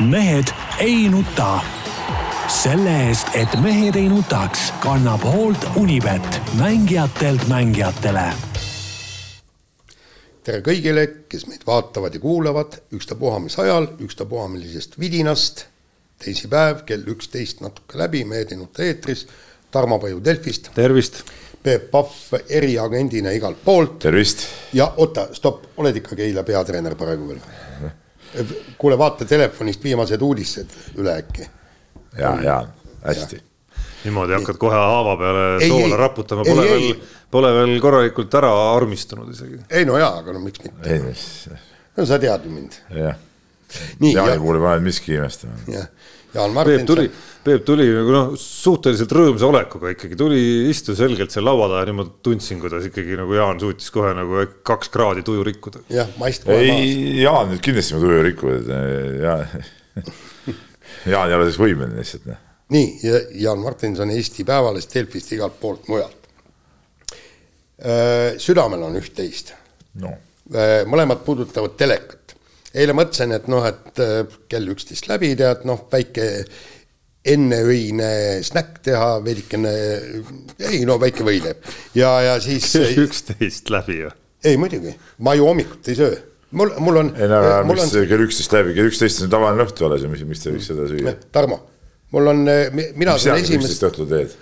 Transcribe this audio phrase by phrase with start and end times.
[0.00, 0.44] mehed
[0.78, 1.60] ei nuta.
[2.48, 8.24] selle eest, et mehed ei nutaks, kannab hoolt Unibet, mängijatelt mängijatele.
[10.44, 15.66] tere kõigile, kes meid vaatavad ja kuulavad, ükstapuha mis ajal, ükstapuha millisest vidinast.
[16.24, 19.26] teisipäev kell üksteist natuke läbi, Mehed ei nuta eetris.
[19.70, 20.70] Tarmo Paju Delfist.
[20.74, 21.22] tervist.
[21.62, 23.98] Peep Pahv eriagendina igalt poolt.
[23.98, 24.46] tervist.
[24.72, 27.40] ja oota, stopp, oled ikkagi eile peatreener praegu veel?
[28.78, 31.48] Kuule, vaata telefonist viimased uudised üle äkki.
[32.18, 32.60] ja, ja
[33.04, 33.42] hästi.
[34.04, 35.98] niimoodi hakkad kohe haava peale Ei, soola ei.
[36.00, 36.70] raputama, pole ei.
[36.70, 39.60] veel, pole veel korralikult ära armistunud isegi.
[39.70, 41.56] ei no jaa, aga no miks mitte.
[41.96, 42.78] no sa tead ju mind.
[42.96, 43.16] jah.
[44.00, 45.58] nii, Jaani ja, puhul ei pane miski imestama.
[45.72, 45.88] jah,
[46.32, 46.86] Jaan Peep Martin.
[46.86, 47.10] tuli,
[47.44, 50.40] Peep tuli nagu noh, suhteliselt rõõmsa olekuga ikkagi, tuli,
[50.70, 54.46] istus selgelt seal laua taha ja niimoodi tundsin, kuidas ikkagi nagu Jaan suutis kohe nagu
[54.64, 55.84] kaks kraadi tuju rikkuda.
[55.92, 56.80] jah, maist kohe maas.
[56.80, 58.72] ei, Jaan nüüd kindlasti mu tuju rikkuvad.
[59.26, 59.46] Jaan,
[61.12, 62.26] Jaan ei ole selleks võimeline lihtsalt.
[62.32, 62.42] noh.
[62.78, 66.20] nii, ja Jaan Martinson Eesti Päevalehest, Delfist, igalt poolt mujalt.
[68.40, 69.52] südamel on üht-teist.
[70.00, 70.16] no
[70.88, 72.21] mõlemad puudutavad telekat.
[72.74, 76.28] Eile mõtlesin, et noh, et äh, kell üksteist läbi tead, noh, väike
[77.32, 78.10] enneöine
[78.42, 79.72] snäkk teha, veidikene,
[80.66, 81.62] ei no väike võileib
[81.94, 82.72] ja, ja siis
[83.04, 84.12] üksteist läbi ju.
[84.46, 86.16] ei muidugi, ma ju hommikuti ei söö.
[86.58, 87.12] mul, mul on.
[87.14, 88.08] ei no aga miks on...
[88.10, 90.88] kell üksteist läbi, kell üksteist on tavaline õhtu alles ja mis, miks te võiks seda
[90.90, 91.12] süüa?
[91.34, 91.60] Tarmo,
[92.16, 94.40] mul on, mina mis sina kell esimest üksteist, õhtul teed?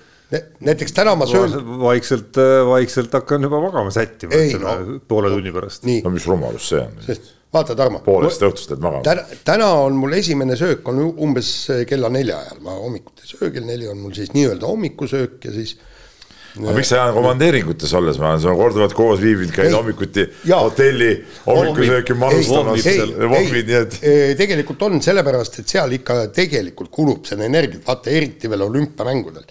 [0.63, 2.39] näiteks täna ma söön, vaikselt,
[2.71, 5.01] vaikselt hakkan juba magama sättima no.
[5.11, 5.85] poole tunni pärast.
[5.85, 6.97] no mis rumalus see on?
[7.05, 8.01] sest vaata, Tarmo.
[8.05, 9.05] poolest õhtust lähed magama.
[9.07, 11.53] täna, täna on mul esimene söök on umbes
[11.91, 15.55] kella nelja ajal, ma hommikuti ei söö, kell neli on mul siis nii-öelda hommikusöök ja
[15.55, 15.77] siis
[16.59, 19.77] aga miks sa komandeeringutes olles, ma olen sinuga korduvalt koos viibinud, käid Ei.
[19.77, 21.11] hommikuti hotelli
[21.45, 22.89] hommikusööki manustamas,
[23.21, 23.97] vommid, nii et
[24.41, 29.47] tegelikult on sellepärast, et seal ikka tegelikult kulub seda energiat, vaata eriti veel olümpiamängudel.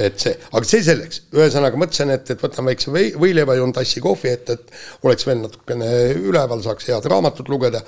[0.00, 4.02] Et see, aga see selleks, ühesõnaga mõtlesin, et, et võtan väikse või, võileiva, joon tassi
[4.04, 5.90] kohvi ette, et oleks veel natukene
[6.20, 7.82] üleval, saaks head raamatut lugeda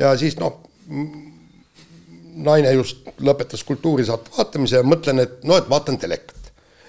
[0.00, 0.60] ja siis noh,
[2.42, 6.38] naine just lõpetas kultuurisaate vaatamise ja mõtlen, et noh, et vaatan telekat.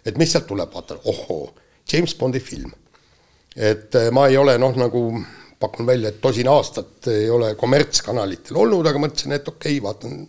[0.06, 1.54] et mis sealt tuleb, vaatan, ohoo,
[1.92, 2.72] James Bondi film.
[3.56, 5.04] et eh, ma ei ole noh, nagu
[5.60, 10.28] pakun välja, et tosin aastat ei ole kommertskanalitel olnud, aga mõtlesin, et okei okay,, vaatan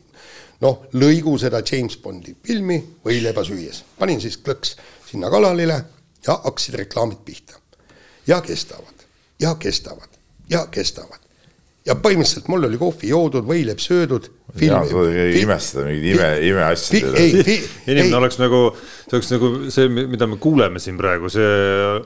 [0.61, 3.85] noh, lõigu seda James Bondi filmi võileiba süües.
[3.99, 4.77] panin siis klõks
[5.11, 5.85] sinna kanalile
[6.27, 7.59] ja hakkasid reklaamid pihta.
[8.27, 9.07] ja kestavad
[9.41, 10.09] ja kestavad
[10.51, 11.21] ja kestavad.
[11.87, 14.31] ja põhimõtteliselt mul oli kohvi joodud, võileib söödud.
[14.61, 17.55] Jaan, sa ei imestada mingeid ime, imeasjade üle.
[17.91, 21.47] inimene oleks nagu, see oleks nagu see, mida me kuuleme siin praegu, see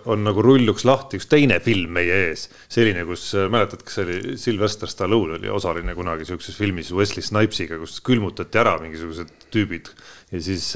[0.09, 2.47] on nagu rulluks lahti üks teine film meie ees.
[2.71, 7.81] selline, kus mäletad, kas see oli Sylvester Stallone oli osaline kunagi siukses filmis Wesley Snipesiga,
[7.82, 9.91] kus külmutati ära mingisugused tüübid.
[10.31, 10.70] ja siis,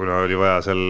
[0.00, 0.82] kuna oli vaja seal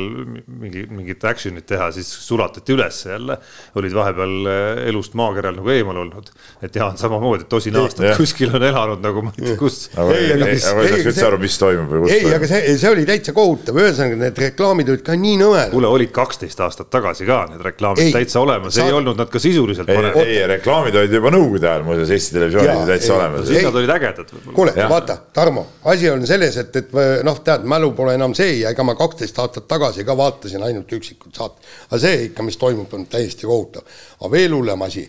[0.46, 3.38] mingi, mingit action'it teha, siis sulatati ülesse jälle.
[3.76, 4.50] olid vahepeal
[4.88, 6.32] elust maakeral nagu eemal olnud.
[6.62, 8.18] et Jaan samamoodi, tosin aastat Jah.
[8.18, 9.88] kuskil on elanud nagu ma ei tea kus.
[9.94, 12.00] aga ei, aga ei, mis- aga ei ei, saaks üldse see- aru, mis toimub või
[12.04, 12.48] kus ei, aga toimub.
[12.52, 15.70] see, see oli täitsa kohutav, ühesõnaga need reklaamid olid ka nii nõmedad.
[15.74, 19.28] kuule, olid kaksteist aastat tagasi ka need reklaamid Ei, täitsa olemas, ei saad- olnud nad
[19.32, 23.18] ka sisuliselt ei, ei, reklaamid olid juba nõukogude ajal muuseas Eesti Televisioonis Jaa, täitsa ei,
[23.18, 23.40] olemas.
[23.40, 23.46] ei.
[23.54, 26.90] siis nad olid ägedad kuule, vaata, Tarmo, asi on selles, et, et
[27.26, 30.92] noh, tead, mälu pole enam see ja ega ma kaksteist aastat tagasi ka vaatasin ainult
[30.92, 31.62] üksikud saated.
[31.90, 33.82] aga see ikka, mis toimub, on täiesti kohutav.
[34.20, 35.08] aga veel hullem asi.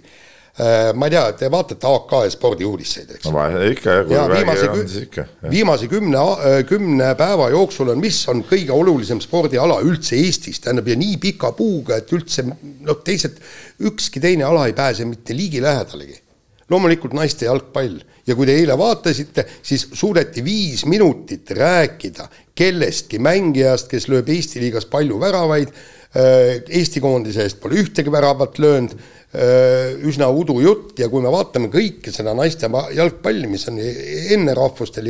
[0.95, 4.85] Ma ei tea, te vaatate AK spordiuudiseid, eks no ikka jah, kui ja viimase, on
[4.87, 5.25] siis ikka.
[5.51, 6.21] viimase kümne,
[6.69, 11.51] kümne päeva jooksul on, mis on kõige olulisem spordiala üldse Eestis, tähendab ja nii pika
[11.57, 13.41] puuga, et üldse noh, teised,
[13.83, 16.21] ükski teine ala ei pääse mitte ligilähedalegi.
[16.69, 23.91] loomulikult naiste jalgpall ja kui te eile vaatasite, siis suudeti viis minutit rääkida kellestki mängijast,
[23.91, 25.75] kes lööb Eesti liigas palju väravaid.
[26.15, 28.95] Eesti koondise eest pole ühtegi väravat löönud
[29.35, 35.09] üsna udujutt ja kui me vaatame kõike seda naiste jalgpalli, mis on enne rahvustel,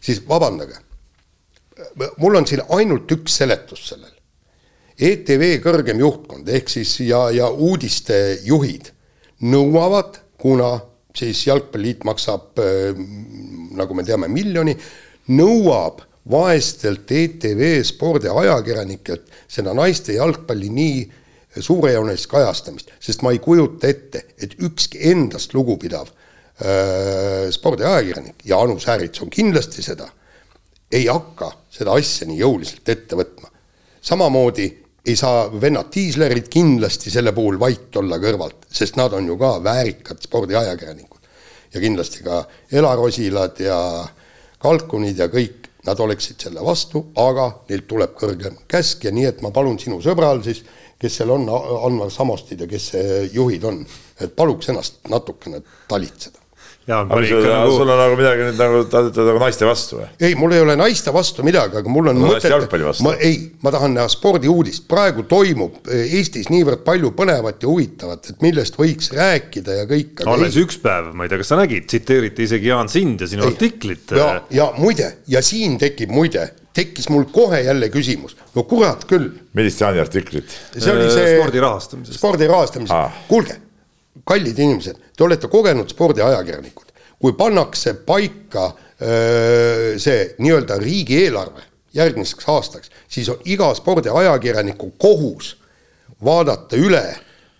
[0.00, 0.76] siis vabandage.
[2.18, 4.12] mul on siin ainult üks seletus sellel.
[4.98, 8.92] ETV kõrgem juhtkond ehk siis ja, ja uudistejuhid
[9.42, 10.76] nõuavad, kuna
[11.16, 12.92] siis Jalgpalliliit maksab äh,
[13.76, 14.74] nagu me teame, miljoni,
[15.32, 21.00] nõuab vaestelt ETV spordiajakirjanikelt seda naiste jalgpalli nii
[21.60, 28.78] suurejoonelist kajastamist, sest ma ei kujuta ette, et ükski endast lugupidav äh, spordiajakirjanik ja Anu
[28.80, 30.08] Säärits on kindlasti seda,
[30.92, 33.50] ei hakka seda asja nii jõuliselt ette võtma.
[34.00, 34.68] samamoodi
[35.06, 39.56] ei saa vennad diislerid kindlasti selle puhul vait olla kõrvalt, sest nad on ju ka
[39.64, 41.18] väärikad spordiajakirjanikud.
[41.74, 43.78] ja kindlasti ka Elar Osilad ja
[44.58, 49.40] kalkunid ja kõik, nad oleksid selle vastu, aga neilt tuleb kõrgem käsk ja nii, et
[49.42, 50.62] ma palun sinu sõbral siis,
[51.02, 51.48] kes seal on,
[51.86, 53.82] Anvar Samostid ja kes see juhid on,
[54.22, 56.38] et paluks ennast natukene talitseda.
[56.86, 57.74] Jaan pani sul, ikka nagu...
[57.76, 60.06] sul on nagu midagi nüüd nagu, ta ütleb nagu naiste vastu või?
[60.26, 63.04] ei, mul ei ole naiste vastu midagi, aga mul on No vastu.
[63.06, 68.32] ma ei, ma tahan näha spordiuudist, praegu toimub eh, Eestis niivõrd palju põnevat ja huvitavat,
[68.32, 70.24] et millest võiks rääkida ja kõik.
[70.26, 73.46] alles üks päev, ma ei tea, kas sa nägid, tsiteeriti isegi Jaan Sind ja sinu
[73.46, 74.16] artiklit.
[74.18, 79.30] ja, ja muide ja siin tekib muide, tekkis mul kohe jälle küsimus, no kurat küll,
[79.54, 80.48] millist Jaani artiklit?
[80.78, 82.18] see oli see Äh, spordi rahastamisest.
[82.18, 83.12] spordi rahastamisest Ah.
[83.28, 83.56] kuulge,
[84.28, 88.70] kallid inimesed, te olete kogenud spordiajakirjanikud, kui pannakse paika
[89.02, 91.62] öö, see nii-öelda riigieelarve
[91.94, 95.56] järgmiseks aastaks, siis on iga spordiajakirjaniku kohus
[96.24, 97.02] vaadata üle,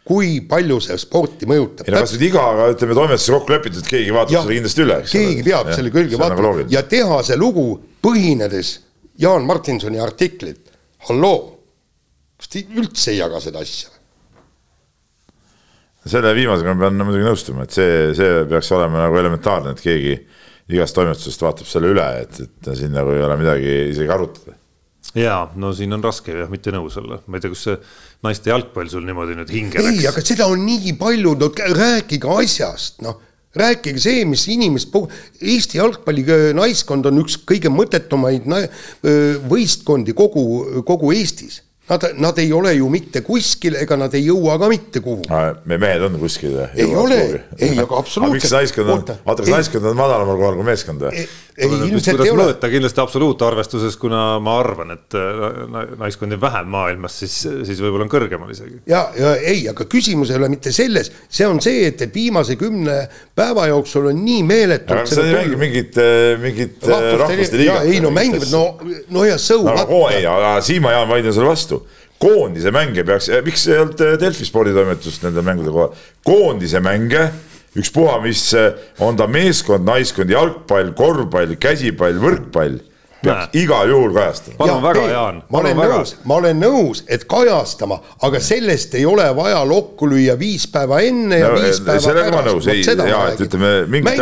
[0.06, 1.86] kui palju see sporti mõjutab.
[1.86, 4.82] ei no kas nüüd iga, aga ütleme toimetuses kokku lepitud, keegi vaatab Jah, selle kindlasti
[4.86, 6.72] üle, eks keegi peab Jah, selle külge nagu vaatama loogiline.
[6.74, 7.66] ja teha see lugu
[8.02, 8.72] põhinedes
[9.20, 10.70] Jaan Martinsoni artiklit.
[11.08, 11.58] halloo,
[12.38, 13.90] kas te üldse ei jaga seda asja?
[16.06, 20.16] selle viimasega ma pean muidugi nõustuma, et see, see peaks olema nagu elementaarne, et keegi
[20.72, 24.56] igast toimetusest vaatab selle üle, et, et siin nagu ei ole midagi isegi arutada.
[25.18, 27.76] jaa, no siin on raske jah, mitte nõus olla, ma ei tea, kus see
[28.26, 30.08] naiste jalgpall sul niimoodi nüüd hinge ei, läks.
[30.10, 33.20] aga seda on nii palju, no rääkige asjast, noh
[33.58, 34.94] rääkige see, mis inimest,
[35.40, 36.24] Eesti jalgpalli
[36.56, 38.48] naiskond on üks kõige mõttetumaid
[39.50, 40.46] võistkondi kogu,
[40.88, 41.62] kogu Eestis.
[41.90, 45.26] Nad, nad ei ole ju mitte kuskil ega nad ei jõua ka mitte kuhugi.
[45.66, 46.54] me mehed on kuskil.
[46.78, 47.18] Ei ole.
[47.58, 48.38] Ei, aga absoluutselt.
[48.38, 51.24] miks naiskond on vaata kas naiskond on madalamal kohal kui meeskond või?
[51.58, 52.54] ei, ilmselt ei ole.
[52.70, 57.36] kindlasti absoluutarvestuses, kuna ma arvan, et äh, na- naiskondi on vähem maailmas, siis,
[57.68, 58.80] siis võib-olla on kõrgemal isegi.
[58.88, 62.56] ja, ja ei, aga küsimus ei ole mitte selles, see on see, et, et viimase
[62.60, 62.96] kümne
[63.36, 65.12] päeva jooksul on nii meeletult.
[65.12, 66.00] nad ei mängi mingit,
[66.42, 67.88] mingit äh, rahvaste liigat?
[67.90, 68.64] ei no mängivad, no,
[69.12, 70.06] no ja so no,.
[70.10, 71.82] ei, aga Siim-Jaan ma vaidlen sulle vastu.
[72.22, 75.96] koondise mänge peaks, miks ei olnud äh, Delfi sporditoimetust nende mängude kohal?
[76.24, 77.28] koondise mänge,
[77.78, 82.80] ükspuha, mis äh, on ta meeskond, naiskond, jalgpall, korvpall, käsipall, võrkpall,
[83.22, 84.56] peaks igal juhul kajastama.
[84.58, 85.98] palun väga, Jaan, ma olen väga.
[86.00, 91.00] nõus, ma olen nõus, et kajastama, aga sellest ei ole vaja lokku lüüa viis päeva
[91.06, 93.72] enne ja No, viis päeva sellega ma nõus, ei, ja et ütleme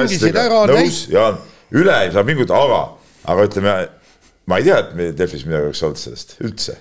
[0.05, 1.31] asjadega ära, nõus ja
[1.71, 2.83] üle ei saa pingutada, aga,
[3.35, 3.75] aga ütleme,
[4.51, 6.77] ma ei tea, et meil Delfis midagi oleks olnud sellest üldse.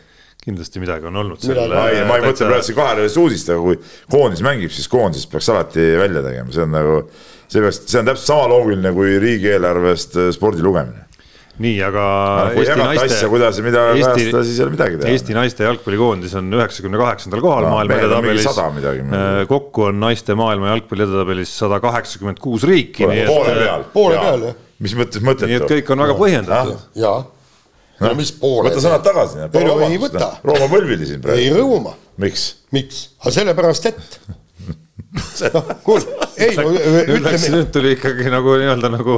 [0.45, 1.75] Kindlasti midagi on olnud Midagi- selle.
[1.75, 3.80] ma ei, ma ei mõtle praegu siin kahelööjast uudist, aga kui
[4.13, 6.95] koondis mängib, siis koondis peaks alati välja tegema, see on nagu,
[7.51, 11.06] see peaks, see on täpselt sama loogiline kui riigieelarvest äh, spordi lugemine.
[11.59, 12.03] nii, aga
[12.56, 15.09] kui jagata asja, kuidas ja mida kajastada, siis ei ole midagi teha.
[15.12, 18.47] Eesti naiste jalgpallikoondis on üheksakümne kaheksandal kohal No, maailma edetabelis
[18.77, 19.03] midagi..
[19.50, 23.83] kokku on naiste maailma jalgpalli edetabelis sada kaheksakümmend kuus riiki, nii poole peal.
[23.91, 24.56] Poole peal, jah.
[24.88, 25.51] mis mõttes mõttetu?
[25.51, 26.88] nii et kõik on väga põhjendatud.
[27.03, 27.19] jaa,
[28.04, 28.69] no mis poole.
[28.69, 29.46] võta sõnad tagasi.
[29.50, 30.34] Ei no ei võta.
[30.46, 31.57] Rooma põlvili siin ei praegu.
[31.62, 32.46] rõõma, miks?
[32.75, 33.07] miks?
[33.24, 34.19] aga sellepärast, et
[35.56, 36.06] noh, kuule,
[36.38, 39.16] ei no ütleme, nüüd tuli ikkagi nagu nii-öelda nagu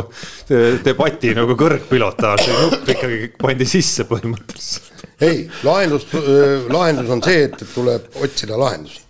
[0.47, 5.05] de- debati nagu kõrgpilotaaž, nupp ikkagi pandi sisse põhimõtteliselt.
[5.27, 6.07] ei, lahendus,
[6.71, 9.03] lahendus on see, et tuleb otsida lahendusi.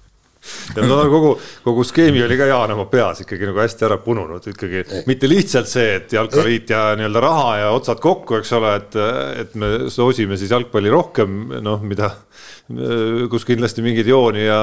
[0.76, 1.32] ja no kogu,
[1.66, 5.70] kogu skeemi oli ka Jaan oma peas ikkagi nagu hästi ära pununud ikkagi, mitte lihtsalt
[5.72, 9.00] see, et jalkaliit ja nii-öelda raha ja otsad kokku, eks ole, et,
[9.46, 12.12] et me soosime siis jalgpalli rohkem, noh, mida,
[13.32, 14.60] kus kindlasti mingeid jooni ja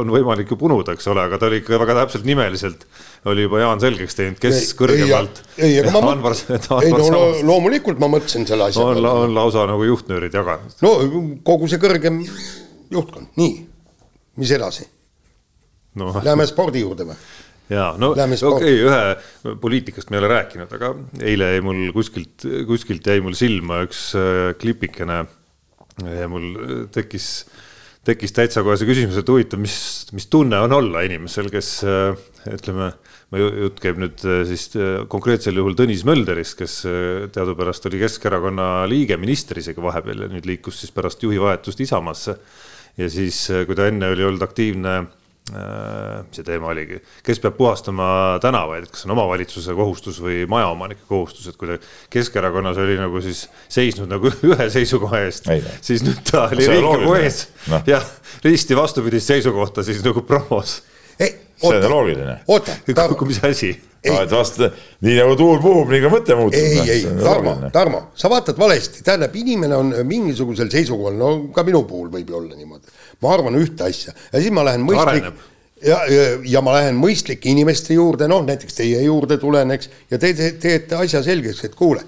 [0.00, 2.86] on võimalik ju punuda, eks ole, aga ta oli ikka väga täpselt nimeliselt
[3.26, 5.40] oli juba Jaan selgeks teinud, kes kõrgemalt.
[5.58, 6.36] ei, aga ma Anvar,
[6.82, 10.76] ei no lo- loomulikult ma mõtlesin selle asja on, on lausa nagu juhtnöörid jaganud.
[10.84, 10.92] no
[11.46, 12.22] kogu see kõrgem
[12.92, 13.56] juhtkond, nii,
[14.40, 14.86] mis edasi,
[15.96, 17.18] no läheme spordi juurde või?
[17.72, 22.46] ja no okei okay,, ühe poliitikast me ei ole rääkinud, aga eile jäi mul kuskilt,
[22.68, 25.24] kuskilt jäi mul silma üks äh, klipikene
[26.06, 27.30] ja mul tekkis,
[28.06, 29.76] tekkis täitsa kohe see küsimus, et huvitav, mis,
[30.14, 32.22] mis tunne on olla inimesel, kes äh,
[32.52, 32.92] ütleme,
[33.34, 34.68] jutt käib nüüd äh, siis
[35.10, 36.78] konkreetsel juhul Tõnis Mölderist, kes
[37.34, 42.38] teadupärast oli Keskerakonna liige, minister isegi vahepeal ja nüüd liikus siis pärast juhi vahetust Isamaasse.
[42.96, 45.00] ja siis, kui ta enne oli olnud aktiivne
[45.46, 48.06] see teema oligi, kes peab puhastama
[48.42, 51.78] tänavaid, et kas on omavalitsuse kohustus või majaomanike kohustus, et kui ta
[52.10, 56.66] Keskerakonnas oli nagu siis seisnud nagu ühe seisukoha eest Ei, noh., siis nüüd ta oli
[56.66, 57.86] on Riigikogu ees Noh.
[57.86, 58.02] ja
[58.42, 60.80] risti vastupidist seisukohta siis nagu promos.
[61.18, 62.38] ei, see on oota, loogiline.
[62.48, 63.70] oota, Tarmo, mis asi?
[64.06, 64.68] no et vastu,
[65.06, 66.58] nii nagu tuul puhub, nii ka mõte muutub.
[66.58, 71.82] ei, ei, Tarmo, Tarmo, sa vaatad valesti, tähendab, inimene on mingisugusel seisukohal, no ka minu
[71.88, 72.95] puhul võib ju olla niimoodi.
[73.22, 74.14] Ma arvan ühte asja.
[74.32, 75.30] Ja siis ma lähen mõistlik
[75.82, 80.20] ja, ja, ja ma lähen mõistlike inimeste juurde, noh näiteks teie juurde tulen, eks, ja
[80.20, 82.02] te, te teete asja selgeks, et kuule,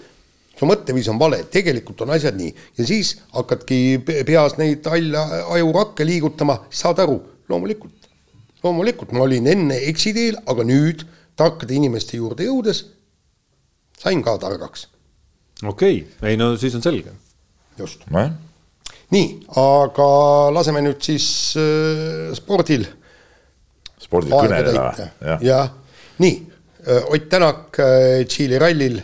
[0.59, 2.51] su mõtteviis on vale, tegelikult on asjad nii.
[2.79, 5.25] Ja siis hakkadki pe- peas neid halle
[5.59, 8.09] ajurakke liigutama, saad aru, loomulikult,
[8.65, 9.15] loomulikult.
[9.15, 11.07] Ma olin enne eksiteel, aga nüüd
[11.39, 12.87] tarkade inimeste juurde jõudes
[13.99, 14.89] sain ka targaks,
[15.63, 16.03] okei.
[16.03, 17.15] Okay., ei no siis on selge.
[17.79, 18.03] just.
[18.11, 18.35] nojah,
[19.15, 19.29] nii,
[19.61, 20.09] aga
[20.55, 21.29] laseme nüüd siis
[21.61, 22.87] äh, spordil.
[23.99, 24.73] Spordil täita.
[24.75, 25.09] või?
[25.31, 25.75] jah, jah,
[26.25, 26.45] nii,
[26.89, 28.95] Ott Tänak äh, Tšiili rallil,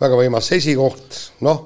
[0.00, 1.60] väga võimas esikoht, noh,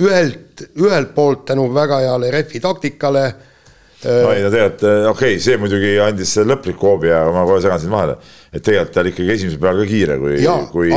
[0.00, 5.38] ühelt, ühelt poolt tänu väga heale refi taktikale äh, no ei no tegelikult okei okay,,
[5.42, 8.16] see muidugi andis lõpliku hoobi, aga ma kohe segan sind vahele.
[8.50, 10.38] Et tegelikult ta oli ikkagi esimesel päeval ka kiire, kui,
[10.72, 10.88] kui,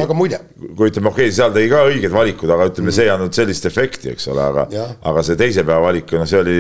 [0.77, 3.37] kui ütleme, okei okay,, seal tegi ka õiged valikud, aga ütleme mm., see ei andnud
[3.37, 6.55] sellist efekti, eks ole, aga aga see teise päeva valik, no see oli,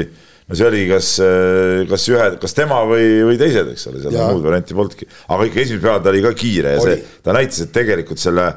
[0.49, 1.13] no see oli kas,
[1.89, 5.09] kas ühe, kas tema või, või teised, eks ole, seal muud varianti polnudki.
[5.33, 6.99] aga ikka esimesel päeval ta oli ka kiire ja Oli.
[6.99, 8.51] see, ta näitas, et tegelikult selle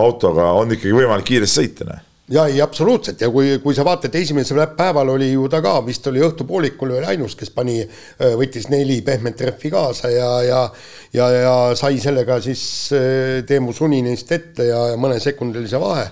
[0.00, 4.14] autoga on ikkagi võimalik kiiresti sõita, noh ja ei, absoluutselt ja kui, kui sa vaatad,
[4.14, 7.80] esimesel päeval oli ju ta ka vist oli õhtupoolikul oli ainus, kes pani,
[8.38, 10.60] võttis neli pehmet rehvi kaasa ja, ja
[11.12, 12.62] ja, ja sai sellega siis
[13.46, 16.06] Teemu Suninist ette ja, ja mõnesekundilise vahe.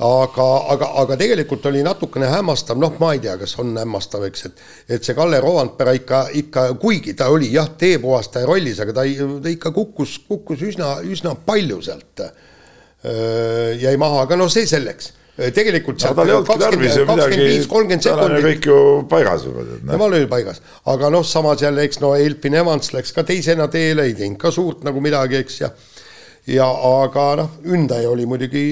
[0.00, 4.46] aga, aga, aga tegelikult oli natukene hämmastav, noh, ma ei tea, kas on hämmastav, eks,
[4.46, 4.62] et
[4.96, 9.04] et see Kalle Rovanpera ikka, ikka kuigi ta oli jah, teepuhastaja rollis, aga ta,
[9.42, 12.24] ta ikka kukkus, kukkus üsna, üsna palju sealt
[13.80, 15.19] jäi maha, aga noh, see selleks.
[15.56, 18.80] Tegelikult ei olnudki tarvis ju midagi, kolmkümmend sekundit, kõik ju
[19.10, 19.94] paigas juba, tead, noh.
[19.94, 20.60] temal oli paigas,
[20.92, 24.52] aga noh, samas jälle, eks no Elfin Evans läks ka teisena teele, ei teinud ka
[24.54, 25.72] suurt nagu midagi, eks ja
[26.50, 28.64] ja aga noh, Ündaja oli muidugi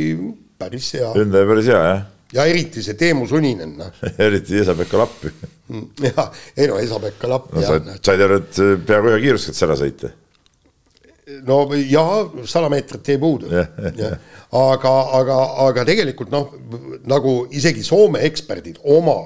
[0.58, 4.00] päris hea Ünde päris hea jah, ja eriti see Teemu Suninen, noh.
[4.28, 5.32] eriti Esa-Pekka Lappi.
[6.08, 9.78] ja ei no Esa-Pekka Lapp no ja sa said aru, et peaaegu ühe kiirusega ära
[9.80, 10.12] sõita.
[11.46, 12.04] No ja
[12.48, 14.14] sada meetrit jäi puudu Jah.
[14.52, 16.54] aga, aga, aga tegelikult noh,
[17.08, 19.20] nagu isegi Soome eksperdid oma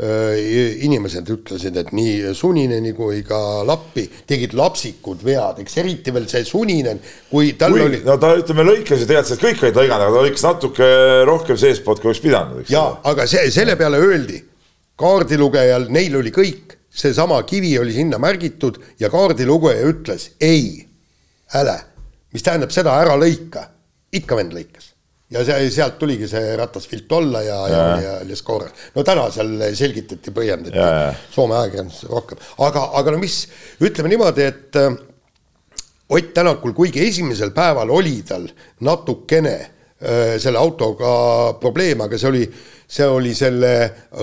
[0.00, 6.46] inimesed ütlesid, et nii Sunineni kui ka Lappi tegid lapsikud vead, eks eriti veel see
[6.48, 10.06] Suninen, kui tal kui oli no ta ütleme lõikas ju tead, et kõik olid lõiganud,
[10.06, 10.90] aga ta lõikas natuke
[11.28, 14.40] rohkem seestpoolt, kui oleks pidanud, ja aga see, selle peale öeldi,
[15.00, 20.86] kaardilugejal, neil oli kõik, seesama kivi oli sinna märgitud ja kaardilugeja ütles ei,
[21.58, 21.76] äle,
[22.34, 23.66] mis tähendab seda, ära lõika,
[24.14, 24.94] ikka vend lõikas.
[25.30, 28.64] ja see, sealt tuligi see ratasvilt olla ja, ja, ja Leskoor.
[28.94, 30.88] no täna seal selgitati, põhjendati.
[31.34, 33.44] Soome ajakirjanduses rohkem, aga, aga no mis,
[33.82, 34.90] ütleme niimoodi, et äh,
[36.10, 38.48] Ott Tänakul, kuigi esimesel päeval oli tal
[38.82, 41.12] natukene äh, selle autoga
[41.62, 42.40] probleem, aga see oli,
[42.90, 43.74] see oli selle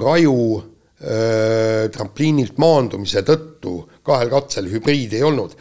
[0.03, 5.55] raju äh, trampliinilt maandumise tõttu, kahel katsel hübriid ei olnud,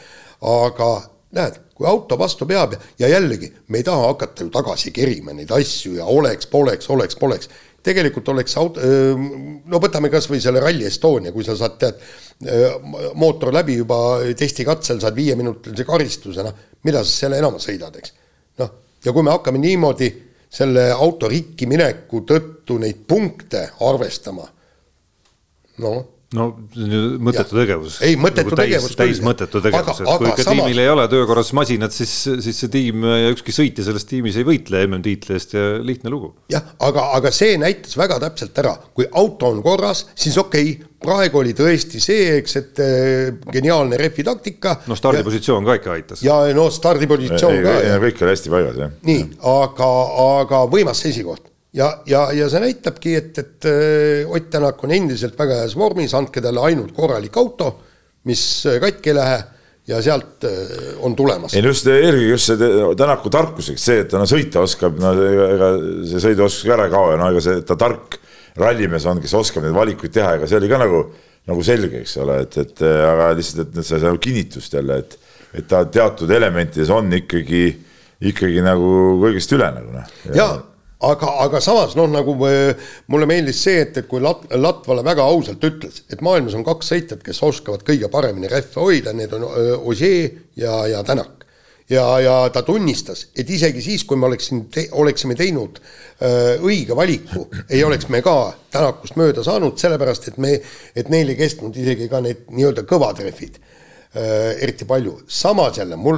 [0.50, 0.90] aga
[1.36, 5.34] näed, kui auto vastu peab ja, ja jällegi, me ei taha hakata ju tagasi kerima
[5.34, 7.50] neid asju ja oleks, poleks, oleks, poleks
[7.86, 8.82] tegelikult oleks auto,
[9.70, 12.00] no võtame kas või selle Rally Estonia, kui sa saad, tead,
[13.14, 13.98] mootor läbi juba
[14.38, 16.56] testikatsel, saad viieminutilise karistuse, noh,
[16.86, 18.16] mida sa selle enam sõidad, eks.
[18.62, 18.72] noh,
[19.06, 20.10] ja kui me hakkame niimoodi
[20.56, 24.46] selle auto rikki mineku tõttu neid punkte arvestama,
[25.84, 26.02] noh
[26.34, 27.60] no see on ju mõttetu Jah.
[27.62, 27.96] tegevus.
[28.02, 31.52] Ei, mõttetu täis, tegevus täis mõttetu tegevus, et kui ikka samas- tiimil ei ole töökorras
[31.54, 35.64] masinad, siis, siis see tiim ja ükski sõitja selles tiimis ei võitle MM-tiitli eest ja
[35.78, 36.34] lihtne lugu.
[36.50, 40.92] jah, aga, aga see näitas väga täpselt ära, kui auto on korras, siis okei okay,,
[41.06, 44.80] praegu oli tõesti see, eks, et eh, geniaalne refi taktika.
[44.90, 46.26] no stardipositsioon ka ikka aitas.
[46.26, 47.76] ja no stardipositsioon ka.
[48.02, 48.96] kõik oli hästi paigas jah.
[49.06, 49.92] nii, aga,
[50.40, 55.36] aga võimas esikoht ja, ja, ja see näitabki, et, et äh, Ott Tänak on endiselt
[55.38, 57.72] väga heas vormis, andke talle ainult korralik auto,
[58.28, 59.38] mis äh, katki ei lähe
[59.86, 61.62] ja sealt äh, on tulemas ei.
[61.62, 65.72] no just eelkõige just see Tänaku tarkuseks, see, et ta no sõita oskab, no ega
[66.08, 68.18] see sõiduoskus ära ei kao ja no ega see, ta tark
[68.56, 71.02] rallimees on, kes oskab neid valikuid teha, ega see oli ka nagu,
[71.46, 75.18] nagu selge, eks ole, et, et aga lihtsalt, et see sai kinnitust jälle, et,
[75.60, 77.66] et ta teatud elementides on ikkagi,
[78.32, 78.88] ikkagi nagu
[79.20, 80.16] kõigest üle nagu noh.
[80.32, 80.48] ja
[81.04, 82.74] aga, aga samas noh, nagu äh,
[83.12, 86.92] mulle meeldis see, et, et kui Lat-, Latvala väga ausalt ütles, et maailmas on kaks
[86.92, 91.44] sõitjat, kes oskavad kõige paremini rehve hoida, need on öö, Ogier ja, ja Tänak.
[91.90, 96.96] ja, ja ta tunnistas, et isegi siis, kui me oleksin te,, oleksime teinud öö, õige
[96.96, 100.56] valiku, ei oleks me ka Tänakust mööda saanud, sellepärast et me,
[100.96, 103.60] et neil ei kestnud isegi ka need nii-öelda kõvad rehvid
[104.16, 105.18] eriti palju.
[105.28, 106.16] samas jälle mul,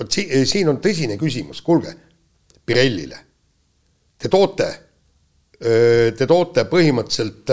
[0.00, 1.92] vot si, siin on tõsine küsimus, kuulge,
[2.66, 3.25] Pirellile
[4.18, 4.68] te toote,
[5.58, 7.52] te toote põhimõtteliselt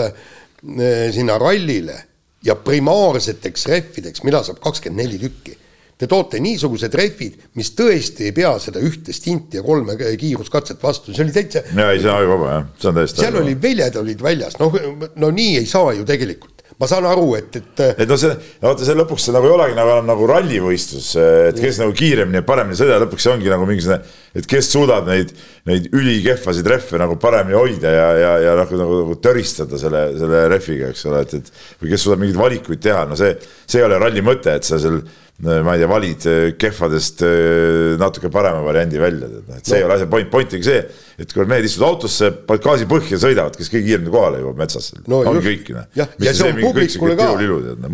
[1.14, 1.96] sinna rallile
[2.44, 5.58] ja primaarseteks rehvideks, mida saab kakskümmend neli tükki.
[5.98, 11.14] te toote niisugused rehvid, mis tõesti ei pea seda ühte stinti ja kolme kiiruskatset vastu,
[11.14, 11.62] see oli täitsa.
[11.70, 13.22] ja ei, see on vaba jah, see on täiesti.
[13.22, 14.74] seal oli väljad olid väljas, noh,
[15.14, 17.82] no nii ei saa ju tegelikult ma saan aru, et, et.
[18.02, 21.10] et no see, vaata see lõpuks see nagu ei olegi nagu enam nagu rallivõistlus,
[21.50, 24.00] et kes nagu kiiremini ja paremini sõidab, lõpuks see ongi nagu mingisugune,
[24.34, 25.30] et kes suudab neid,
[25.70, 30.46] neid ülikehvasid rehve nagu paremini hoida ja, ja, ja nagu, nagu, nagu töristada selle, selle
[30.52, 33.86] rehviga, eks ole, et, et või kes suudab mingeid valikuid teha, no see, see ei
[33.86, 35.02] ole ralli mõte, et sa seal
[35.42, 39.26] ma ei tea, valid eh, kehvadest eh, natuke parema variandi välja,
[39.56, 39.78] et see no.
[39.80, 40.82] ei ole asja point, point ongi see,
[41.18, 45.00] et kui mehed istuvad autosse, panevad gaasi põhja, sõidavad, kes kõige kiiremini kohale jõuab metsasse
[45.02, 45.24] no,.
[45.26, 45.88] ongi kõik, noh.
[45.98, 47.26] jah, ja see on publikule ka.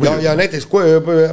[0.05, 0.69] ja, ja näiteks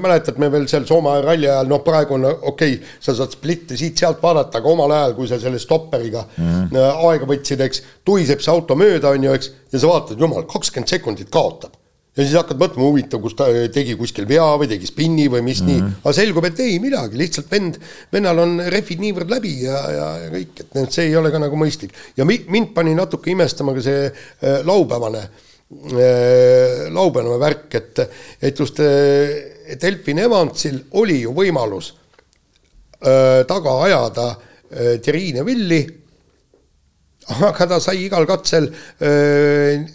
[0.04, 3.76] mäletad me veel seal Soome ralli ajal, noh, praegu on okei okay,, sa saad splitte
[3.80, 7.04] siit-sealt vaadata, aga omal ajal, kui sa selle stopperiga mm -hmm.
[7.10, 10.96] aega võtsid, eks, tuiseb see auto mööda, on ju, eks, ja sa vaatad, jumal, kakskümmend
[10.96, 11.76] sekundit kaotab
[12.17, 15.62] ja siis hakkad mõtlema, huvitav, kus ta tegi kuskil vea või tegi spinni või mis
[15.62, 15.74] mm -hmm.
[15.74, 16.00] nii, mhm.
[16.03, 17.77] aga selgub, et ei midagi, lihtsalt vend,
[18.13, 21.59] vennal on rehvid niivõrd läbi ja, ja, ja kõik, et see ei ole ka nagu
[21.59, 21.93] mõistlik.
[22.17, 28.03] ja mi, mind pani natuke imestama ka see äh, laupäevane äh,, laupäevane värk, et,
[28.41, 31.93] et just äh, Delfin Evansil oli ju võimalus
[33.05, 35.86] äh, taga ajada äh, Terrine Villi
[37.27, 38.69] aga ta sai igal katsel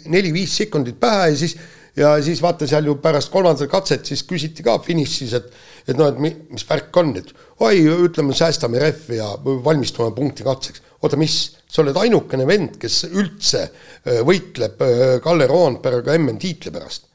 [0.05, 1.55] neli-viis sekundit pähe ja siis
[1.97, 6.07] ja siis vaata seal ju pärast kolmandat katset siis küsiti ka finišis, et et noh,
[6.07, 7.31] et mis värk on, et
[7.65, 10.81] oi, ütleme, säästame rehvi ja valmistume punkti katseks.
[11.03, 11.35] oota, mis,
[11.67, 17.09] sa oled ainukene vend, kes üldse äh, võitleb äh, Kalle Roandperega MM-tiitli pärast.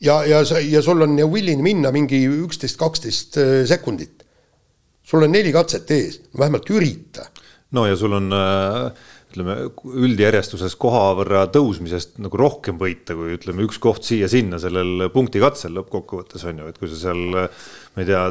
[0.00, 4.24] ja, ja, ja sul on willing minna mingi üksteist, kaksteist äh, sekundit.
[5.02, 7.30] sul on neli katset ees, vähemalt ürita.
[7.72, 9.56] no ja sul on äh ütleme
[10.04, 16.44] üldjärjestuses koha võrra tõusmisest nagu rohkem võita, kui ütleme, üks koht siia-sinna sellel punktikatsel lõppkokkuvõttes
[16.50, 18.24] on ju, et kui sa seal ma ei tea,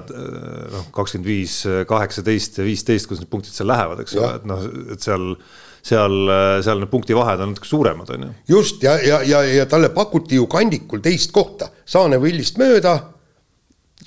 [0.73, 4.67] noh, kakskümmend viis, kaheksateist ja viisteist, kus need punktid seal lähevad, eks ole, et noh,
[4.93, 5.31] et seal
[5.87, 6.15] seal,
[6.65, 8.31] seal need punktivahed on natuke suuremad, on ju.
[8.57, 12.97] just ja, ja, ja, ja talle pakuti ju kandikul teist kohta, Saane Villist mööda.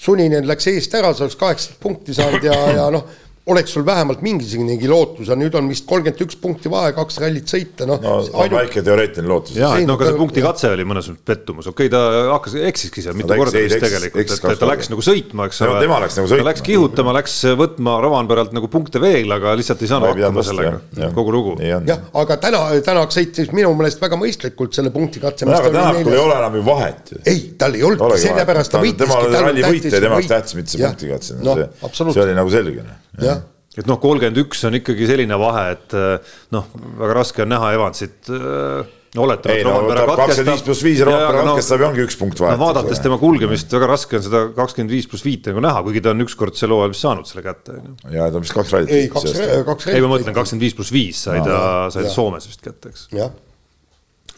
[0.00, 3.08] Suninen läks eest ära, sa oleks kaheksateist punkti saanud ja, ja noh
[3.48, 7.48] oleks sul vähemalt mingisugunegi lootus, aga nüüd on vist kolmkümmend üks punkti vahe, kaks rallit
[7.48, 7.96] sõita, noh.
[8.02, 8.56] no on ainult...
[8.58, 9.56] väike teoreetiline lootus.
[9.56, 12.56] jaa, et no aga see punkti katse oli mõnes mõttes pettumus, okei okay,, ta hakkas,
[12.68, 15.80] eksiski seal mitu no, korda vist tegelikult, et ta läks nagu sõitma, eks ole.
[15.80, 16.44] tema läks nagu sõitma.
[16.44, 21.10] ta läks kihutama, läks võtma Rovanperalt nagu punkte veel, aga lihtsalt ei saanud hakkama sellega,
[21.16, 21.56] kogu lugu.
[21.64, 25.48] jah, aga täna, Tänak sõitis minu meelest väga mõistlikult selle punkti katse.
[25.48, 27.22] aga Tänakul ei ole enam ju vahet ju.
[27.24, 29.00] ei, tal ei olnudki, sellepärast ta võitiski.
[29.06, 32.84] tema oli ralli võitja ja temast tähtis mitte see punkti katse, see oli nagu selge.
[33.20, 33.39] jah
[33.80, 37.74] et noh, kolmkümmend üks on ikkagi selline vahe, et eh, noh, väga raske on näha
[37.76, 38.88] Evansit äh,
[39.18, 40.46] oletame, et Rompera no, katkestab.
[40.46, 42.58] kakskümmend viis pluss viis ja Rompera katkestab ja ongi üks punkt vahet.
[42.58, 46.02] no vaadates tema kulgemist, väga raske on seda kakskümmend viis pluss viite nagu näha, kuigi
[46.04, 47.78] ta on ükskord sel hooajal vist saanud selle kätte.
[48.14, 48.92] ja ta on vist kaks rallit.
[48.94, 49.94] ei, kaks, kaks rallit.
[49.96, 51.62] ei, ma mõtlen kakskümmend viis pluss viis sai ta,
[51.94, 53.06] sai ta Soomes vist kätte, eks.
[53.16, 53.32] jah,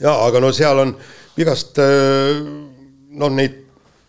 [0.00, 0.94] ja aga no seal on
[1.40, 3.58] igast noh, neid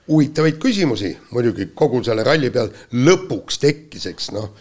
[0.08, 4.52] huvitavaid küsimusi muidugi kogu selle ralli peal lõpuks tekkis, eks noh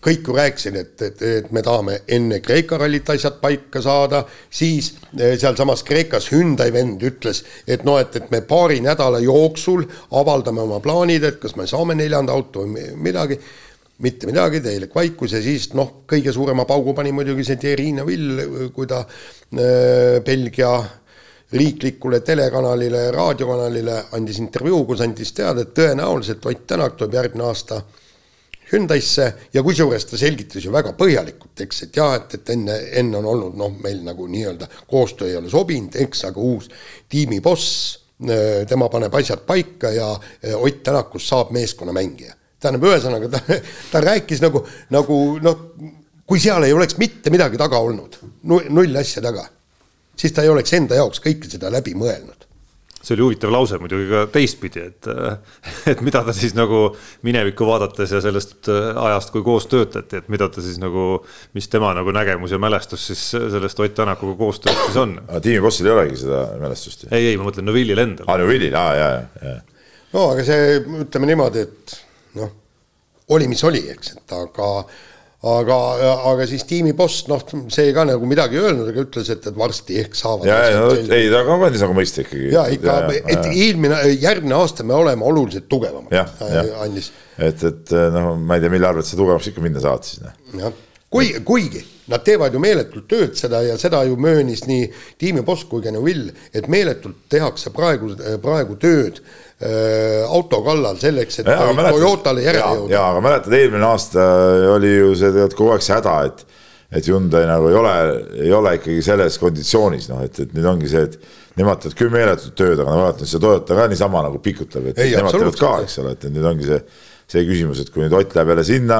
[0.00, 4.92] kõik ju rääkisid, et, et, et me tahame enne Kreeka rallit asjad paika saada, siis
[5.18, 9.84] eh, sealsamas Kreekas Hyundai vend ütles, et noh, et, et me paari nädala jooksul
[10.16, 13.36] avaldame oma plaanid, et kas me saame neljanda auto või midagi,
[14.00, 18.70] mitte midagi, täielik vaikus ja siis noh, kõige suurema paugu pani muidugi see Thierry Neville,
[18.72, 20.72] kui ta äh, Belgia
[21.50, 27.82] riiklikule telekanalile, raadiokanalile andis intervjuu, kus andis teada, et tõenäoliselt Ott Tänak tuleb järgmine aasta
[27.82, 27.99] äh,
[28.72, 33.18] Hyundai'sse ja kusjuures ta selgitas ju väga põhjalikult, eks, et jah, et, et enne, enne
[33.18, 36.68] on olnud noh, meil nagu nii-öelda koostöö ei ole sobinud, eks, aga uus
[37.10, 42.36] tiimi boss, äh, tema paneb asjad paika ja äh, Ott Tänakust saab meeskonnamängija.
[42.60, 43.40] tähendab, ühesõnaga ta,
[43.92, 45.64] ta rääkis nagu, nagu noh,
[46.28, 49.48] kui seal ei oleks mitte midagi taga olnud, null asja taga,
[50.14, 52.39] siis ta ei oleks enda jaoks kõike seda läbi mõelnud
[53.00, 55.08] see oli huvitav lause muidugi ka teistpidi, et,
[55.92, 56.82] et mida ta siis nagu
[57.26, 61.22] minevikku vaadates ja sellest äh, ajast, kui koos töötati, et mida ta siis nagu,
[61.56, 65.16] mis tema nagu nägemus ja mälestus siis sellest Ott Tänakuga koostööd siis on.
[65.42, 67.08] tiimibossil ei olegi seda mälestust?
[67.10, 68.28] ei, ei, ma mõtlen Neville'il endal.
[68.28, 69.86] aa, Neville'il, aa, ja, ja, ja.
[70.12, 71.96] no aga see, ütleme niimoodi, et
[72.38, 72.52] noh,
[73.32, 74.70] oli, mis oli, eks, et aga
[75.40, 75.76] aga,
[76.30, 77.40] aga siis tiimi boss, noh,
[77.72, 80.48] see ka nagu midagi ei öelnud, aga ütles, et, et varsti ehk saavad.
[80.50, 82.50] ja, ja no, ei, ta kandis nagu mõista ikkagi.
[82.52, 86.12] ja ikka, et eelmine, järgmine aasta me oleme oluliselt tugevamad.
[86.84, 87.10] andis.
[87.38, 90.22] et, et noh, ma ei tea, mille arvelt sa tugevamaks ikka minna saad siis.
[90.60, 90.78] jah
[91.10, 94.84] kui, kuigi nad teevad ju meeletult tööd seda ja seda ju möönis nii
[95.18, 101.42] tiimi boss kui ka Neuvill, et meeletult tehakse praegu, praegu tööd äh, auto kallal selleks,
[101.42, 101.58] et ja,
[101.90, 102.94] Toyotale järele jõuda.
[102.94, 104.24] jaa, aga mäletad, eelmine aasta
[104.76, 106.46] oli ju see tegelikult kogu aeg see häda, et
[106.90, 107.92] et Hyundai nagu ei ole,
[108.46, 112.10] ei ole ikkagi selles konditsioonis, noh, et, et nüüd ongi see, et nemad teevad küll
[112.10, 115.58] meeletut tööd, aga ma vaatan, see Toyota ka niisama nagu pikutab, et ei, nemad teevad
[115.60, 116.80] ka, eks ole, et nüüd ongi see,
[117.30, 118.98] see küsimus, et kui nüüd Ott läheb jälle sinna,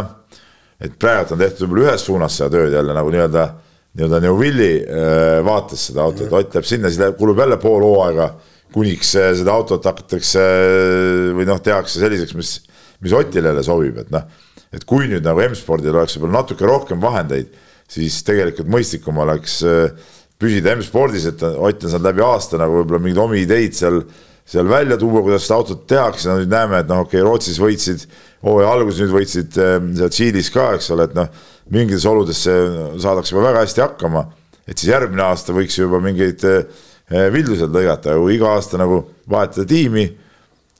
[0.78, 3.48] et praegu on tehtud võib-olla ühes suunas seda tööd jälle nagu nii-öelda,
[3.98, 8.30] nii-öelda Neuvilli äh, vaates seda autot, Ott läheb sinna, siis läheb, kulub jälle pool hooaega,
[8.74, 10.44] kuniks äh, seda autot hakatakse
[11.36, 12.54] või noh, tehakse selliseks, mis,
[13.04, 14.28] mis Otile jälle sobib, et noh,
[14.70, 17.50] et kui nüüd nagu M-spordil oleks võib-olla natuke rohkem vahendeid
[17.90, 19.92] siis tegelikult mõistlikum oleks äh,
[20.40, 24.02] püsida M-spordis, et Ott on saanud läbi aasta nagu võib-olla mingeid omi ideid seal,
[24.48, 27.60] seal välja tuua, kuidas seda autot tehakse, no nüüd näeme, et noh, okei okay,, Rootsis
[27.60, 28.06] võitsid,
[28.46, 31.32] hooaja alguses nüüd võitsid äh, seal Tšiilis ka, eks ole, et noh,
[31.70, 34.24] mingites oludes saadakse juba väga hästi hakkama,
[34.66, 39.02] et siis järgmine aasta võiks juba mingeid äh, vildu sealt lõigata, kui iga aasta nagu
[39.30, 40.06] vahetada tiimi,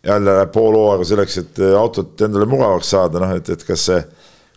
[0.07, 4.03] jälle läheb pool hooaega selleks, et autot endale mugavaks saada, noh, et, et kas see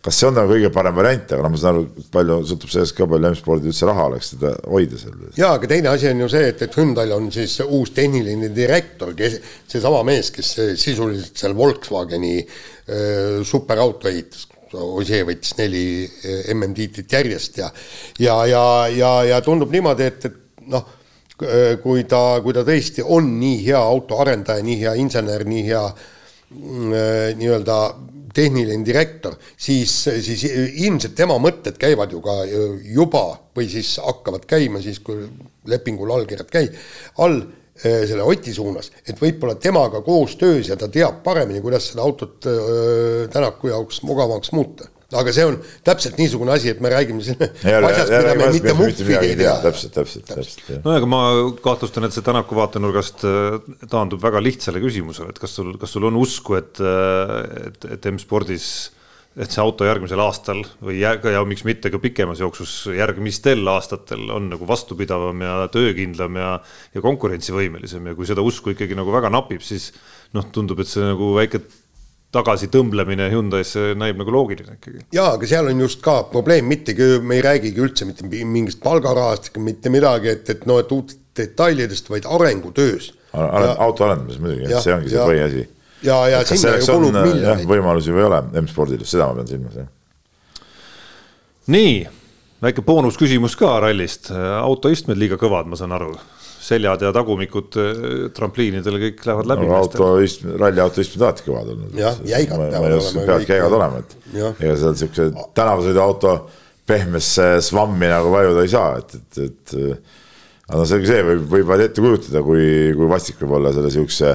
[0.04, 2.96] kas see on nagu kõige parem variant, aga noh, ma saan aru, palju sõltub sellest
[2.96, 5.14] ka palju M-spordil üldse raha oleks seda hoida seal.
[5.38, 9.14] ja, aga teine asi on ju see, et, et Hyundai'l on siis uus tehniline direktor,
[9.16, 9.38] kes,
[9.72, 10.50] seesama mees, kes
[10.82, 14.50] sisuliselt seal Volkswageni äh, superauto ehitas.
[14.74, 16.02] Ossie võttis neli
[16.50, 17.68] MM-tiitlit järjest ja,
[18.18, 20.88] ja, ja, ja, ja tundub niimoodi, et, et noh,
[21.82, 26.92] kui ta, kui ta tõesti on nii hea autoarendaja, nii hea insener, nii hea mm,
[26.92, 27.78] äh, nii-öelda
[28.34, 29.92] tehniline direktor, siis,
[30.26, 32.40] siis ilmselt tema mõtted käivad ju ka
[32.96, 35.28] juba või siis hakkavad käima siis, kui
[35.70, 36.72] lepingul allkirjad käi-,
[37.22, 37.44] all
[37.78, 42.46] selle Oti suunas, et võib-olla temaga koostöös ja ta teab paremini, kuidas seda autot
[43.34, 44.86] Tänaku jaoks mugavamaks muuta
[45.20, 49.18] aga see on täpselt niisugune asi, et me räägime siin asjast, mida me mitte muhvigi
[49.20, 49.54] ei tea.
[49.64, 50.74] täpselt, täpselt, täpselt.
[50.84, 51.22] no aga ma
[51.64, 56.08] kahtlustan, et see Tänaku vaatenurgast äh, taandub väga lihtsale küsimusele, et kas sul, kas sul
[56.08, 58.68] on usku, et, äh, et, et M-spordis
[59.34, 64.28] et see auto järgmisel aastal või ja, ja miks mitte ka pikemas jooksus järgmistel aastatel
[64.30, 66.50] on nagu vastupidavam ja töökindlam ja,
[66.94, 69.90] ja konkurentsivõimelisem ja kui seda usku ikkagi nagu väga napib, siis
[70.38, 71.64] noh, tundub, et see nagu väike
[72.34, 75.04] tagasitõmblemine Hyundai'sse näib nagu loogiline ikkagi.
[75.14, 79.52] jaa, aga seal on just ka probleem, mittegi, me ei räägigi üldse mitte mingist palgarahast
[79.52, 83.12] ega mitte midagi, et, et noh, et uut detailidest, vaid arengutöös.
[83.34, 85.64] auto arendamises muidugi, et see ongi see põhiasi.
[86.06, 87.66] ja, ja sinna ju kulub miljoneid.
[87.70, 90.62] võimalusi või ei ole M-spordil, seda ma pean silmas, jah.
[91.74, 91.96] nii,
[92.62, 96.14] väike boonusküsimus ka rallist, autoistmed liiga kõvad, ma saan aru
[96.64, 98.02] seljad ja tagumikud eh,
[98.36, 99.78] trampliinidel kõik lähevad läbi no,.
[99.82, 101.94] autoistmed, ralliauto istmed alati kõvad olnud.
[102.00, 103.24] jah, jäigad peavad olema.
[103.28, 104.16] peavadki jäigad olema, et
[104.54, 106.34] ega seal siukse tänavasõiduauto
[106.88, 109.76] pehmesse svammi nagu vajuda ei saa, et, et, et
[110.68, 113.92] aga no selge see, võib, võib vaid ette kujutada, kui, kui vastik võib olla selle
[113.92, 114.34] siukse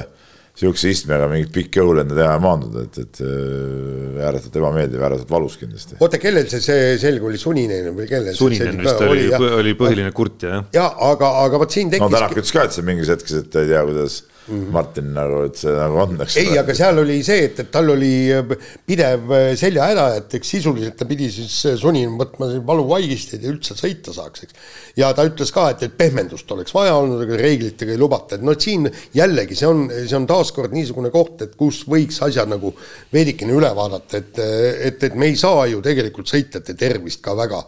[0.60, 5.56] sihukese istmega mingit pikki õulende teha ja maanduda, et, et äh, ääretult ebameeldiv, ääretult valus
[5.60, 5.96] kindlasti.
[6.00, 8.36] oota, kellel see, see selg oli Suninen või kellel?
[8.36, 10.68] Suninen vist oli, oli, oli põhiline kurtja, jah.
[10.76, 12.04] ja aga, aga vot siin tekkis.
[12.04, 14.20] no Tänak ütles ka, et see mingis hetkes, et ta ei tea, kuidas
[14.50, 14.72] mm -hmm.
[14.72, 16.36] Martin nagu, et see nagu on, eks.
[16.42, 18.54] ei, aga seal oli see, et, et tal oli äh,
[18.86, 23.76] pidev äh, seljahäda, et eks sisuliselt ta pidi siis äh, sunima võtma valuvaigisteid ja üldse
[23.78, 24.58] sõita saaks, eks.
[25.00, 28.46] ja ta ütles ka, et, et pehmendust oleks vaja olnud, aga reeglitega ei lubata, et
[28.46, 32.50] noh, et siin jällegi see on, see on taaskord niisugune koht, et kus võiks asjad
[32.50, 32.74] nagu
[33.12, 34.42] veidikene üle vaadata, et,
[34.90, 37.62] et, et me ei saa ju tegelikult sõitjate tervist ka väga,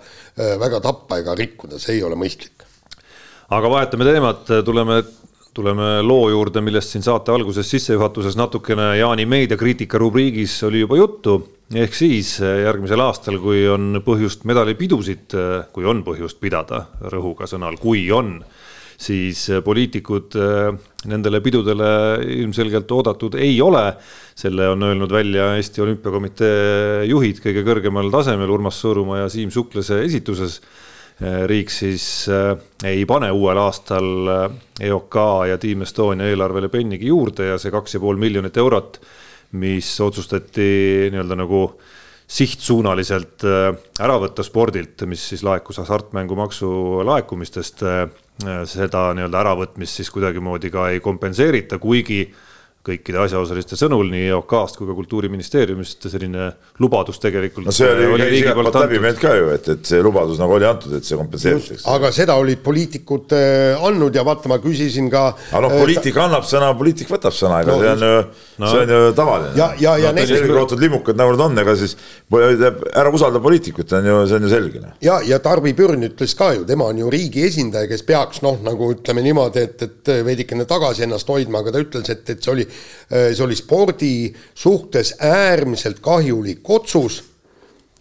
[0.59, 2.67] väga tappa ega rikkuda, see ei ole mõistlik
[3.53, 5.03] aga vahetame teemat, tuleme
[5.55, 11.43] tuleme loo juurde, millest siin saate alguses sissejuhatuses natukene Jaani meediakriitika rubriigis oli juba juttu.
[11.73, 17.49] ehk siis eh, järgmisel aastal, kui on põhjust medalipidusid, eh, kui on põhjust pidada, rõhuga
[17.49, 18.35] sõnal, kui on,
[19.01, 20.37] siis eh, poliitikud
[21.09, 21.89] nendele pidudele
[22.43, 23.93] ilmselgelt oodatud ei ole.
[24.35, 30.01] selle on öelnud välja Eesti Olümpiakomitee juhid kõige kõrgemal tasemel, Urmas Sõõrumaa ja Siim Suklase
[30.05, 30.61] esituses
[31.21, 32.53] riik siis eh,
[32.89, 34.45] ei pane uuel aastal eh,
[34.89, 35.19] EOK
[35.51, 39.01] ja Team Estonia eelarvele pennigi juurde ja see kaks ja pool miljonit eurot,
[39.61, 41.67] mis otsustati nii-öelda nagu
[42.33, 46.71] sihtsuunaliselt ära võtta spordilt, mis siis laekus hasartmängumaksu
[47.05, 47.83] laekumistest,
[48.71, 52.23] seda nii-öelda äravõtmist siis kuidagimoodi ka ei kompenseerita, kuigi
[52.83, 56.49] kõikide asjaosaliste sõnul nii EOK-st kui ka kultuuriministeeriumist selline
[56.83, 57.69] lubadus tegelikult.
[57.69, 60.67] no see oli, oli igalt läbi meelt ka ju, et, et see lubadus nagu oli
[60.67, 61.87] antud, et see kompenseeritakse.
[61.93, 65.29] aga seda olid poliitikud äh, andnud ja vaata, ma küsisin ka.
[65.53, 68.17] aga noh, poliitik äh, annab sõna, poliitik võtab sõna, ega no, see on ju
[68.65, 69.55] no., see on ju tavaline.
[69.61, 71.95] ja, ja, ja no, selgrootud limukad nagu nad on, ega siis
[72.35, 74.83] ära usalda poliitikut, on ju, see on ju selge.
[74.83, 74.99] Noh.
[75.07, 78.59] ja, ja Tarvi Pürn ütles ka ju, tema on ju riigi esindaja, kes peaks noh,
[78.67, 82.57] nagu ütleme niimoodi, et, et veidikene tagasi ennast hoidma, aga ta ütles, et, et see
[82.57, 82.72] oli Äh,
[83.13, 84.15] see oli spordi
[84.55, 87.23] suhtes äärmiselt kahjulik otsus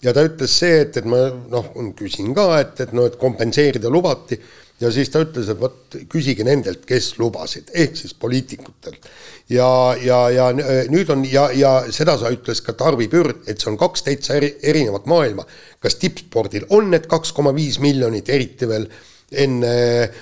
[0.02, 3.92] ja ta ütles see, et, et ma noh, küsin ka, et, et noh, et kompenseerida
[3.92, 4.40] lubati
[4.82, 9.06] ja siis ta ütles, et vot küsige nendelt, kes lubasid, ehk siis poliitikutelt.
[9.50, 9.68] ja,
[10.02, 10.50] ja, ja
[10.90, 14.40] nüüd on ja, ja seda sa ütles ka Tarvi Pürd, et see on kaks täitsa
[14.40, 15.46] eri, erinevat maailma.
[15.80, 18.90] kas tippspordil on need kaks koma viis miljonit, eriti veel
[19.32, 19.76] enne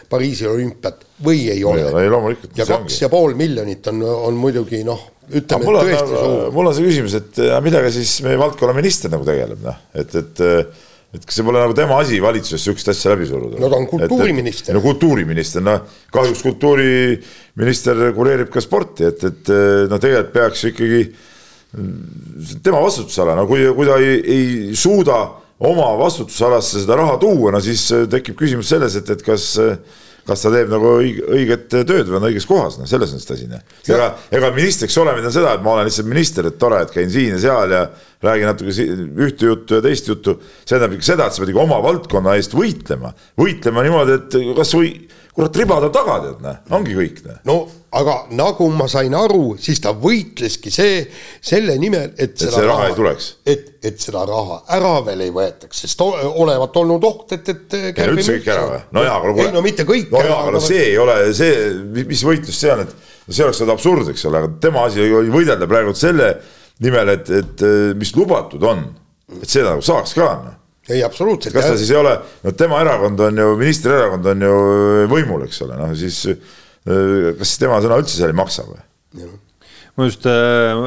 [0.09, 1.87] Pariisi olümpiat või ei ole.
[2.03, 2.53] ei loomulikult.
[2.57, 6.51] ja kaks ja pool miljonit on, on muidugi noh, ütleme mul on, tõesti suur.
[6.53, 10.45] mul on see küsimus, et millega siis meie valdkonna minister nagu tegeleb, noh, et, et
[11.09, 13.57] et kas see pole nagu tema asi valitsuses sihukest asja läbi suruda?
[13.57, 14.75] no ta on kultuuriminister.
[14.77, 15.81] no kultuuriminister, noh
[16.13, 19.51] kahjuks kultuuriminister kureerib ka sporti, et, et
[19.89, 21.01] noh, tegelikult peaks ikkagi
[22.63, 25.19] tema vastutusala, no kui, kui ta ei, ei suuda
[25.59, 29.55] oma vastutusalasse seda raha tuua, no siis tekib küsimus selles, et, et kas
[30.29, 33.47] kas ta teeb nagu õiget tööd või on õiges kohas, noh, selles on see asi,
[33.49, 33.61] noh.
[33.89, 37.09] ega, ega ministriks olemine on seda, et ma olen lihtsalt minister, et tore, et käin
[37.13, 37.83] siin ja seal ja
[38.25, 38.75] räägin natuke
[39.25, 40.37] ühte juttu ja teist juttu.
[40.61, 44.39] see tähendab ikka seda, et sa pead ikka oma valdkonna eest võitlema, võitlema niimoodi, et
[44.59, 44.93] kasvõi
[45.33, 47.37] kurat, ribad on taga, tead, näe, ongi kõik, näe.
[47.47, 47.59] no
[47.99, 50.99] aga nagu ma sain aru, siis ta võitleski see,
[51.41, 53.29] selle nimel, et et seda raha ei tuleks.
[53.49, 58.09] et, et seda raha ära veel ei võetaks, sest olevat olnud oht, et, et ja
[58.11, 58.83] üldse kõik ära või?
[58.97, 59.47] no jaa, aga kuule.
[59.47, 60.13] ei no mitte kõik.
[60.13, 63.63] no jaa, aga no see ei ole see, mis võitlus see on, et see oleks
[63.63, 66.33] olnud absurd, eks ole, aga tema asi oli võidelda praegu selle
[66.85, 67.67] nimel, et, et
[67.99, 68.85] mis lubatud on,
[69.41, 70.58] et seda nagu saaks ka, noh
[70.89, 71.53] ei, absoluutselt.
[71.55, 74.55] kas ta siis ei ole, no tema erakond on ju, ministrierakond on ju
[75.11, 76.23] võimul, eks ole, noh siis
[77.39, 78.81] kas tema sõna üldse seal ei maksa või?
[79.99, 80.79] Ma just äh,,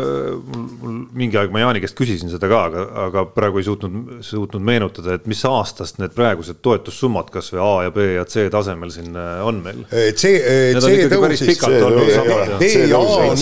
[0.81, 4.65] mul mingi aeg ma Jaani käest küsisin seda ka, aga, aga praegu ei suutnud, suutnud
[4.65, 9.13] meenutada, et mis aastast need praegused toetussummad kasvõi A ja B ja C tasemel siin
[9.19, 9.83] äh, on meil.
[10.17, 10.33] C,
[10.81, 11.59] C tõusis.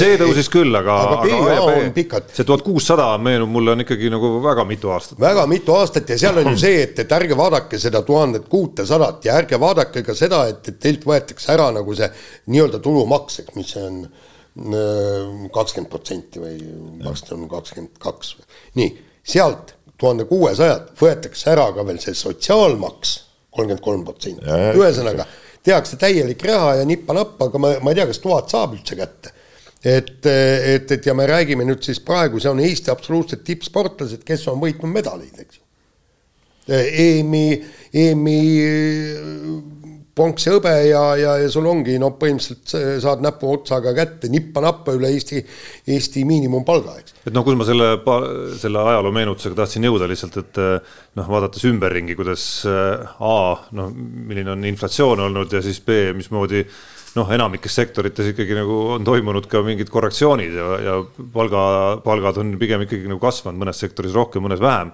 [0.01, 2.33] C tõusis küll, aga, aga B ja A on pikad.
[2.35, 5.21] see tuhat kuussada meenub mulle on ikkagi nagu väga mitu aastat.
[5.23, 9.31] väga mitu aastat ja seal on ju see, et, et ärge vaadake seda tuhandet kuutesadat
[9.31, 12.11] ja ärge vaadake ka seda, et, et teilt võetakse ära nagu see
[12.51, 14.03] nii-öelda tulumaks, eks, mis on
[14.55, 16.57] kakskümmend protsenti või
[17.05, 18.35] vast on kakskümmend kaks.
[18.79, 18.91] nii,
[19.23, 23.15] sealt tuhande kuuesajalt võetakse ära ka veel see sotsiaalmaks,
[23.55, 24.47] kolmkümmend kolm protsenti.
[24.79, 25.27] ühesõnaga,
[25.67, 29.35] tehakse täielik raha ja nippa-nappa, aga ma, ma ei tea, kas tuhat saab üldse kätte.
[29.85, 34.49] et, et, et ja me räägime nüüd siis praegu, see on Eesti absoluutsed tippsportlased, kes
[34.53, 35.67] on võitnud medaleid, eks ju.
[36.71, 37.47] EM-i,
[37.97, 38.41] EM-i
[40.16, 45.42] ponks hõbe ja, ja, ja sul ongi noh, põhimõtteliselt saad näpuotsaga kätte nippa-nappa üle Eesti,
[45.94, 47.16] Eesti miinimumpalga, eks.
[47.25, 47.90] et noh, kus ma selle,
[48.61, 50.62] selle ajaloo meenutusega tahtsin jõuda lihtsalt, et
[51.18, 53.37] noh, vaadates ümberringi, kuidas A
[53.77, 56.64] noh, milline on inflatsioon olnud ja siis B, mismoodi
[57.16, 60.96] noh, enamikes sektorites ikkagi nagu on toimunud ka mingid korrektsioonid ja, ja
[61.35, 61.62] palga,
[62.05, 64.92] palgad on pigem ikkagi nagu kasvanud mõnes sektoris rohkem, mõnes vähem.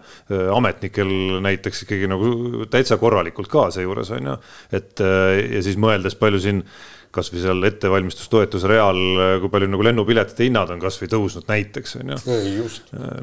[0.56, 4.36] ametnikel näiteks ikkagi nagu täitsa korralikult ka seejuures on ju,
[4.76, 6.62] et ja siis mõeldes palju siin
[7.16, 9.00] kasvõi seal ettevalmistustoetuse real,
[9.42, 12.68] kui palju nagu lennupiletite hinnad on kasvõi tõusnud näiteks on ju.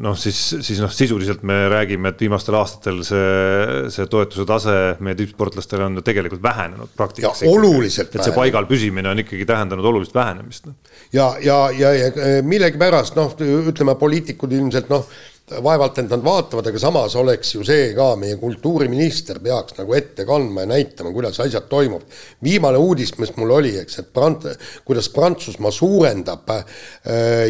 [0.03, 5.17] noh, siis, siis noh, sisuliselt me räägime, et viimastel aastatel see, see toetuse tase meie
[5.19, 7.49] tippsportlastele on tegelikult vähenenud praktiliselt.
[7.51, 8.15] oluliselt.
[8.15, 10.71] et see paigal püsimine on ikkagi tähendanud olulist vähenemist.
[11.13, 13.35] ja, ja, ja, ja millegipärast noh,
[13.73, 15.07] ütleme poliitikud ilmselt noh
[15.51, 20.23] vaevalt et nad vaatavad, aga samas oleks ju see ka, meie kultuuriminister peaks nagu ette
[20.27, 22.07] kandma ja näitama, kuidas asjad toimuvad.
[22.43, 24.47] viimane uudis, mis mul oli, eks, et Prant-,
[24.87, 26.63] kuidas Prantsusmaa suurendab äh,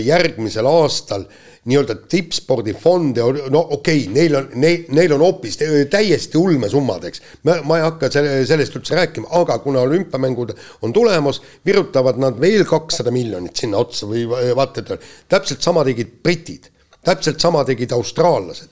[0.02, 1.28] järgmisel aastal
[1.70, 5.62] nii-öelda tippspordifonde, no okei okay,, neil on, neil, neil on hoopis
[5.94, 7.22] täiesti ulmesummad, eks.
[7.46, 12.42] ma, ma ei hakka selle, sellest üldse rääkima, aga kuna olümpiamängud on tulemas, virutavad nad
[12.42, 14.26] veel kakssada miljonit sinna otsa või
[14.58, 16.73] vaata, et täpselt sama tegid britid
[17.04, 18.70] täpselt sama tegid austraallased.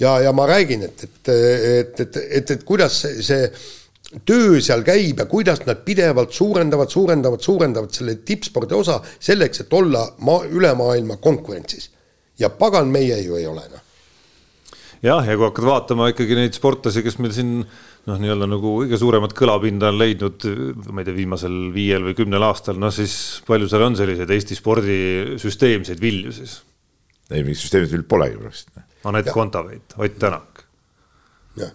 [0.00, 3.50] ja, ja ma räägin, et, et, et, et, et, et kuidas see, see
[4.26, 9.72] töö seal käib ja kuidas nad pidevalt suurendavad, suurendavad, suurendavad selle tippspordi osa selleks, et
[9.72, 11.90] olla maa, üle maailma konkurentsis.
[12.38, 13.82] ja pagan, meie ju ei ole noh
[15.04, 18.98] jah, ja kui hakkad vaatama ikkagi neid sportlasi, kes meil siin noh, nii-öelda nagu kõige
[19.00, 20.46] suuremat kõlapinda on leidnud,
[20.90, 23.16] ma ei tea, viimasel viiel või kümnel aastal, noh siis
[23.48, 24.98] palju seal on selliseid Eesti spordi
[25.40, 26.58] süsteemseid vilju siis?
[27.30, 28.84] Ei, mingit süsteemset vilju polegi praktiliselt.
[29.04, 30.64] Anett Kontaveit, Ott Tänak.
[31.60, 31.72] jah,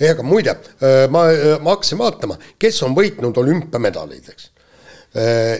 [0.00, 0.54] ei aga muide,
[1.10, 1.24] ma,
[1.60, 4.50] ma hakkasin vaatama, kes on võitnud olümpiamedaleid, eks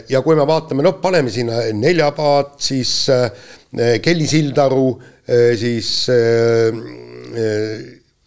[0.08, 3.30] ja kui me vaatame, noh, paneme sinna Neljapaat, siis äh,
[4.02, 4.90] Kelly Sildaru,
[5.24, 6.74] äh, siis äh,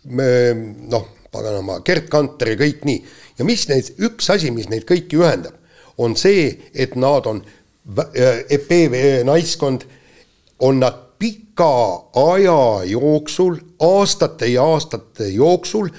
[0.10, 3.04] noh, paganama, Gerd Kanter ja kõik nii.
[3.38, 5.56] ja mis neid, üks asi, mis neid kõiki ühendab,
[6.02, 7.44] on see, et nad on,
[7.90, 9.86] EPV naiskond,
[10.60, 11.74] on nad pika
[12.16, 15.90] aja jooksul, aastate ja aastate jooksul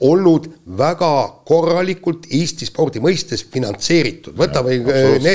[0.00, 0.46] olnud
[0.78, 1.12] väga
[1.44, 4.80] korralikult Eesti spordi mõistes finantseeritud, võta või
[5.20, 5.34] ne,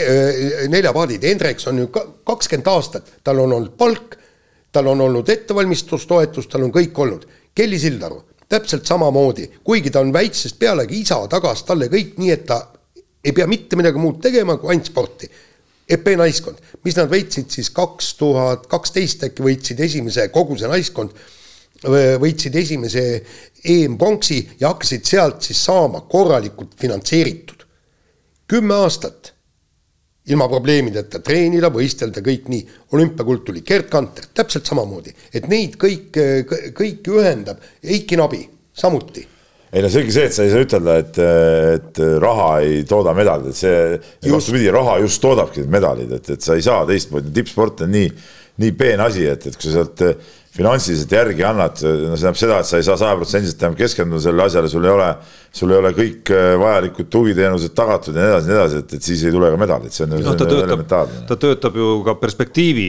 [0.74, 4.18] neljapaadid, Hendriks on ju kakskümmend aastat, tal on olnud palk,
[4.74, 7.28] tal on olnud ettevalmistustoetus, tal on kõik olnud.
[7.56, 12.46] Kelly Sildaru, täpselt samamoodi, kuigi ta on väiksest pealegi, isa tagas talle kõik nii, et
[12.50, 12.60] ta
[13.26, 15.30] ei pea mitte midagi muud tegema kui ainult sporti.
[15.90, 21.14] EP naiskond, mis nad võitsid siis kaks tuhat kaksteist äkki võitsid esimese kogu see naiskond
[21.86, 23.04] võitsid esimese
[23.66, 27.66] EM-pronksi ja hakkasid sealt siis saama korralikult finantseeritud.
[28.48, 29.34] kümme aastat
[30.28, 32.66] ilma probleemideta treenida, võistelda, kõik nii.
[32.94, 36.18] olümpiakuld tuli, Gerd Kanter täpselt samamoodi, et neid kõik,
[36.74, 39.35] kõiki ühendab, Eiki Nabi samuti
[39.76, 41.20] ei no selge see, et sa ei saa ütelda, et,
[41.76, 46.56] et raha ei tooda medaleid, et see vastupidi, raha just toodabki medalid, et, et sa
[46.56, 48.08] ei saa teistmoodi, tippsport on nii,
[48.64, 50.06] nii peen asi, et, et kui sa sealt
[50.56, 54.46] finantsiliselt järgi annad, no see tähendab seda, et sa ei saa sajaprotsendiliselt tähendab keskenduda sellele
[54.48, 55.10] asjale, sul ei ole,
[55.60, 59.10] sul ei ole kõik äh, vajalikud tugiteenused tagatud ja nii edasi, nii edasi, et, et
[59.12, 60.88] siis ei tule ka medalit, see on no, ta töötab,
[61.28, 62.88] ta töötab ju ka perspektiivi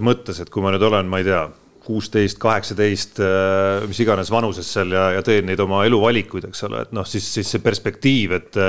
[0.00, 1.44] mõttes, et kui ma nüüd olen, ma ei tea,
[1.86, 6.84] kuusteist, kaheksateist, äh, mis iganes vanuses seal ja, ja teen neid oma eluvalikuid, eks ole,
[6.86, 8.62] et noh, siis, siis see perspektiiv, et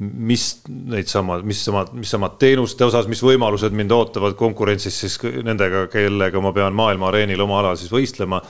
[0.00, 5.18] mis neid sama, mis sama, mis samad teenuste osas, mis võimalused mind ootavad konkurentsis siis
[5.44, 8.40] nendega, kellega ma pean maailma areenil oma alal siis võistlema.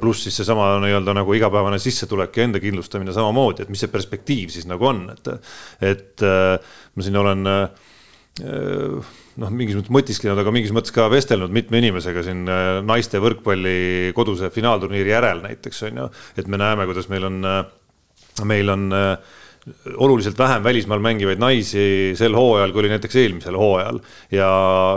[0.00, 4.54] pluss siis seesama nii-öelda nagu igapäevane sissetulek ja enda kindlustamine samamoodi, et mis see perspektiiv
[4.54, 5.32] siis nagu on, et,
[5.82, 7.66] et äh, ma siin olen äh,
[9.40, 14.10] noh, mingis mõttes mõtisklenud, aga mingis mõttes ka vestelnud mitme inimesega siin äh, naiste võrkpalli
[14.16, 17.40] koduse finaalturniiri järel näiteks on ju, et me näeme, kuidas meil on,
[18.48, 19.38] meil on äh,
[19.96, 24.00] oluliselt vähem välismaal mängivaid naisi sel hooajal, kui oli näiteks eelmisel hooajal.
[24.34, 24.48] ja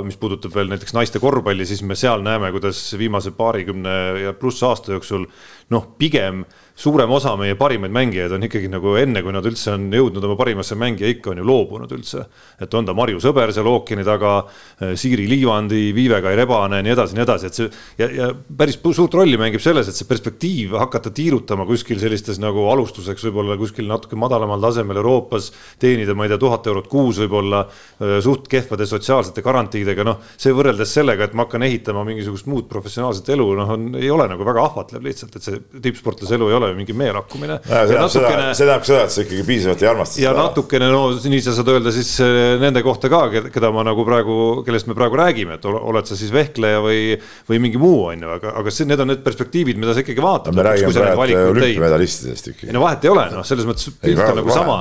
[0.06, 4.64] mis puudutab veel näiteks naiste korvpalli, siis me seal näeme, kuidas viimase paarikümne ja pluss
[4.64, 5.28] aasta jooksul
[5.74, 6.44] noh, pigem
[6.76, 10.36] suurem osa meie parimaid mängijaid on ikkagi nagu enne, kui nad üldse on jõudnud oma
[10.36, 12.26] parimasse mängija ikka on ju loobunud üldse.
[12.60, 14.46] et on ta Marju Sõber seal ookeani taga,
[14.82, 19.14] äh, Siiri Liivandi, Viive-Kai Rebane, nii edasi, nii edasi, et see ja, ja päris suurt
[19.16, 24.20] rolli mängib selles, et see perspektiiv hakata tiirutama kuskil sellistes nagu alustuseks võib-olla kuskil natuke
[24.20, 29.42] madalamal tasemel Euroopas, teenida, ma ei tea, tuhat eurot kuus võib-olla äh, suht kehvade sotsiaalsete
[29.46, 33.90] garantiidega, noh, see võrreldes sellega, et ma hakkan ehitama mingisugust muud professionaalset elu, noh, on,
[33.96, 37.60] ei ole nagu väga ahvatlev lihtsalt, et see tippsportlase elu ei ole mingi meelakkumine.
[37.66, 40.28] see tähendab seda, seda, et sa ikkagi piisavalt ei armasta seda.
[40.28, 44.06] ja natukene, no nii sa saad öelda siis eh, nende kohta ka, keda ma nagu
[44.08, 44.38] praegu,
[44.68, 47.16] kellest me praegu räägime, et oled sa siis vehkleja või,
[47.50, 50.24] või mingi muu, on ju, aga, aga see, need on need perspektiivid, mida sa ikkagi
[50.24, 50.58] vaatad.
[50.58, 52.72] me räägime praegu olümpiamedalistidest ikkagi.
[52.72, 54.80] ei no vahet ei ole, noh, selles mõttes pilt on nagu sama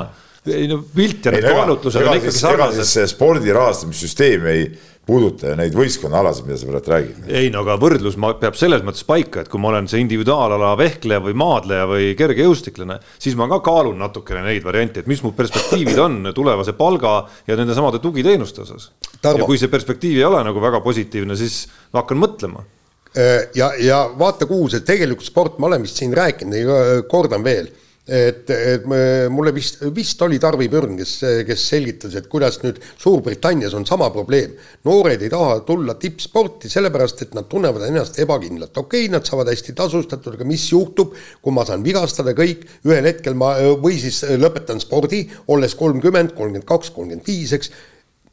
[0.52, 3.08] ei no pilt ja need kaalutlused on ikkagi sarnased.
[3.08, 4.66] spordi rahastamissüsteem ei
[5.06, 7.26] puuduta ju neid võistkonnaalasid, mida sa praegu räägid.
[7.28, 11.20] ei no aga võrdlus peab selles mõttes paika, et kui ma olen see individuaalala vehkleja
[11.24, 16.00] või maadleja või kergejõustiklane, siis ma ka kaalun natukene neid variante, et mis mu perspektiivid
[16.00, 17.16] on tulevase palga
[17.48, 18.90] ja nende samade tugiteenuste osas.
[19.22, 23.72] ja kui see perspektiiv ei ole nagu väga positiivne, siis ma hakkan mõtlema äh, ja,
[23.80, 27.68] ja vaata, kuhu see tegelikult sport, ma olen vist siin rääkinud, kordan veel
[28.06, 28.84] et, et
[29.32, 31.12] mulle vist, vist oli Tarvi Pürn, kes,
[31.48, 34.52] kes selgitas, et kuidas nüüd Suurbritannias on sama probleem.
[34.84, 38.76] noored ei taha tulla tippsporti sellepärast, et nad tunnevad ennast ebakindlalt.
[38.76, 43.08] okei okay,, nad saavad hästi tasustatud, aga mis juhtub, kui ma saan vigastada kõik, ühel
[43.08, 47.72] hetkel ma või siis lõpetan spordi, olles kolmkümmend, kolmkümmend kaks, kolmkümmend viis, eks.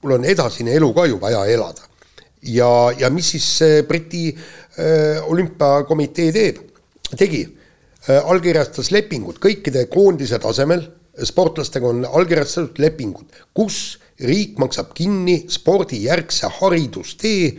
[0.04, 1.88] mul on edasine elu ka ju vaja elada.
[2.44, 3.48] ja, ja mis siis
[3.88, 6.60] Briti äh, olümpiakomitee teeb,
[7.16, 7.61] tegi
[8.08, 10.84] allkirjastas lepingud kõikide koondise tasemel,
[11.24, 17.52] sportlastega on allkirjastatud lepingud, kus riik maksab kinni spordijärgse haridustee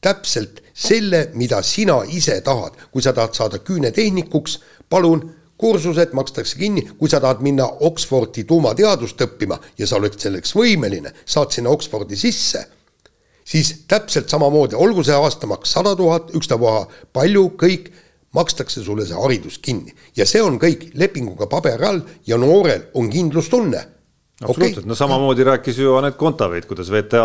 [0.00, 2.72] täpselt selle, mida sina ise tahad.
[2.92, 9.20] kui sa tahad saada küünetehnikuks, palun, kursused makstakse kinni, kui sa tahad minna Oxfordi tuumateadust
[9.20, 12.66] õppima ja sa oled selleks võimeline, saad sinna Oxfordi sisse,
[13.44, 17.88] siis täpselt samamoodi, olgu see aastamaks sada tuhat, ükstapuha palju, kõik
[18.36, 19.94] makstakse sulle see haridus kinni.
[20.16, 23.96] Ja see on kõik lepinguga paberi all ja noorel on kindlustunne.
[24.36, 24.82] Absoluutselt.
[24.82, 27.22] Okay., no samamoodi rääkis ju Anett Kontaveit, kuidas VTA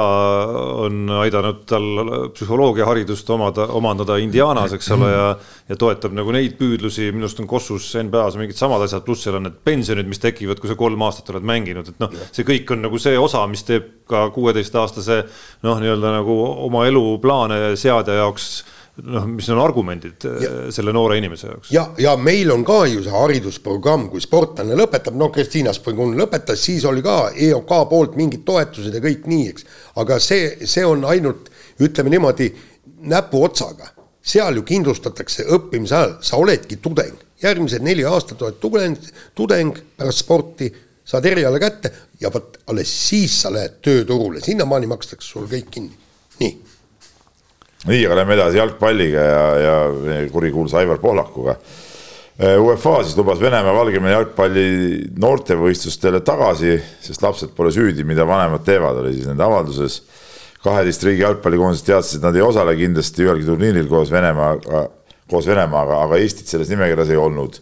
[0.80, 1.84] on aidanud tal
[2.32, 5.26] psühholoogiaharidust omada, omandada Indianas, eks ole, ja
[5.68, 9.42] ja toetab nagu neid püüdlusi, minu arust on Kossus NBA-s mingid samad asjad, pluss seal
[9.42, 12.72] on need pensionid, mis tekivad, kui sa kolm aastat oled mänginud, et noh, see kõik
[12.72, 15.26] on nagu see osa, mis teeb ka kuueteistaastase
[15.68, 16.38] noh, nii-öelda nagu
[16.70, 18.54] oma eluplaane seadja jaoks
[18.96, 21.72] noh, mis on argumendid ja, äh, selle noore inimese jaoks.
[21.72, 26.64] ja, ja meil on ka ju see haridusprogramm, kui sportlane lõpetab, no Kristiina Sprigun lõpetas,
[26.66, 29.68] siis oli ka EOK poolt mingid toetused ja kõik nii, eks.
[30.02, 31.50] aga see, see on ainult,
[31.82, 32.52] ütleme niimoodi,
[33.12, 33.96] näpuotsaga.
[34.22, 39.00] seal ju kindlustatakse õppimise ajal, sa oledki tudeng, järgmised neli aastat oled tudeng,
[39.36, 40.70] tudeng pärast sporti,
[41.06, 41.90] saad eriala kätte
[42.22, 45.98] ja vot alles siis sa lähed tööturule, sinnamaani makstakse sul kõik kinni,
[46.44, 46.54] nii
[47.90, 49.78] nii, aga lähme edasi jalgpalliga ja, ja
[50.32, 51.56] kurikuulsa Aivar Pohlakuga.
[52.42, 54.66] Äh, UEFA siis lubas Venemaa Valgevene jalgpalli
[55.22, 60.02] noortevõistlustele tagasi, sest lapsed pole süüdi, mida vanemad teevad, oli siis nende avalduses.
[60.62, 64.84] kaheteist riigi jalgpallikoondised teadsid, et nad ei osale kindlasti ühelgi turniiril koos Venemaaga,
[65.30, 67.58] koos Venemaaga, aga Eestit selles nimekirjas ei olnud.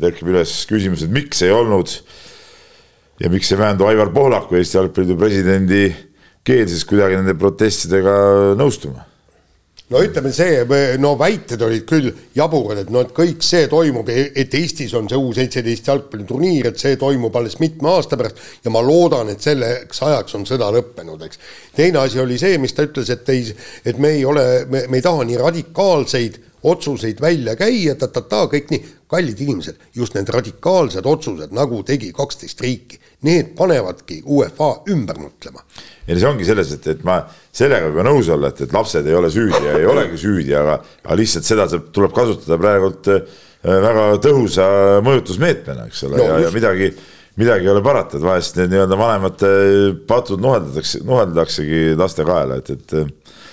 [0.00, 1.88] kerkib üles küsimus, et miks ei olnud
[3.20, 5.82] ja miks ei väändu Aivar Pohlaku, Eesti Jalgpalliliidu presidendi
[6.44, 8.12] keel siis kuidagi nende protestidega
[8.58, 9.13] nõustuma
[9.92, 10.62] no ütleme see,
[11.00, 15.20] no väited olid küll jaburad, et noh, et kõik see toimub, et Eestis on see
[15.20, 20.02] U seitseteist jalgpalliturniir, et see toimub alles mitme aasta pärast ja ma loodan, et selleks
[20.08, 21.42] ajaks on sõda lõppenud, eks.
[21.76, 23.46] teine asi oli see, mis ta ütles, et ei,
[23.84, 28.70] et me ei ole, me, me ei taha nii radikaalseid otsuseid välja käia, ta-ta-ta, kõik
[28.72, 35.18] nii, kallid inimesed, just need radikaalsed otsused, nagu tegi kaksteist riiki, need panevadki UEFA ümber
[35.22, 35.64] mõtlema.
[36.06, 37.22] ja see ongi selles, et, et ma
[37.54, 40.78] sellega võib nõus olla, et, et lapsed ei ole süüdi ja ei olegi süüdi, aga,
[41.04, 43.24] aga lihtsalt seda tuleb kasutada praegult äh,
[43.64, 44.68] väga tõhusa
[45.06, 46.90] mõjutusmeetmena, eks ole no,, ja, ja midagi,
[47.40, 49.54] midagi ei ole parata, et vahest need nii-öelda vanemate
[50.08, 52.98] patud nuheldatakse, nuheldaksegi laste kaela, et, et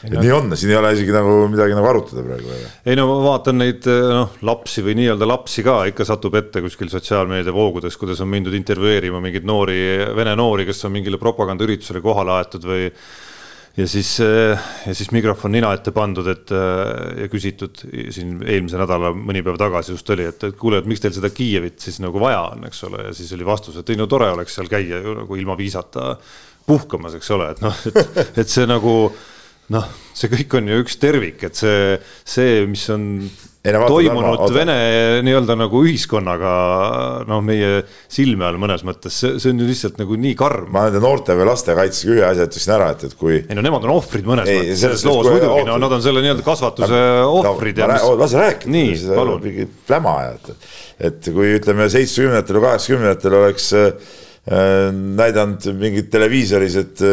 [0.08, 2.60] et nii on, siin ei ole isegi nagu midagi nagu arutada praegu.
[2.86, 6.90] ei no ma vaatan neid noh, lapsi või nii-öelda lapsi ka ikka satub ette kuskil
[6.94, 9.82] sotsiaalmeedia voogudes, kuidas on mindud intervjueerima mingeid noori,
[10.18, 12.88] vene noori, kes on mingile propagandaüritusele kohale aetud või
[13.78, 19.44] ja siis, ja siis mikrofon nina ette pandud, et ja küsitud siin eelmise nädala mõni
[19.46, 22.42] päev tagasi just oli, et, et kuule, et miks teil seda Kiievit siis nagu vaja
[22.52, 25.16] on, eks ole, ja siis oli vastus, et ei no tore oleks seal käia ju
[25.22, 26.16] nagu ilma viisata
[26.68, 28.96] puhkamas, eks ole, et noh, et, et see nagu
[29.72, 31.96] noh, see kõik on ju üks tervik, et see,
[32.28, 33.08] see, mis on
[33.62, 34.76] ei, no, toimunud vaata, Vene
[35.26, 36.54] nii-öelda nagu ühiskonnaga
[37.30, 40.72] noh, meie silme all mõnes mõttes, see, see on ju lihtsalt nagu nii karm.
[40.74, 43.38] ma nende noorte või laste kaitsega ühe asja ütleksin ära, et, et kui.
[43.44, 46.26] ei no nemad on ohvrid mõnes ei, mõttes selles loos muidugi, no nad on selle
[46.26, 47.92] nii-öelda kasvatuse ohvrid no,.
[47.94, 48.10] Mis...
[48.24, 48.74] lase rääkida.
[48.78, 49.70] nii, palun.
[49.88, 50.58] pläma ajada,
[51.12, 54.18] et kui ütleme seitsmekümnendatel või kaheksakümnendatel oleks äh,
[55.22, 57.06] näidanud mingit televiisoris, et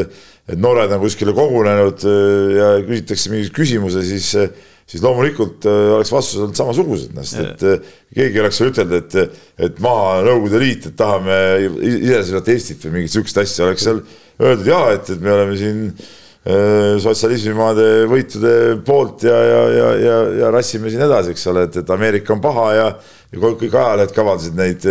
[0.49, 4.29] et noored on kuskile kogunenud äh, ja küsitakse mingi küsimuse, siis,
[4.89, 9.43] siis loomulikult äh, oleks vastused olnud samasugused, noh, sest et äh, keegi oleks ütelnud, et,
[9.69, 11.37] et maha Nõukogude Liit, et tahame
[11.75, 14.01] iseseisvat Eestit või mingit sihukest asja, oleks seal
[14.39, 15.85] öeldud ja et, et me oleme siin
[16.49, 18.53] sotsialismimaade võitude
[18.87, 22.41] poolt ja, ja, ja, ja, ja rassime siin edasi, eks ole, et, et Ameerika on
[22.41, 22.87] paha ja
[23.37, 24.85] kõik ajalehed kavaldasid neid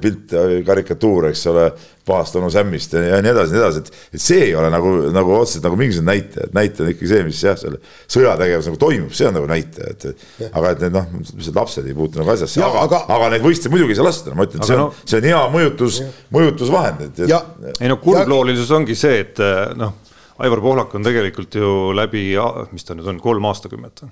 [0.00, 1.66] pilte, karikatuure, eks ole
[2.06, 4.90] pahast onu Sämmist ja, ja nii edasi, nii edasi, et, et see ei ole nagu,
[5.14, 7.78] nagu otseselt nagu mingisugune näitaja, et näitaja on ikkagi see, mis jah, selle
[8.10, 10.24] sõjategevus nagu toimub, see on nagu näitaja, et.
[10.48, 13.74] aga et need noh, mis lapsed ei puutu nagu asjasse, aga, aga, aga neid võistlusi
[13.74, 16.00] muidugi ei saa lasta, ma ütlen, see on no,, see on hea mõjutus,
[16.34, 17.70] mõjutusvahend, et, et.
[17.76, 19.42] ei no kurbloolisus ongi see, et
[19.78, 19.98] noh,
[20.42, 22.32] Aivar Pohlak on tegelikult ju läbi,
[22.72, 24.02] mis ta nüüd on, kolm aastakümmet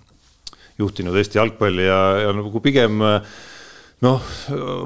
[0.78, 3.03] juhtinud Eesti jalgpalli ja, ja nagu pigem
[4.07, 4.30] noh,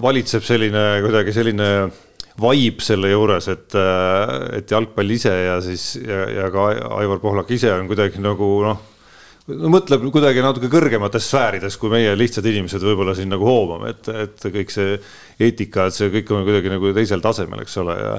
[0.02, 1.68] valitseb selline kuidagi selline
[2.40, 3.76] vibe selle juures, et,
[4.58, 8.80] et jalgpall ise ja siis ja, ja ka Aivar Pohlak ise on kuidagi nagu noh,
[9.52, 14.10] no mõtleb kuidagi natuke kõrgemates sfäärides, kui meie lihtsad inimesed võib-olla siin nagu hoomame, et,
[14.24, 14.96] et kõik see
[15.38, 18.18] eetika, et see kõik on kuidagi nagu teisel tasemel, eks ole, ja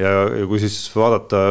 [0.00, 1.42] ja, ja kui siis vaadata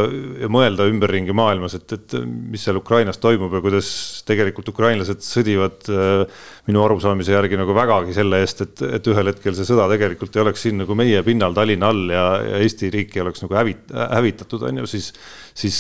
[0.42, 3.90] ja mõelda ümberringi maailmas, et, et mis seal Ukrainas toimub ja kuidas
[4.28, 9.58] tegelikult ukrainlased sõdivad äh, minu arusaamise järgi nagu vägagi selle eest, et, et ühel hetkel
[9.58, 13.18] see sõda tegelikult ei oleks siin nagu meie pinnal Tallinna all ja, ja Eesti riik
[13.18, 15.12] ei oleks nagu hävit-, hävitatud, on ju, siis,
[15.58, 15.80] siis,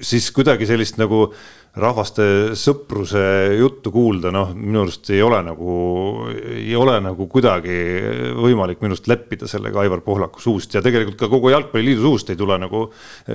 [0.00, 1.28] siis kuidagi sellist nagu
[1.78, 2.24] rahvaste
[2.58, 3.22] sõpruse
[3.58, 5.74] juttu kuulda, noh, minu arust ei ole nagu,
[6.54, 7.78] ei ole nagu kuidagi
[8.38, 10.74] võimalik minu arust leppida sellega Aivar Pohlaku suust.
[10.74, 13.34] Ja tegelikult ka kogu Jalgpalliliidu suust ei tule nagu äh,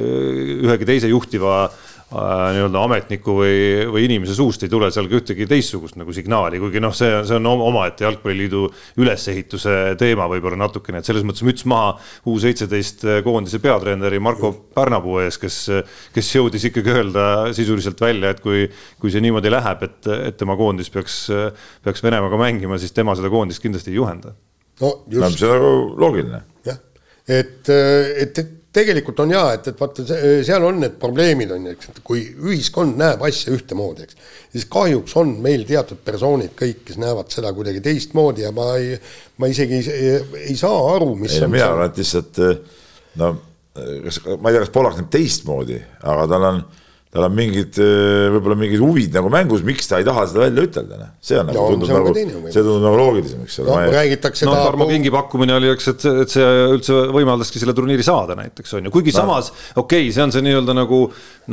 [0.60, 1.66] ühegi teise juhtiva
[2.14, 3.56] nii-öelda ametniku või,
[3.89, 7.39] või inimese suust ei tule seal ka ühtegi teistsugust nagu signaali, kuigi noh, see, see
[7.39, 8.64] on omaette jalgpalliliidu
[9.01, 11.95] ülesehituse teema võib-olla natukene, et selles mõttes müts maha
[12.30, 15.60] U seitseteist koondise peatreeneri Marko Pärnapuu ees, kes,
[16.14, 18.66] kes jõudis ikkagi öelda sisuliselt välja, et kui,
[19.01, 21.20] kui see niimoodi läheb, et, et tema koondis peaks,
[21.84, 24.36] peaks Venemaaga mängima, siis tema seda koondist kindlasti ei juhenda.
[24.82, 25.39] no just.
[25.39, 25.74] see on nagu
[26.06, 26.43] loogiline.
[26.68, 26.82] jah,
[27.28, 30.05] et, et, et tegelikult on jaa, et, et vaata,
[30.45, 34.19] seal on need probleemid on ju, eks, et kui ühiskond näeb asja ühtemoodi, eks,
[34.55, 38.97] siis kahjuks on meil teatud persoonid kõik, kes näevad seda kuidagi teistmoodi ja ma ei,
[39.41, 40.13] ma isegi ei,
[40.47, 42.41] ei saa aru, mis ei, on mina et lihtsalt
[43.21, 43.34] no
[43.74, 46.63] kas, ma ei tea, kas Pollak näeb teistmoodi, aga tal on
[47.14, 50.64] tal on mingid, äh, võib-olla mingid huvid nagu mängus, miks ta ei taha seda välja
[50.66, 51.11] ütelda, noh.
[51.22, 52.14] see on nagu no, tundub nagu,
[52.47, 53.91] see tundub nagu loogilisem, eks ole no,.
[53.93, 58.38] räägitakse no, Tarmo Kingi pakkumine oli, eks, et, et see üldse võimaldaski selle turniiri saada
[58.39, 59.20] näiteks on ju, kuigi no.
[59.20, 61.03] samas okei okay,, see on see nii-öelda nagu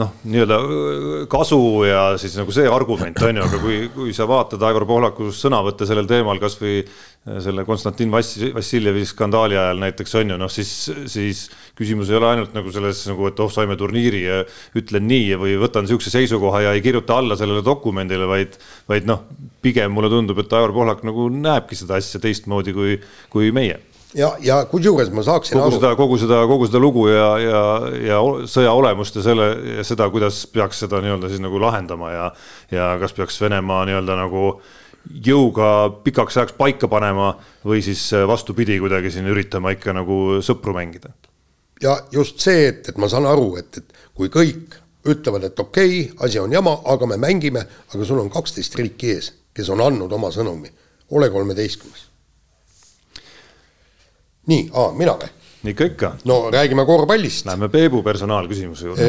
[0.01, 4.25] noh, nii-öelda äh, kasu ja siis nagu see argument on ju, aga kui, kui sa
[4.31, 6.81] vaatad Aivar Pohlaku sõnavõtte sellel teemal kasvõi
[7.21, 10.71] selle Konstantin Vass-, Vassiljevi skandaali ajal näiteks on ju noh, siis,
[11.13, 11.43] siis
[11.77, 14.39] küsimus ei ole ainult nagu selles nagu, et oh, saime turniiri ja
[14.81, 18.57] ütlen nii või võtan niisuguse seisukoha ja ei kirjuta alla sellele dokumendile, vaid,
[18.89, 19.27] vaid noh,
[19.61, 22.97] pigem mulle tundub, et Aivar Pohlak nagu näebki seda asja teistmoodi kui,
[23.29, 23.77] kui meie
[24.17, 25.77] ja, ja kusjuures ma saaksin kogu aru.
[25.77, 27.65] seda, kogu seda, kogu seda lugu ja, ja,
[28.01, 32.35] ja sõja olemust ja selle seda, kuidas peaks seda nii-öelda siis nagu lahendama ja,
[32.73, 34.77] ja kas peaks Venemaa nii-öelda nagu äh,
[35.09, 37.33] jõuga pikaks ajaks paika panema
[37.65, 41.13] või siis äh, vastupidi, kuidagi siin üritama ikka nagu sõpru mängida.
[41.83, 44.77] ja just see, et, et ma saan aru, et, et kui kõik
[45.09, 49.15] ütlevad, et okei okay,, asi on jama, aga me mängime, aga sul on kaksteist riiki
[49.15, 50.71] ees, kes on andnud oma sõnumi,
[51.11, 52.07] ole kolmeteistkümnes.
[54.47, 55.40] nii, mina või?
[55.69, 56.13] Ikka, ikka.
[56.25, 57.47] no räägime korvpallist.
[57.47, 59.09] Läheme Peebu personaalküsimuse juurde.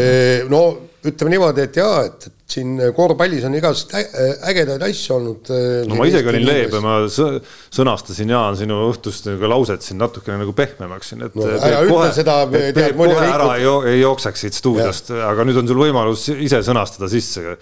[0.51, 0.61] no
[1.07, 5.51] ütleme niimoodi, et jaa, et, et siin korvpallis on igasuguseid ägedaid asju olnud.
[5.87, 10.53] no ma isegi olin leebe, ma sõnastasin, Jaan, sinu õhtust nagu lauset siin natukene nagu
[10.57, 15.13] pehmemaks siin, et no, ära ütle kohe, seda, kohe ära ei, ei jookseks siit stuudiost,
[15.31, 17.55] aga nüüd on sul võimalus ise sõnastada sisse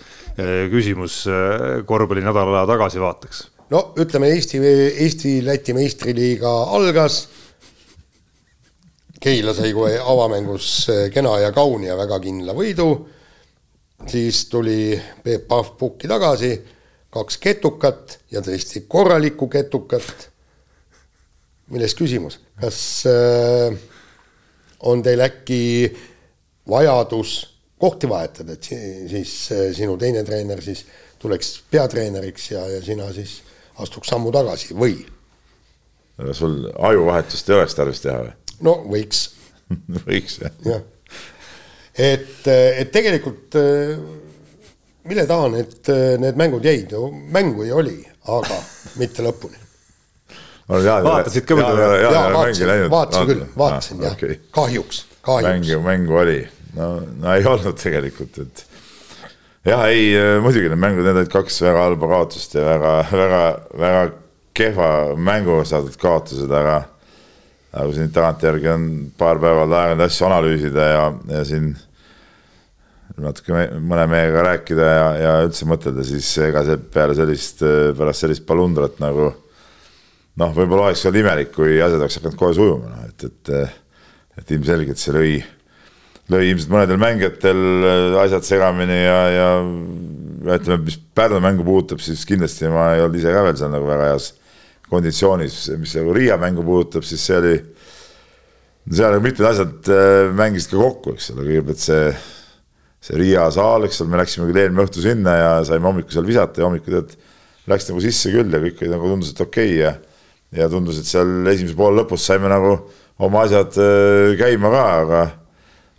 [0.73, 1.21] küsimus
[1.87, 3.43] korvpallinädala tagasivaateks.
[3.75, 4.59] no ütleme, Eesti,
[5.05, 7.27] Eesti-Läti meistriliiga algas
[9.19, 12.89] Keila sai kohe avamängus eh, kena ja kauni ja väga kindla võidu.
[14.07, 16.53] siis tuli Peep Pahv pukki tagasi,
[17.11, 20.29] kaks ketukat ja tõesti korralikku ketukat.
[21.69, 23.75] milles küsimus, kas äh,
[24.79, 25.95] on teil äkki
[26.69, 30.85] vajadus kohti vahetada, et siis äh, sinu teine treener siis
[31.19, 33.41] tuleks peatreeneriks ja, ja sina siis
[33.79, 34.99] astuks sammu tagasi või?
[36.35, 38.38] sul ajuvahetust ei oleks tarvis teha või?
[38.65, 39.27] No võiks
[40.07, 40.79] võiks jah ja..
[41.93, 43.57] et, et tegelikult
[45.09, 45.89] mille taha need,
[46.21, 47.97] need mängud jäid, no mängu ju oli,
[48.29, 48.59] aga
[48.99, 49.57] mitte lõpuni.
[50.69, 51.85] vaatasid ka muidu?
[52.03, 55.49] jaa, vaatasin, vaatasin küll, vaatasin jah okay., kahjuks, kahjuks.
[55.49, 56.39] mängu, mängu oli,
[56.77, 56.91] no,
[57.21, 58.65] no ei olnud tegelikult, et
[59.71, 63.43] jah, ei muidugi need mängud, need olid kaks väga halba kaotust ja väga, väga,
[63.85, 64.05] väga
[64.59, 66.81] kehva mängu saadud kaotused, aga
[67.73, 71.03] aga kui siin tagantjärgi on paar päeva aega neid asju analüüsida ja,
[71.35, 71.73] ja siin
[73.19, 77.61] natuke me, mõne mehega rääkida ja, ja üldse mõtelda, siis ega see peale sellist,
[77.97, 82.93] pärast sellist palundrat nagu noh, võib-olla oleks olnud imelik, kui asjad oleks hakanud kohe sujuma,
[82.93, 83.79] noh et, et,
[84.39, 85.33] et ilmselgelt see lõi,
[86.31, 87.63] lõi ilmselt mõnedel mängijatel
[88.23, 89.49] asjad segamini ja, ja
[90.55, 93.89] ütleme, mis Pärnu mängu puudutab, siis kindlasti ma ei olnud ise ka veel seal nagu
[93.89, 94.31] väga heas
[94.89, 97.55] konditsioonis, mis nagu Riia mängu puudutab, siis see oli,
[98.89, 102.13] seal nagu mitmed asjad äh, mängisid ka kokku, eks ole, kõigepealt see,
[103.05, 106.29] see Riia saal, eks ole, me läksime küll eelmine õhtu sinna ja saime hommikul seal
[106.29, 107.17] visata ja hommikul tead,
[107.69, 109.97] läks nagu sisse küll ja kõik nagu tundus, et okei okay ja
[110.55, 112.71] ja tundus, et seal esimese poole lõpus saime nagu
[113.21, 115.21] oma asjad äh, käima ka, aga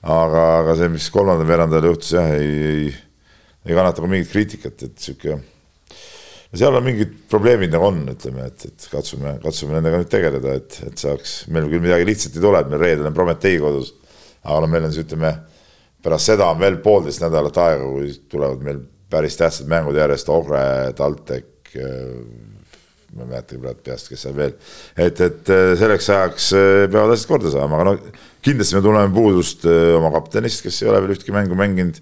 [0.00, 2.92] aga, aga see, mis kolmandal veerandajal juhtus jah, ei, ei,
[3.68, 5.36] ei kannata ka mingit kriitikat, et sihuke
[6.58, 10.78] seal on mingid probleemid nagu on, ütleme, et, et katsume, katsume nendega nüüd tegeleda, et,
[10.88, 13.92] et saaks, meil küll midagi lihtsalt ei tule, et meil reedel on Prometee kodus.
[14.42, 15.30] aga no meil on siis ütleme,
[16.02, 18.80] pärast seda on veel poolteist nädalat aega, kui tulevad meil
[19.10, 20.62] päris tähtsad mängud järjest, Ogre,
[20.98, 21.76] TalTech.
[23.10, 24.52] ma ei mäletagi praegu peast, kes seal veel,
[24.94, 25.48] et, et
[25.78, 26.44] selleks ajaks
[26.90, 31.00] peavad asjad korda saama, aga no kindlasti me tunneme puudust oma kaptenist, kes ei ole
[31.02, 31.98] veel ühtki mängu mänginud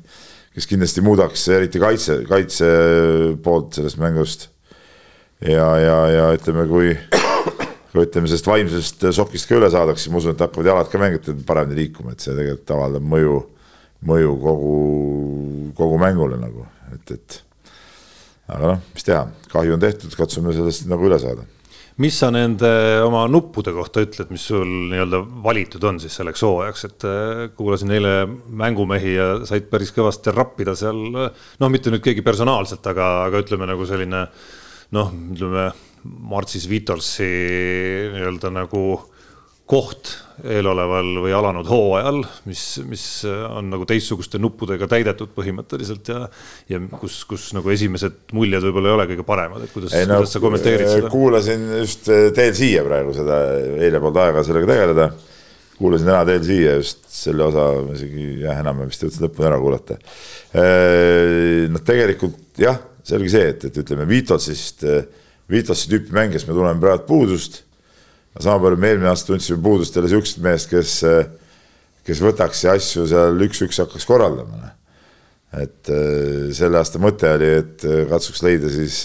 [0.58, 2.68] kes kindlasti muudaks eriti kaitse, kaitse
[3.44, 4.48] poolt sellest mängust.
[5.44, 6.94] ja, ja, ja ütleme, kui,
[7.92, 11.02] kui ütleme sellest vaimsest šokist ka üle saadakse, siis ma usun, et hakkavad jalad ka
[11.02, 13.36] mängijad paremini liikuma, et see tegelikult avaldab mõju
[14.08, 14.74] mõju kogu,
[15.78, 17.38] kogu mängule nagu, et, et
[18.46, 21.46] aga noh, mis teha, kahju on tehtud, katsume sellest nagu üle saada
[22.02, 22.68] mis sa nende
[23.02, 27.94] oma nuppude kohta ütled, mis sul nii-öelda valitud on siis selleks hooajaks, et äh, kuulasin
[27.96, 33.42] eile mängumehi ja said päris kõvasti rappida seal, noh, mitte nüüd keegi personaalselt, aga, aga
[33.42, 34.24] ütleme nagu selline
[34.94, 35.68] noh, ütleme
[36.30, 37.28] Marcis Vitorsi
[38.14, 38.84] nii-öelda nagu
[39.68, 40.14] koht
[40.46, 46.20] eeloleval või alanud hooajal, mis, mis on nagu teistsuguste nuppudega täidetud põhimõtteliselt ja,
[46.70, 50.36] ja kus, kus nagu esimesed muljed võib-olla ei ole kõige paremad, et kuidas, no, kuidas
[50.36, 51.12] sa kommenteerid seda?
[51.12, 53.40] kuulasin just eh, teel siia praegu seda,
[53.80, 55.10] eile polnud aega sellega tegeleda.
[55.78, 59.98] kuulasin täna teel siia just selle osa, isegi jah, enam vist jõudsin lõpuni ära kuulata.
[60.54, 64.86] Eh, noh, tegelikult jah, see oligi see, et, et ütleme Vitosist,
[65.48, 67.64] Vitose tüüpi mängijast me tunneme praegu puudust
[68.40, 70.94] sama palju me eelmine aasta tundsime puudust jälle sihukesest mehest, kes,
[72.06, 74.62] kes võtaks asju seal üks-üks hakkaks korraldama.
[74.62, 74.74] Noh.
[75.62, 79.00] et äh, selle aasta mõte oli, et äh, katsuks leida siis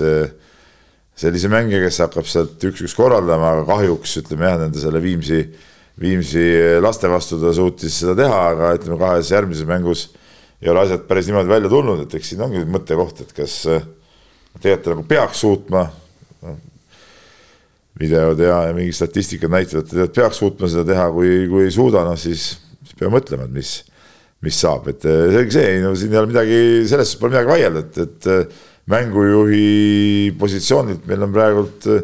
[1.15, 5.43] sellise mängija, kes hakkab sealt üks-üks korraldama, aga kahjuks ütleme jah, nende selle Viimsi,
[6.01, 6.43] Viimsi
[6.81, 10.07] laste vastu ta suutis seda teha, aga ütleme kahes järgmises mängus
[10.63, 13.57] ei ole asjad päris niimoodi välja tulnud, et eks siin ongi mõttekoht, et kas
[14.63, 15.83] tegelikult nagu peaks suutma
[17.99, 22.03] videod ja, ja mingi statistikad näitavad, et peaks suutma seda teha, kui, kui ei suuda,
[22.07, 23.73] noh siis, siis peab mõtlema, et mis,
[24.43, 27.51] mis saab, et eh, selge see, no siin ei ole midagi, selles suhtes pole midagi
[27.51, 28.63] vaielda, et, et eh,
[28.93, 29.67] mängujuhi
[30.41, 32.01] positsioonilt meil on praegult eh,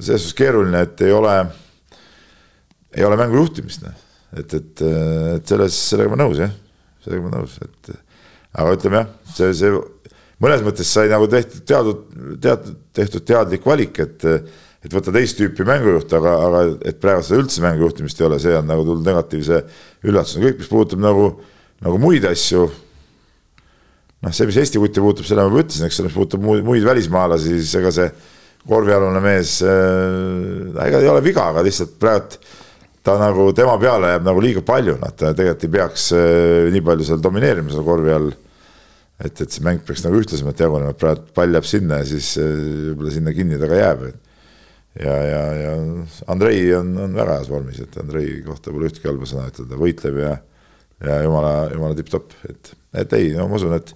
[0.00, 1.36] selles suhtes keeruline, et ei ole,
[2.98, 4.02] ei ole mängu juhtimist, noh.
[4.34, 4.84] et, et,
[5.38, 6.50] et selles, sellega ma nõus jah,
[7.06, 7.94] sellega ma nõus, et
[8.54, 9.72] aga ütleme jah, see, see
[10.42, 12.04] mõnes mõttes sai nagu tehtud teadud,
[12.42, 14.26] teatud, tehtud teadlik valik, et
[14.84, 18.56] et võtta teist tüüpi mängujuht, aga, aga et praegu seda üldse mängujuhtimist ei ole, see
[18.58, 19.60] on nagu tulnud negatiivse
[20.04, 21.28] üllatusena, kõik, mis puudutab nagu,
[21.84, 22.66] nagu muid asju.
[24.24, 26.64] noh, see, mis Eesti kutti puutub, selle ma juba ütlesin, eks ole, mis puudutab muid,
[26.66, 28.10] muid välismaalasi, siis ega see
[28.64, 32.38] korvpallialune mees äh,, ega ei ole viga, aga lihtsalt praegu
[33.04, 36.84] ta nagu tema peale jääb nagu liiga palju, noh, ta tegelikult ei peaks äh, nii
[36.84, 41.00] palju seal domineerima seal korvi all et, et see mäng peaks nagu ühtlasemalt jagunema, et
[41.00, 42.54] praegu pall jääb sinna ja siis äh,
[42.90, 44.23] võib-olla sinna kinni ta ka jääb, et
[45.00, 45.74] ja, ja, ja
[46.32, 50.20] Andrei on, on väga heas vormis, et Andrei kohta pole ühtegi halba sõna ütelda, võitleb
[50.22, 50.34] ja,
[51.04, 53.94] ja jumala, jumala tipp-topp, et, et ei, no ma usun, et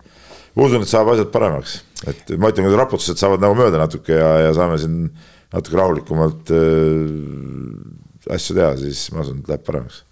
[0.57, 1.79] ma usun, et saab asjad paremaks,
[2.11, 5.07] et ma ütlen, et raputused saavad nagu mööda natuke ja, ja saame siin
[5.55, 10.05] natuke rahulikumalt äh, asju teha, siis ma usun, et läheb paremaks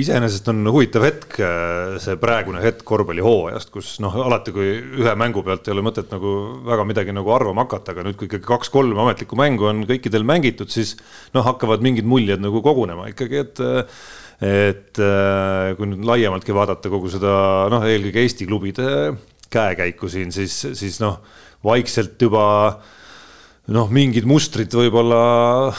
[0.00, 4.72] iseenesest on huvitav hetk, äh, see praegune hetk korvpallihooajast, kus noh, alati kui
[5.02, 6.34] ühe mängu pealt ei ole mõtet nagu
[6.66, 10.72] väga midagi nagu arvama hakata, aga nüüd, kui ikkagi kaks-kolm ametlikku mängu on kõikidel mängitud,
[10.74, 10.96] siis
[11.36, 13.64] noh, hakkavad mingid muljed nagu kogunema ikkagi, et
[14.44, 17.36] et äh, kui nüüd laiemaltki vaadata kogu seda
[17.70, 18.88] noh, eelkõige Eesti klubide
[19.54, 21.20] käekäiku siin, siis, siis noh,
[21.64, 22.44] vaikselt juba
[23.72, 25.70] noh, mingid mustrid võib-olla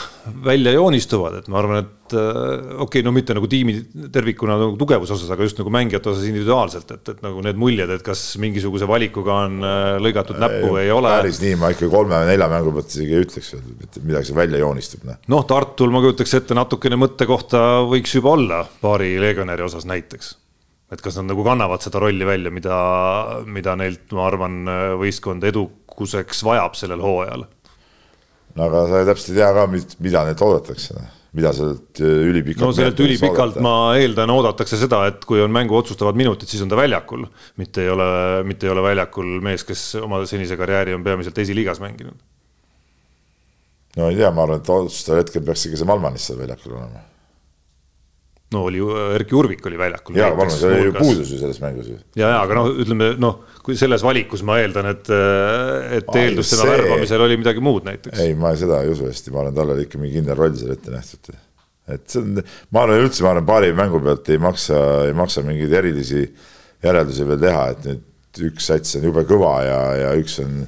[0.46, 3.74] välja joonistuvad, et ma arvan, et okei okay,, no mitte nagu tiimi
[4.12, 7.90] tervikuna nagu tugevuse osas, aga just nagu mängijate osas individuaalselt, et, et nagu need muljed,
[7.96, 11.12] et kas mingisuguse valikuga on äh, lõigatud näppu või ei ole.
[11.18, 14.40] päris nii, ma ikka kolme või nelja mängu pealt isegi ei ütleks, et midagi seal
[14.40, 15.04] välja joonistub.
[15.08, 20.34] noh no,, Tartul ma kujutaks ette natukene mõttekohta võiks juba olla paari legionäri osas näiteks
[20.94, 22.76] et kas nad nagu kannavad seda rolli välja, mida,
[23.50, 24.60] mida neilt, ma arvan,
[25.00, 27.48] võistkond edukuseks vajab sellel hooajal
[28.56, 29.66] no aga sa täpselt ei tea ka,
[30.04, 31.12] mida neilt oodatakse, noh.
[31.36, 32.64] Mida sealt äh, ülipikalt.
[32.64, 36.72] no sealt ülipikalt ma eeldan, oodatakse seda, et kui on mängu otsustavad minutid, siis on
[36.72, 37.26] ta väljakul,
[37.60, 38.08] mitte ei ole,
[38.48, 42.16] mitte ei ole väljakul mees, kes oma senise karjääri on peamiselt esiliigas mänginud.
[43.96, 47.04] no ei tea, ma arvan, et otsustaval hetkel peaks ikka see Malmanis seal väljakul olema
[48.54, 50.16] no oli ju, Erkki Urvik oli väljakul.
[50.18, 51.96] jaa, Valmas oli ju puudus ju selles mängus ju.
[52.14, 55.10] ja, ja aga noh, ütleme noh, kui selles valikus ma eeldan, et,
[55.98, 56.74] et Aa, eeldus tema see...
[56.76, 58.20] värbamisel oli midagi muud näiteks.
[58.22, 60.76] ei, ma seda ei usu hästi, ma arvan, tal oli ikka mingi kindel roll seal
[60.76, 61.32] ette nähtud.
[61.96, 65.42] et see on, ma arvan üldse, ma arvan, paari mängu pealt ei maksa, ei maksa
[65.46, 66.22] mingeid erilisi
[66.86, 70.60] järeldusi veel teha, et nüüd üks sats on jube kõva ja, ja üks on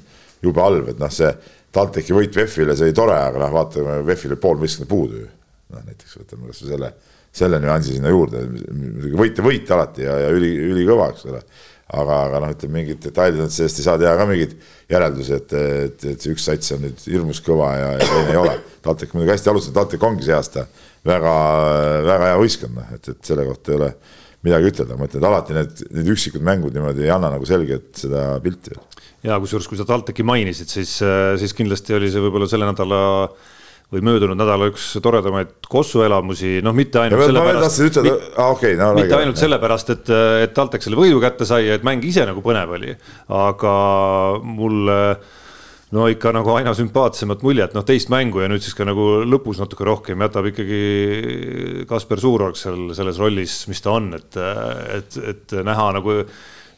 [0.42, 1.30] jube halb, et noh, see
[1.74, 5.28] TalTechi võit VEF-ile, see oli tore, aga noh, vaatame, VEF-il oli pool võistkonda puudu ju.
[5.74, 6.90] noh, näiteks võtame kasvõi selle
[7.34, 11.42] selle nüansi sinna juurde, muidugi võit ja võit alati ja, ja üli, ülikõva, eks ole.
[11.88, 14.54] aga, aga noh, ütleme mingid detailid, sellest ei saa teha ka mingeid
[14.92, 15.54] järeldusi, et,
[15.86, 18.54] et, et see üks sats on nüüd hirmus kõva ja, ja teine ei ole.
[18.84, 20.66] TalTech muidugi hästi alustanud, TalTech ongi see aasta
[21.08, 21.34] väga,
[22.08, 23.92] väga hea võistkond, noh, et, et selle kohta ei ole
[24.46, 27.90] midagi ütelda, ma ütlen, et alati need, need üksikud mängud niimoodi ei anna nagu selget
[28.04, 28.76] seda pilti.
[29.26, 30.98] ja kusjuures, kui sa TalTechi mainisid, siis,
[31.42, 33.00] siis kindlasti oli see võib-olla selle nädala
[33.93, 37.99] või möödunud nädala üks toredamaid kossuelamusi, noh, mitte ainult sellepärast,
[38.36, 39.20] aa okei, no mitte räägi.
[39.22, 40.12] ainult sellepärast, et,
[40.45, 42.93] et TalTech selle võidu kätte sai ja et mäng ise nagu põnev oli,
[43.32, 43.74] aga
[44.45, 44.99] mulle
[45.97, 49.62] no ikka nagu aina sümpaatsemat muljet, noh teist mängu ja nüüd siis ka nagu lõpus
[49.62, 50.82] natuke rohkem jätab ikkagi
[51.89, 54.36] Kasper Suurorg seal selles rollis, mis ta on, et,
[54.99, 56.20] et, et näha nagu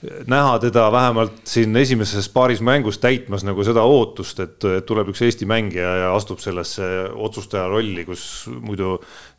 [0.00, 5.48] näha teda vähemalt siin esimeses paaris mängus täitmas nagu seda ootust, et tuleb üks Eesti
[5.48, 8.94] mängija ja astub sellesse otsustaja rolli, kus muidu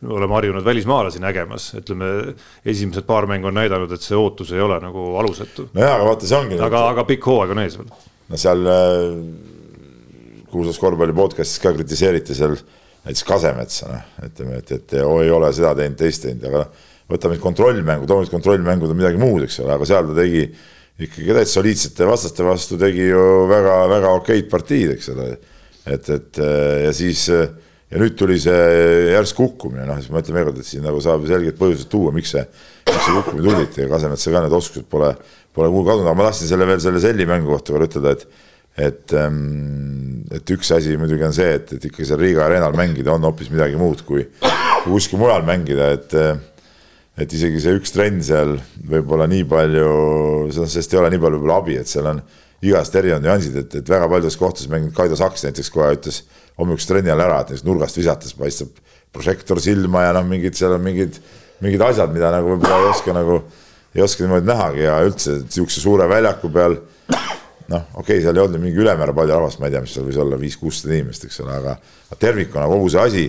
[0.05, 2.35] oleme harjunud välismaalasi nägemas, ütleme,
[2.65, 5.71] esimesed paar mängu on näidanud, et see ootus ei ole nagu alusetu.
[5.73, 6.61] nojah, aga vaata, see ongi.
[6.69, 7.89] aga, aga pikk hooaeg on ees veel.
[8.29, 9.17] no seal äh,
[10.53, 12.53] kuulsas korvpalli podcast'is ka kritiseeriti seal
[13.01, 17.37] näiteks Kasemetsa, noh, ütleme, et, et ei ole seda teinud, teist teinud, aga noh võtame
[17.37, 20.45] nüüd kontrollmängu, nüüd kontrollmängud on midagi muud, eks ole, aga seal ta tegi
[21.01, 25.31] ikkagi täitsa soliidsete vastaste vastu tegi ju väga-väga okeid partiid, eks ole.
[25.89, 26.41] et, et
[26.85, 27.25] ja siis
[27.91, 28.59] ja nüüd tuli see
[29.11, 32.13] järsk kukkumine, noh, siis ma ütlen veel kord, et siin nagu saab selged põhjused tuua,
[32.15, 32.43] miks see,
[32.87, 35.11] miks see kukkumine tuli, ja Kasemetsa ka need oskused pole,
[35.55, 38.47] pole kuhugi kadunud, aga ma tahtsin selle veel selle Selli mängu kohta veel ütelda, et
[38.79, 39.11] et,
[40.31, 43.49] et üks asi muidugi on see, et, et ikkagi seal Riiga areenal mängida on hoopis
[43.51, 44.23] midagi muud kui
[44.85, 46.15] kuskil mujal mängida, et
[47.21, 48.55] et isegi see üks trenn seal
[48.89, 49.89] võib-olla nii palju,
[50.55, 52.21] sellest ei ole nii palju võib-olla abi, et seal on
[52.65, 56.21] igast erinevad nüansid, et, et väga paljudes kohtades mänginud Kaido Saks näiteks kohe ütles
[56.59, 58.73] hommikuse trenni ajal ära, et näiteks nurgast visates paistab
[59.11, 61.17] prožektor silma ja noh, mingid seal on mingid,
[61.63, 63.41] mingid asjad, mida nagu võib-olla ei oska nagu,
[63.95, 66.77] ei oska niimoodi nähagi ja üldse sihukese suure väljaku peal
[67.71, 70.07] noh, okei okay,, seal ei olnud mingi ülemäära palju rahvast, ma ei tea, mis seal
[70.07, 73.25] võis olla, viis-kuussada inimest, eks ole, aga tervikuna kogu see asi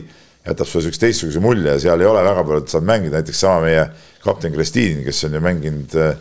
[0.46, 3.42] jätab sulle siukse teistsuguse mulje ja seal ei ole väga palju, et saad mängida, näiteks
[3.44, 3.84] sama meie
[4.24, 6.14] kapten Kristiin, kes on ju mänginud äh,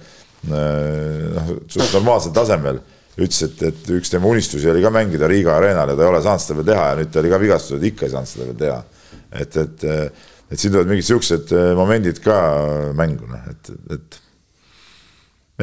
[1.36, 2.82] noh, suht normaalsel tasemel,
[3.18, 6.22] ütles, et, et üks tema unistusi oli ka mängida Riiga areenal ja ta ei ole
[6.26, 8.60] saanud seda veel teha ja nüüd ta oli ka vigastused, ikka ei saanud seda veel
[8.62, 8.78] teha.
[9.42, 9.88] et, et,
[10.52, 12.38] et siin tulevad mingid siuksed äh, momendid ka
[12.98, 14.22] mängu, noh, et, et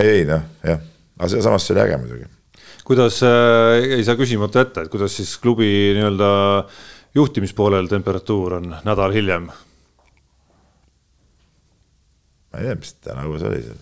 [0.03, 0.83] ei, ei noh, jah,
[1.19, 2.31] aga samas see oli äge muidugi.
[2.89, 6.87] kuidas äh,, ei saa küsimata jätta, et kuidas siis klubi nii-öelda äh,
[7.19, 9.49] juhtimispoolel temperatuur on nädal hiljem?
[12.49, 13.81] ma ei tea, mis täna õues oli seal.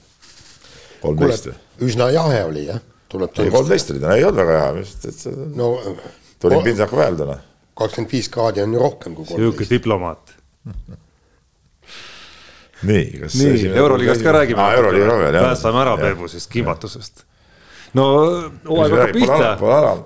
[1.05, 1.57] kolmteist või?
[1.89, 2.81] üsna jahe oli jah,
[3.13, 3.57] tuleb tunnistada.
[3.59, 5.49] kolmteist oli täna, ei olnud väga jahe, vist, et see.
[5.61, 5.73] no
[6.43, 7.39] tulin pintsaku peal täna.
[7.79, 9.45] kakskümmend viis kraadi on ju rohkem kui kolmteist.
[9.45, 10.37] sihuke diplomaat
[12.83, 13.39] nii, kas.
[13.41, 14.69] nii, Euroliigast ka räägime.
[15.41, 17.25] päästame ära Peebu sellest kimbatusest
[17.97, 18.07] no
[18.67, 19.51] hooaeg hakkab pihta,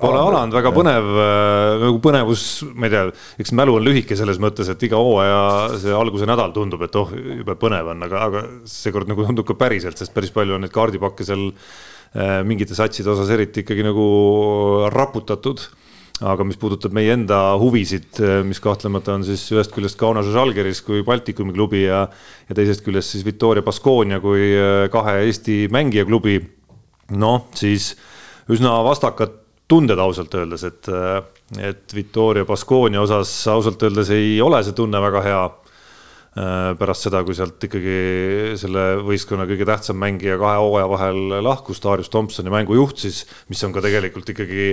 [0.00, 3.04] pole alanud, väga põnev, äh, nagu põnevus, ma ei tea,
[3.42, 5.40] eks mälu on lühike selles mõttes, et iga hooaja
[5.80, 7.10] see alguse nädal tundub, et oh,
[7.40, 10.74] jube põnev on, aga, aga seekord nagu tundub ka päriselt, sest päris palju on neid
[10.74, 14.08] kaardipakke seal äh, mingite satside osas eriti ikkagi nagu
[14.94, 15.68] raputatud.
[16.20, 20.82] Aga mis puudutab meie enda huvisid, äh, mis kahtlemata on siis ühest küljest Kaunases Žalgiris
[20.84, 22.02] kui Baltikumi klubi ja,
[22.44, 24.50] ja teisest küljest siis Victoria Baskonia kui
[24.92, 26.36] kahe Eesti mängijaklubi
[27.16, 27.92] noh, siis
[28.50, 29.38] üsna vastakad
[29.70, 30.90] tunded ausalt öeldes, et,
[31.62, 35.42] et Victoria Baskonia osas ausalt öeldes ei ole see tunne väga hea.
[36.78, 37.94] pärast seda, kui sealt ikkagi
[38.54, 43.74] selle võistkonna kõige tähtsam mängija kahe hooaja vahel lahkus, Darius Thompsoni mängujuht siis, mis on
[43.74, 44.68] ka tegelikult ikkagi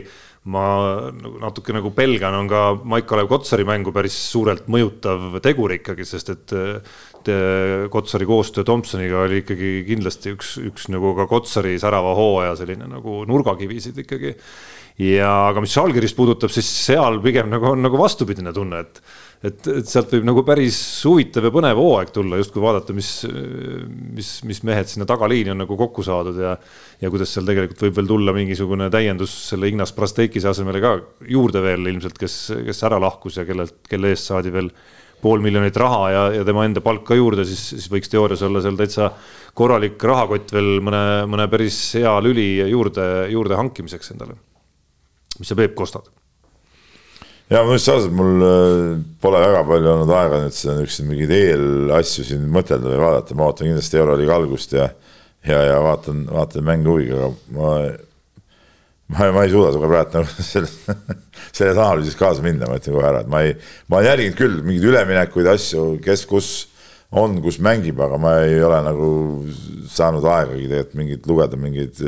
[0.53, 0.63] ma
[1.11, 6.31] nagu natuke nagu pelgan, on ka Maik-Kalev Kotsari mängu päris suurelt mõjutav tegur ikkagi, sest
[6.35, 6.53] et
[7.27, 12.89] et Kotsari koostöö Thompsoniga oli ikkagi kindlasti üks, üks nagu ka Kotsari särava hooaja selline
[12.89, 14.35] nagu nurgakivisid ikkagi.
[14.97, 19.01] ja aga mis Žalgirist puudutab, siis seal pigem nagu on nagu vastupidine tunne, et
[19.45, 23.11] et, et sealt võib nagu päris huvitav ja põnev hooaeg tulla, justkui vaadata, mis,
[24.17, 26.55] mis, mis mehed sinna tagaliini on nagu kokku saadud ja
[26.97, 30.95] ja kuidas seal tegelikult võib veel tulla mingisugune täiendus selle Ignas Prasteikise asemele ka
[31.29, 34.71] juurde veel ilmselt, kes, kes ära lahkus ja kellelt, kelle eest saadi veel
[35.21, 38.61] pool miljonit raha ja, ja tema enda palk ka juurde, siis, siis võiks teoorias olla
[38.63, 39.11] seal täitsa
[39.57, 44.37] korralik rahakott veel mõne, mõne päris hea lüli juurde, juurde hankimiseks endale.
[45.39, 46.09] mis sa, Peep, kostad?
[47.49, 48.93] ja ma just ausalt, mul äh,
[49.23, 53.71] pole väga palju olnud aega nüüd niisuguseid mingeid eelasju siin mõtelda või vaadata, ma ootan
[53.71, 54.89] kindlasti Euroliiga algust ja
[55.47, 57.71] ja, ja vaatan, vaatan mänge huviga, aga ma
[59.13, 60.77] ma, ma ei suuda sinuga praegu nagu selles,
[61.51, 63.53] selles analüüsis kaasa minna, ma ütlen kohe ära, et ma ei,
[63.87, 66.51] ma olen jälginud küll mingeid üleminekuid, asju, kes kus
[67.15, 69.09] on, kus mängib, aga ma ei ole nagu
[69.87, 72.01] saanud aegagi tegelikult mingit lugeda mingeid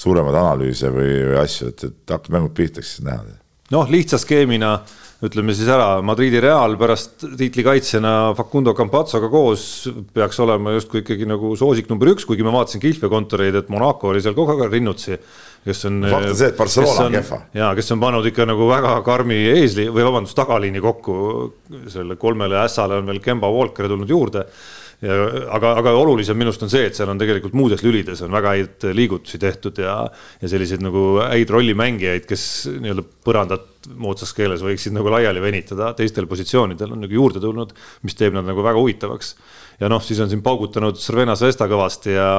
[0.00, 3.34] suuremaid analüüse või, või asju, et, et hakkad mängud pihta, siis näed.
[3.74, 4.76] noh, lihtsa skeemina
[5.24, 11.54] ütleme siis ära, Madridi Real pärast tiitlikaitsjana Facundo Campazzoga koos peaks olema justkui ikkagi nagu
[11.58, 15.16] soosik number üks, kuigi ma vaatasin Kihlve kontoreid, et Monaco oli seal kogu aeg rinnutsi
[15.64, 16.04] kes on.
[16.10, 17.40] fakt on see, et Barcelona on kehva.
[17.56, 21.18] ja kes on pannud ikka nagu väga karmi eesli või vabandust, tagaliini kokku.
[21.92, 24.46] selle kolmele ässale on veel Kemba Walker tulnud juurde.
[25.04, 25.14] Ja,
[25.52, 28.52] aga, aga olulisem minu arust on see, et seal on tegelikult muudes lülides on väga
[28.54, 29.96] häid liigutusi tehtud ja,
[30.40, 32.44] ja selliseid nagu häid rollimängijaid, kes
[32.78, 37.74] nii-öelda põrandat moodsas keeles võiksid nagu laiali venitada, teistel positsioonidel on nagu juurde tulnud,
[38.06, 39.34] mis teeb nad nagu väga huvitavaks.
[39.82, 42.30] ja noh, siis on siin paugutanud Cervena Zesta kõvasti ja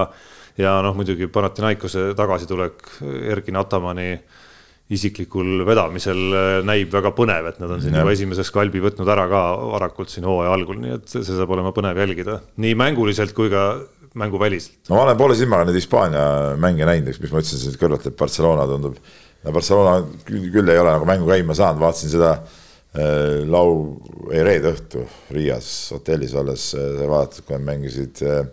[0.62, 2.84] ja noh, muidugi Panathinaikose tagasitulek
[3.34, 4.10] Erkin Atamani
[4.96, 6.20] isiklikul vedamisel
[6.68, 9.42] näib väga põnev, et nad on siin juba esimese skalbi võtnud ära ka
[9.74, 13.72] varakult siin hooaja algul, nii et see saab olema põnev jälgida nii mänguliselt kui ka
[14.16, 14.78] mänguväliselt.
[14.90, 16.26] no ma olen poole silmaga neid Hispaania
[16.62, 19.00] mänge näinud, eks, mis ma ütlesin siit kõrvalt, et Barcelona tundub,
[19.44, 19.98] no Barcelona
[20.28, 23.98] küll, küll ei ole nagu mängu käima saanud, vaatasin seda äh, lau-,
[24.32, 25.04] ei reede õhtu
[25.36, 28.46] Riias hotellis olles äh,, vaatasid, kui nad mängisid äh,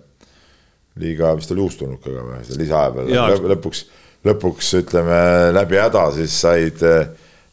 [1.01, 3.85] liiga vist oli uustulnukaga või, see lisaaja peal lõpuks,
[4.29, 5.19] lõpuks ütleme
[5.57, 7.05] läbi häda siis said eh,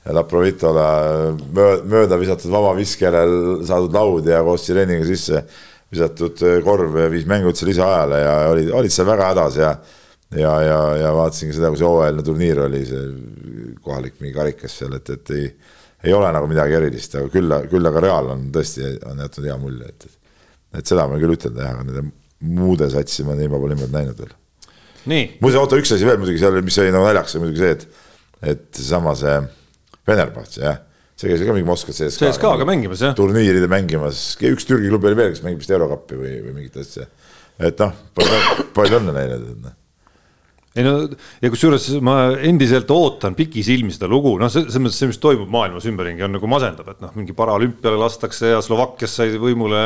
[0.09, 0.83] Laprovitole
[1.85, 3.19] mööda visatud vabaviskele
[3.67, 5.43] saadud laud ja koos sireeniga sisse
[5.91, 9.73] visatud eh, korv viis mängu üldse lisaajale ja olid, olid seal väga hädas ja
[10.35, 14.93] ja, ja, ja vaatasingi seda, kui see hooajaline turniir oli, see kohalik mingi karikas seal,
[14.99, 15.47] et, et ei,
[16.05, 19.59] ei ole nagu midagi erilist, aga küll, küll aga Real on tõesti, on jätnud hea
[19.61, 20.09] mulje, et
[20.77, 22.03] et seda ma küll ütelda jah, aga nende
[22.45, 24.35] muude satsi ma nii palju niimoodi näinud veel.
[25.39, 28.05] muuseas, oota üks asi veel muidugi seal, mis oli nagu naljakas, oli muidugi see, et,
[28.53, 29.39] et seesama see
[30.09, 30.79] Venerbatš jah,
[31.19, 32.31] see käis ka mingi Moskvas CSKA.
[32.31, 33.17] CSKA-ga mängimas jah.
[33.17, 37.09] turniiride mängimas, üks Türgi klubi oli veel, kes mängib vist Eurokappi või, või mingit asja.
[37.59, 39.75] et noh, palju, õnne neile
[40.80, 40.93] ei no
[41.43, 42.15] ja kusjuures ma
[42.45, 46.49] endiselt ootan pikisilmi seda lugu, noh, selles mõttes see, mis toimub maailmas ümberringi, on nagu
[46.51, 49.84] masendav, et noh, mingi paralümpiale lastakse ja Slovakkias sai võimule,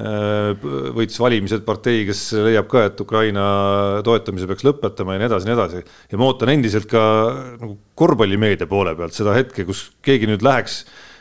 [0.00, 0.66] äh,
[0.96, 3.46] võitis valimised partei, kes leiab ka, et Ukraina
[4.06, 5.84] toetamise peaks lõpetama ja nii edasi, nii edasi.
[6.10, 7.04] ja ma ootan endiselt ka
[7.60, 10.80] nagu korvpallimeedia poole pealt seda hetke, kus keegi nüüd läheks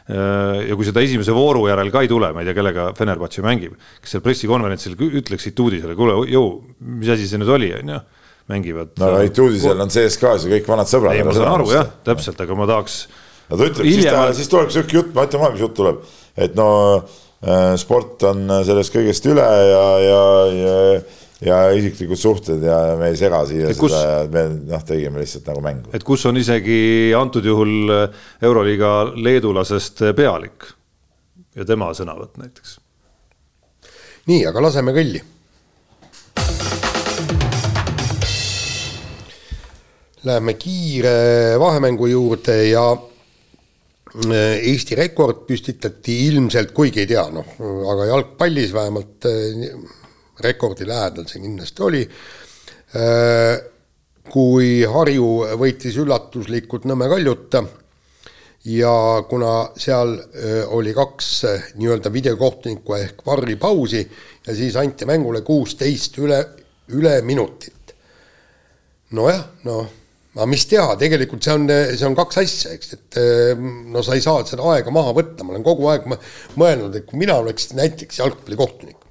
[0.10, 3.46] äh, ja kui seda esimese vooru järel ka ei tule, ma ei tea, kellega Fenerbahce
[3.46, 6.58] mängib, kes seal pressikonverentsil ütleks Ituudisele, kuule, jõu,
[6.98, 8.04] mis asi see nüüd oli, on ju
[8.52, 8.94] mängivad.
[9.00, 11.18] no aga Ituudisel on CSKA-s ju kõik vanad sõbrad.
[11.18, 13.00] ei, ma saan aru jah, täpselt, aga ma tahaks.
[13.50, 16.00] no ta ütleb, siis ta, siis tuleb sihuke jutt, ma ütlen kohe, mis jutt tuleb,
[16.48, 16.70] et no
[17.00, 20.24] äh, sport on sellest kõigest üle ja, ja,
[20.60, 20.80] ja
[21.44, 25.50] ja isiklikud suhted ja me ei sega siia kus, seda ja me noh, tegime lihtsalt
[25.52, 25.92] nagu mängu.
[25.92, 27.92] et kus on isegi antud juhul
[28.44, 30.70] Euroliiga leedulasest pealik
[31.58, 32.78] ja tema sõnavõtt näiteks.
[34.32, 35.20] nii, aga laseme kõlli
[40.24, 47.50] Läheme kiire vahemängu juurde ja äh, Eesti rekord püstitati ilmselt, kuigi ei tea, noh,
[47.92, 49.66] aga jalgpallis vähemalt äh,
[50.46, 52.04] rekordi lähedal see kindlasti oli.
[52.96, 53.58] Äh,
[54.32, 57.58] kui Harju võitis üllatuslikult Nõmme Kaljut
[58.72, 58.94] ja
[59.28, 60.14] kuna seal
[60.72, 61.32] oli kaks
[61.76, 64.06] nii-öelda videokohtunikku ehk varripausi
[64.48, 66.40] ja siis anti mängule kuusteist üle,
[66.96, 67.92] üle minutit.
[69.12, 69.92] nojah, noh
[70.34, 73.22] aga mis teha, tegelikult see on, see on kaks asja, eks, et
[73.94, 77.22] no sa ei saa seda aega maha võtta, ma olen kogu aeg mõelnud, et kui
[77.22, 79.04] mina oleks näiteks jalgpallikohtunik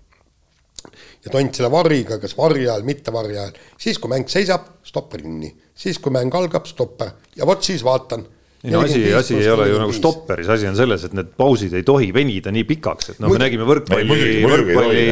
[1.23, 5.23] ja tont selle varriga, kas varri ajal, mitte varri ajal, siis kui mäng seisab, stopper
[5.23, 8.27] kinni, siis kui mäng algab, stopper ja vot siis vaatan.
[8.62, 11.73] Ei no asi, asi ei ole ju nagu stopperis, asi on selles, et need pausid
[11.75, 15.03] ei tohi venida nii pikaks, et noh, me nägime võrkpalli, võrkpalli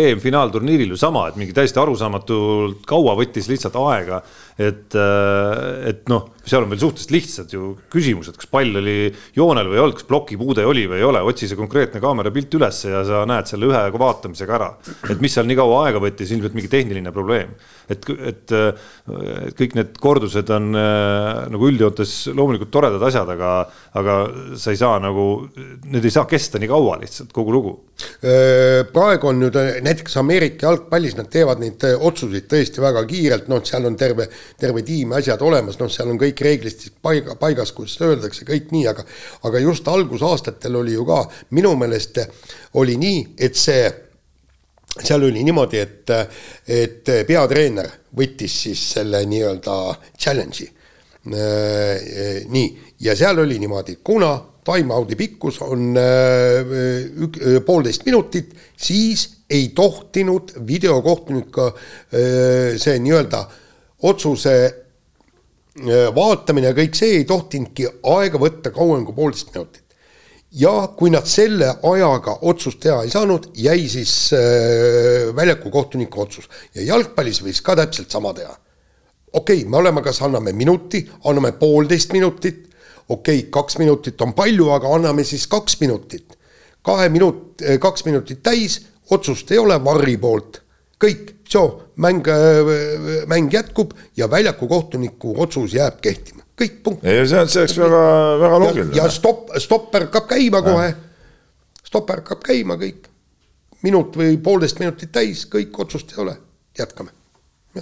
[0.00, 4.22] EM-finaalturniiril ju sama, et mingi täiesti arusaamatult kaua võttis lihtsalt aega
[4.56, 9.68] et, äh, et noh, seal on veel suhteliselt lihtsad ju küsimused, kas pall oli joonel
[9.68, 13.02] või ei olnud, kas plokipuude oli või ei ole, otsi see konkreetne kaamerapilt ülesse ja
[13.04, 14.70] sa näed selle ühe vaatamisega ära.
[15.12, 17.52] et mis seal nii kaua aega võttis, ilmselt mingi tehniline probleem.
[17.92, 23.52] et, et, et kõik need kordused on äh, nagu üldjoontes loomulikult toredad asjad, aga,
[23.96, 24.14] aga
[24.60, 25.26] sa ei saa nagu,
[25.88, 27.74] need ei saa kesta nii kaua lihtsalt, kogu lugu.
[28.92, 33.88] praegu on nüüd näiteks Ameerika jalgpallis, nad teevad neid otsuseid tõesti väga kiirelt, noh, seal
[33.88, 34.28] on terve
[34.60, 38.86] terve tiim asjad olemas, noh, seal on kõik reeglistik paiga, paigas, kuidas öeldakse, kõik nii,
[38.92, 39.06] aga
[39.48, 41.22] aga just algusaastatel oli ju ka
[41.56, 42.20] minu meelest
[42.76, 43.86] oli nii, et see
[45.02, 46.12] seal oli niimoodi, et,
[46.68, 49.76] et peatreener võttis siis selle nii-öelda
[50.16, 50.70] challenge'i.
[51.26, 52.66] Nii,
[53.02, 54.30] ja seal oli niimoodi, kuna
[54.66, 55.96] time-out'i pikkus on
[57.26, 61.60] ük, poolteist minutit, siis ei tohtinud videokohtunik
[62.78, 63.44] see nii-öelda
[64.06, 64.56] otsuse
[66.14, 69.82] vaatamine ja kõik see ei tohtinudki aega võtta kauem kui poolteist minutit.
[70.50, 76.48] ja kui nad selle ajaga otsust teha ei saanud, jäi siis äh, väljaku kohtuniku otsus
[76.74, 78.56] ja jalgpallis võis ka täpselt sama teha.
[79.36, 82.62] Okei okay,, me oleme, kas anname minuti, anname poolteist minutit,
[83.08, 86.36] okei okay,, kaks minutit on palju, aga anname siis kaks minutit.
[86.86, 88.80] kahe minut, kaks minutit täis,
[89.10, 90.62] otsust ei ole Varri poolt
[91.02, 91.32] kõik,
[91.96, 97.04] mäng, äh, mäng jätkub ja väljaku kohtuniku otsus jääb kehtima, kõik, punkt.
[97.04, 98.00] ei, see on, see oleks väga,
[98.40, 98.96] väga loogiline.
[98.96, 100.94] ja stopp, stopper hakkab käima kohe.
[101.84, 103.08] stopper hakkab käima kõik.
[103.82, 106.36] minut või poolteist minutit täis, kõik, otsust ei ole,
[106.78, 107.12] jätkame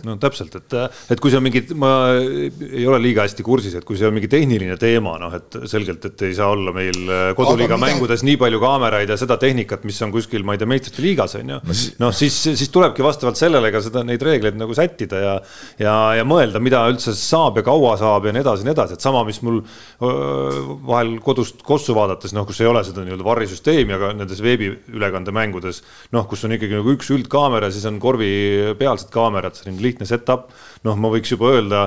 [0.04, 0.76] no täpselt, et,
[1.14, 4.14] et kui see on mingi, ma ei ole liiga hästi kursis, et kui see on
[4.16, 7.92] mingi tehniline teema, noh, et selgelt, et ei saa olla meil äh, koduliiga mida...
[7.92, 11.36] mängudes nii palju kaameraid ja seda tehnikat, mis on kuskil, ma ei tea, meistrite liigas
[11.38, 11.60] on ju.
[12.02, 15.34] noh, siis, siis tulebki vastavalt sellele ka seda, neid reegleid nagu sättida ja,
[15.80, 18.98] ja, ja mõelda, mida üldse saab ja kaua saab ja nii edasi ja nii edasi,
[18.98, 23.26] et sama, mis mul öö, vahel kodust kossu vaadates, noh, kus ei ole seda nii-öelda
[23.26, 25.82] varrisüsteemi, aga nendes veebiülekandemängudes,
[26.14, 30.50] noh, kus on ikkagi nagu üks üldkaamera, siis on korvipealsed kaamerad, selline lihtne setup,
[30.86, 31.84] noh, ma võiks juba öelda,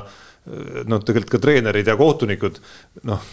[0.88, 2.62] noh, tegelikult ka treenerid ja kohtunikud,
[3.08, 3.28] noh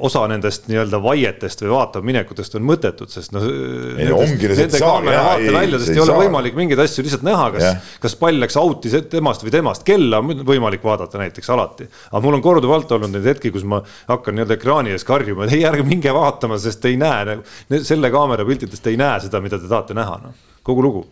[0.00, 3.44] osa nendest nii-öelda vaietest või vaataminekutest on mõttetud, sest noh.
[3.46, 6.20] Nende kaamera vaateväljadest ei, ei ole saa.
[6.24, 10.44] võimalik mingeid asju lihtsalt näha, kas kas pall läks out'i temast või temast, kella on
[10.48, 11.88] võimalik vaadata näiteks alati.
[12.10, 15.56] aga mul on korduvalt olnud neid hetki, kus ma hakkan nii-öelda ekraani ees karjuma, et
[15.56, 17.38] ei, ärge minge vaatama, sest ei näe,
[17.86, 21.06] selle kaamera piltidest ei näe seda, mida te tahate näha, noh, kogu lugu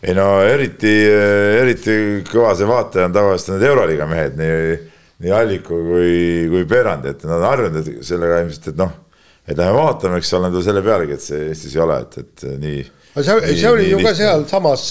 [0.00, 0.92] ei no eriti,
[1.58, 1.96] eriti
[2.28, 4.76] kõva see vaataja on tavaliselt need Euroliiga mehed, nii,
[5.24, 6.12] nii Alliku kui,
[6.52, 8.92] kui Perandi, et nad on harjunud sellega ilmselt, et noh,
[9.48, 12.84] et lähme vaatame, eks ole, selle pealegi, et see Eestis ei ole, et, et nii.
[13.16, 14.84] see, see oli nii, ju ka sealsamas,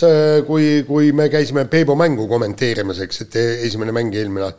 [0.49, 3.39] kui, kui me käisime Peebu mängu kommenteerimas, eks, et
[3.69, 4.51] esimene mäng eelmine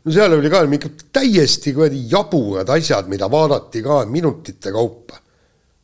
[0.00, 5.20] no seal oli ka ikka täiesti kuradi jaburad asjad, mida vaadati ka minutite kaupa.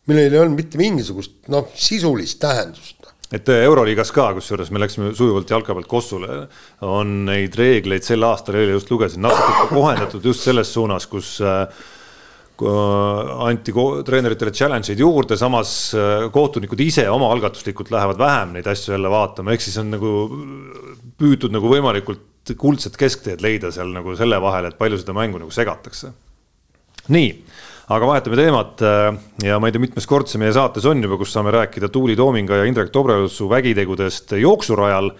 [0.06, 2.96] millel ei olnud mitte mingisugust noh, sisulist tähendust
[3.34, 6.46] et Euroliigas ka, kusjuures me läksime sujuvalt jalka pealt Kossule,
[6.86, 11.64] on neid reegleid sel aastal, eile just lugesin, natuke kohendatud just selles suunas, kus äh,
[13.46, 13.74] anti
[14.06, 19.52] treeneritele challenge eid juurde, samas äh, kohtunikud ise omaalgatuslikult lähevad vähem neid asju jälle vaatama,
[19.52, 20.14] ehk siis on nagu
[21.18, 25.50] püütud nagu võimalikult kuldset keskteed leida seal nagu selle vahel, et palju seda mängu nagu
[25.50, 26.12] segatakse.
[27.10, 27.30] nii
[27.86, 29.08] aga vahetame teemat äh,
[29.46, 32.16] ja ma ei tea, mitmes kord see meie saates on juba, kus saame rääkida Tuuli
[32.18, 35.12] Toominga ja Indrek Tobrelutsu vägitegudest jooksurajal.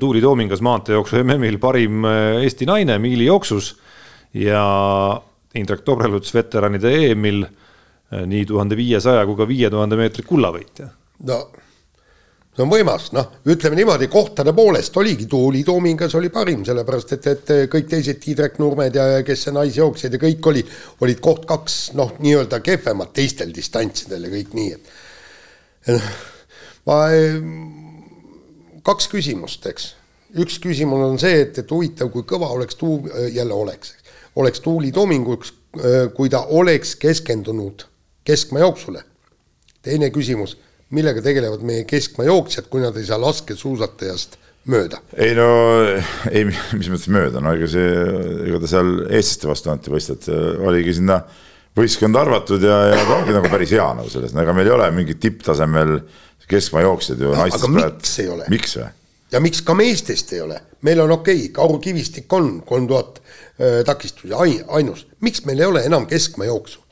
[0.00, 3.74] Tuuli Toomingas maanteejooksu MM-il parim äh, Eesti naine miilijooksus
[4.36, 4.64] ja
[5.56, 10.92] Indrek Tobreluts veteranide EM-il äh, nii tuhande viiesaja kui ka viie tuhande meetri kullavõitja.
[11.28, 11.40] no
[12.50, 17.28] see on võimas, noh, ütleme niimoodi, kohtade poolest oligi Tuuli Toomingas oli parim, sellepärast et,
[17.30, 20.64] et kõik teised Tiidrek Nurmed ja kes see naisjooksjad ja kõik oli,
[21.06, 26.10] olid koht kaks, noh, nii-öelda kehvemad teistel distantsidel ja kõik nii, et noh,
[26.90, 26.98] ma,
[28.90, 29.92] kaks küsimust, eks.
[30.42, 33.94] üks küsimus on see, et, et huvitav, kui kõva oleks tuu-, jälle oleks,
[34.42, 35.54] oleks Tuuli Toominguks,
[36.16, 37.86] kui ta oleks keskendunud
[38.26, 39.04] keskmaajooksule.
[39.82, 40.56] teine küsimus
[40.94, 44.38] millega tegelevad meie keskmaajooksjad, kui nad ei saa laskesuusatajast
[44.70, 45.00] mööda?
[45.16, 45.48] ei no,
[46.30, 47.92] ei, mis mõttes mööda, no ega see,
[48.48, 50.30] ega ta seal eestlaste vastu anti võistled,
[50.66, 51.20] oligi sinna
[51.78, 54.90] võistkonda arvatud ja, ja ta ongi nagu päris hea nagu selles, ega meil ei ole
[54.94, 56.00] mingit tipptasemel
[56.50, 57.46] keskmaajooksjad ju no,.
[57.46, 58.50] aga miks ei ole?
[58.52, 58.90] miks või?
[59.30, 63.20] ja miks ka meestest ei ole, meil on okei okay,, Kaur Kivistik on kolm tuhat
[63.22, 66.82] äh, takistusi, ainus, miks meil ei ole enam keskmaajooksu?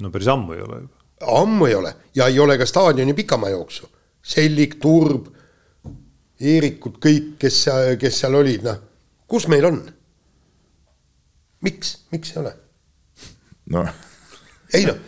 [0.00, 3.88] no päris ammu ei ole juba ammu ei ole ja ei ole ka staadioni pikamajooksu.
[4.22, 5.28] Sellik, Turb,
[6.40, 7.64] Eerikud, kõik, kes,
[7.98, 8.82] kes seal olid, noh,
[9.26, 9.80] kus meil on?
[11.64, 12.52] miks, miks ei ole?
[13.74, 13.94] noh.
[14.74, 15.06] ei noh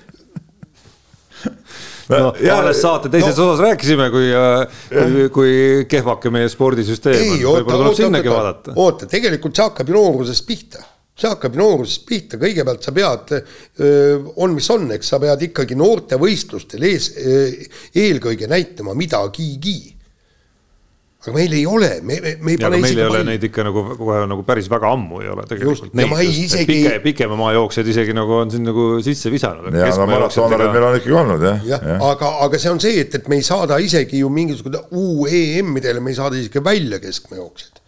[2.11, 5.53] no alles saate teises no, osas rääkisime, kui, äh, kui, kui
[5.91, 8.75] kehvake meie spordisüsteem on, võib-olla tuleb sinnagi vaadata.
[8.75, 10.83] oota, tegelikult see hakkab ju noorusest pihta
[11.21, 13.33] see hakkab noorusest pihta, kõigepealt sa pead,
[14.41, 17.13] on mis on, eks sa pead ikkagi noortevõistlustel ees,
[17.97, 19.97] eelkõige näitama midagigi.
[21.21, 22.85] aga meil ei ole, me, me, me ei pane isegi.
[22.87, 25.93] meil ei ole neid ikka nagu kohe nagu päris väga ammu ei ole tegelikult.
[26.25, 26.65] Isegi...
[26.71, 29.69] Pike, pikema maajooksjaid isegi nagu on siin nagu sisse visanud.
[29.77, 31.61] ja no maratonarid meil on ikkagi olnud jah.
[31.75, 34.81] jah ja., aga, aga see on see, et, et me ei saada isegi ju mingisugune
[34.97, 37.80] UEM-idele, me ei saada isegi välja keskmajooksjaid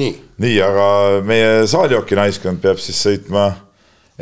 [0.00, 0.86] nii, nii, aga
[1.26, 3.50] meie saalioki naiskond peab siis sõitma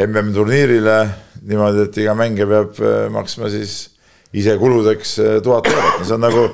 [0.01, 0.99] MM-turniirile
[1.43, 3.77] niimoodi, et iga mängija peab äh, maksma siis
[4.33, 6.47] ise kuludeks äh, tuhat eurot, no see on nagu,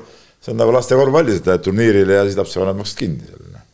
[0.43, 3.65] see on nagu laste korvpallis, et lähed turniirile ja siis lapsevanemad maksavad kinni selle.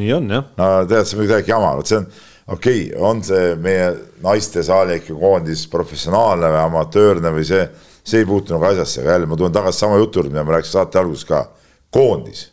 [0.00, 0.52] nii on jah.
[0.58, 2.08] no tead, see on midagi jama, vot see on
[2.46, 3.90] okei okay,, on see meie
[4.24, 7.66] naiste saaliku koondis professionaalne või amatöörne või see,
[8.02, 10.56] see ei puutu nagu asjasse, aga jälle ma tulen tagasi sama jutu juurde, mida ma
[10.56, 11.44] rääkisin saate alguses ka.
[11.92, 12.46] koondis,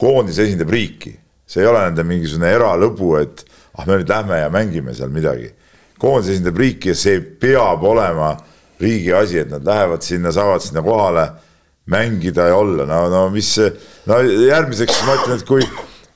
[0.00, 1.14] koondis esindab riiki,
[1.46, 3.44] see ei ole nende mingisugune eralõbu, et
[3.78, 5.52] ah, me nüüd lähme ja mängime seal midagi.
[5.98, 8.34] koondis esindab riiki ja see peab olema
[8.80, 11.28] riigi asi, et nad lähevad sinna, saavad sinna kohale
[11.86, 13.50] mängida ja olla, no, no mis,
[14.08, 15.64] no järgmiseks ma ütlen, et kui,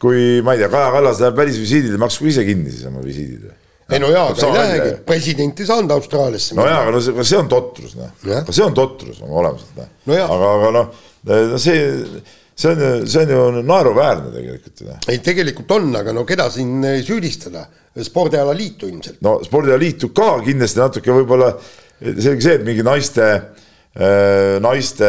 [0.01, 3.51] kui ma ei tea, Kaja Kallas läheb välisvisiidile, maksku ise kinni siis oma visiidid.
[3.89, 6.57] ei no jaa, aga ei lähegi, president ei saanud Austraaliasse.
[6.57, 8.11] no jaa, aga no see, see on totrus, noh.
[8.41, 10.19] aga see on totrus oma olemuselt, noh no.
[10.25, 10.91] aga, aga noh,
[11.53, 11.85] no see,
[12.59, 14.97] see on see on ju naeruväärne tegelikult ju.
[15.09, 17.69] ei, tegelikult on, aga no keda siin süüdistada?
[17.99, 19.23] spordialaliitu ilmselt.
[19.27, 21.55] no spordialaliitu ka kindlasti natuke võib-olla,
[22.03, 23.31] selge see, et mingi naiste
[23.99, 25.07] Äh, naiste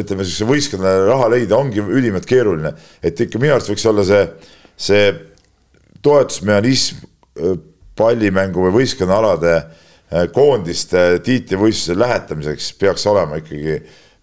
[0.00, 2.72] ütleme siis võistkonnale raha leida ongi ülimalt keeruline,
[3.06, 4.24] et ikka minu arust võiks olla see,
[4.74, 5.04] see
[6.02, 7.54] toetusmehhanism äh,
[7.94, 9.54] pallimängu või võistkonnaalade
[10.34, 13.76] koondiste tiitlivõistluse lähetamiseks peaks olema ikkagi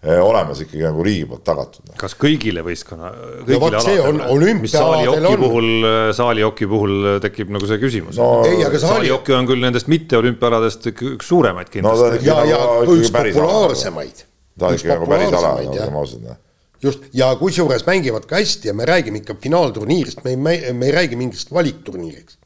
[0.06, 1.90] olemas ikkagi nagu riigi poolt tagatud.
[1.98, 3.08] kas kõigile võistkonna,
[3.42, 5.70] kõigile no, aladele, saalijoki puhul,
[6.14, 8.28] saalijoki puhul tekib nagu see küsimus no,.
[8.46, 8.80] Saali...
[8.84, 12.30] saalijoki on küll nendest mitte olümpiaaladest üks suuremaid kindlasti no,.
[12.30, 14.24] ja, ja nagu üks populaarsemaid.
[14.54, 16.40] ta on ikka nagu päris ala, olgem ausad noh.
[16.86, 20.92] just, ja kusjuures mängivad ka hästi ja me räägime ikka finaalturniirist, me ei, me, me
[20.92, 22.38] ei räägi mingist valikturniiriks.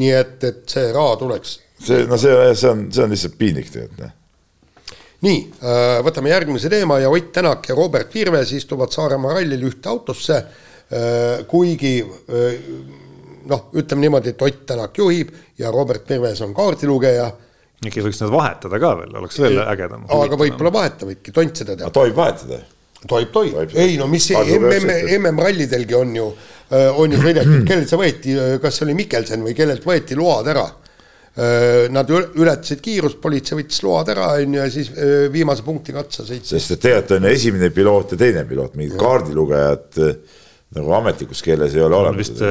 [0.00, 1.58] nii et, et see raha tuleks.
[1.76, 4.16] see, no see, see on, see on lihtsalt piinlik tegelikult noh
[5.24, 9.90] nii, äh, võtame järgmise teema ja Ott Tänak ja Robert Virves istuvad Saaremaa rallil ühte
[9.90, 12.62] autosse, äh, kuigi äh,
[13.50, 17.28] noh, ütleme niimoodi, et Ott Tänak juhib ja Robert Virves on kaardilugeja.
[17.86, 20.06] äkki võiks nad vahetada ka veel, oleks veel ägedam.
[20.06, 21.94] aga võib-olla vahetavadki, Tont seda teab.
[21.94, 22.62] tohib vahetada?
[23.06, 24.88] tohib, tohib, ei no mis MM,
[25.20, 26.32] MM-rallidelgi on ju,
[26.98, 30.66] on ju sõidetud, kellelt see võeti, kas see oli Mikkelsen või kellelt võeti load ära
[31.94, 34.90] nad ületasid kiirust, politsei võttis load ära, on ju, ja siis
[35.32, 36.56] viimase punkti katsa sõitsid.
[36.56, 40.00] sest et tegelikult on esimene piloot ja teine piloot, mingid kaardilugejad
[40.78, 42.18] nagu ametlikus keeles ei ole olemas.
[42.18, 42.42] vist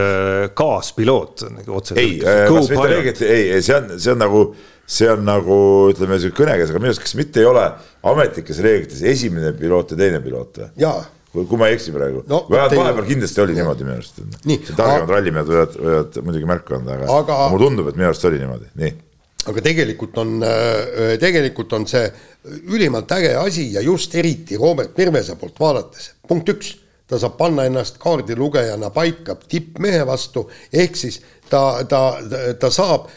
[0.58, 2.02] kaaspiloot nagu otseselt.
[2.02, 4.46] ei, kas mitte reeglid, ei, see on, see on nagu,
[4.98, 5.60] see on nagu
[5.92, 7.68] ütleme, sihuke kõnekees, aga minu arust, kas mitte ei ole
[8.08, 10.72] ametlikes reeglites esimene piloot ja teine piloot või?
[10.86, 10.98] jaa
[11.46, 12.44] kui ma ei eksi praegu no,.
[12.50, 14.22] vahepeal kindlasti oli niimoodi minu arust.
[14.78, 18.42] targemad rallimehed võivad, võivad muidugi märku anda, aga, aga mulle tundub, et minu arust oli
[18.42, 18.96] niimoodi, nii.
[19.52, 22.08] aga tegelikult on, äh, tegelikult on see
[22.74, 26.74] ülimalt äge asi ja just eriti Robert Virvese poolt vaadates, punkt üks,
[27.08, 32.02] ta saab panna ennast kaardilugejana paika tippmehe vastu, ehk siis ta, ta,
[32.60, 33.08] ta saab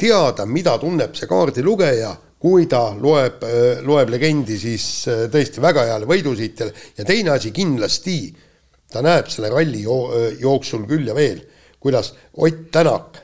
[0.00, 3.42] teada, mida tunneb see kaardilugeja kui ta loeb,
[3.84, 8.20] loeb legendi siis äh, tõesti väga heale võidusõitjale ja teine asi kindlasti,
[8.90, 11.42] ta näeb selle ralli jooksul küll ja veel,
[11.80, 13.20] kuidas Ott Tänak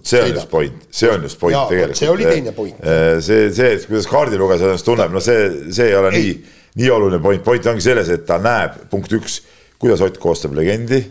[0.00, 1.98] vot see on just point, see on just point Jaa, tegelikult.
[1.98, 2.80] see oli teine point.
[2.84, 6.26] Äh, see, see, kuidas kaardilugeja ennast tunneb, no see, see ei ole ei.
[6.26, 9.40] nii, nii oluline point, point ongi selles, et ta näeb, punkt üks,
[9.80, 11.02] kuidas Ott koostab legendi,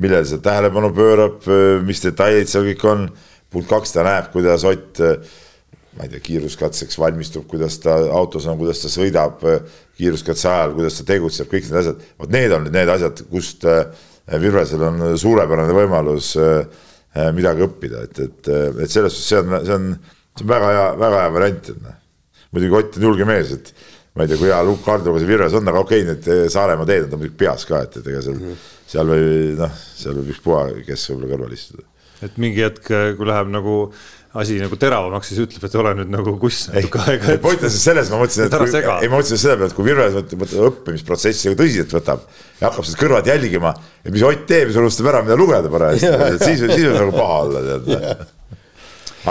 [0.00, 1.44] millele see tähelepanu pöörab,
[1.86, 3.10] mis detailid seal kõik on.
[3.50, 5.00] punkt kaks, ta näeb, kuidas Ott
[6.00, 9.42] ma ei tea, kiiruskatseks valmistub, kuidas ta autos on, kuidas ta sõidab
[10.00, 13.66] kiiruskatse ajal, kuidas ta tegutseb, kõik need asjad, vot need on nüüd need asjad, kust
[13.68, 13.84] äh,
[14.40, 16.80] Virvesel on suurepärane võimalus äh,
[17.36, 18.50] midagi õppida, et, et,
[18.86, 19.86] et selles suhtes see on, see on,
[20.38, 22.00] see on väga hea, väga hea variant, et noh.
[22.54, 23.72] muidugi Ott on julge mees, et
[24.16, 26.88] ma ei tea, kui hea Luuk Harduga see Virves on, aga okei okay,, need Saaremaa
[26.88, 28.68] teed on tal muidugi peas ka, et, et ega seal mm, -hmm.
[28.94, 31.89] seal või noh, seal võib ükspuha, kes võib-olla kõrval istuda.
[32.24, 33.76] Et mingi hetk, kui läheb nagu
[34.38, 37.34] asi nagu teravamaks, siis ütleb, et ole nüüd nagu kuss natuke aega.
[37.42, 38.68] point on siis selles, ma mõtlesin, et kui,
[39.02, 42.22] ei ma mõtlesin selle peale, et kui Virves õppimisprotsessi tõsiselt võtab
[42.60, 46.12] ja hakkab seda kõrvalt jälgima ja mis Ott teeb, siis unustab ära, mida lugeda parajasti,
[46.44, 48.24] siis, siis on nagu paha olla, tead.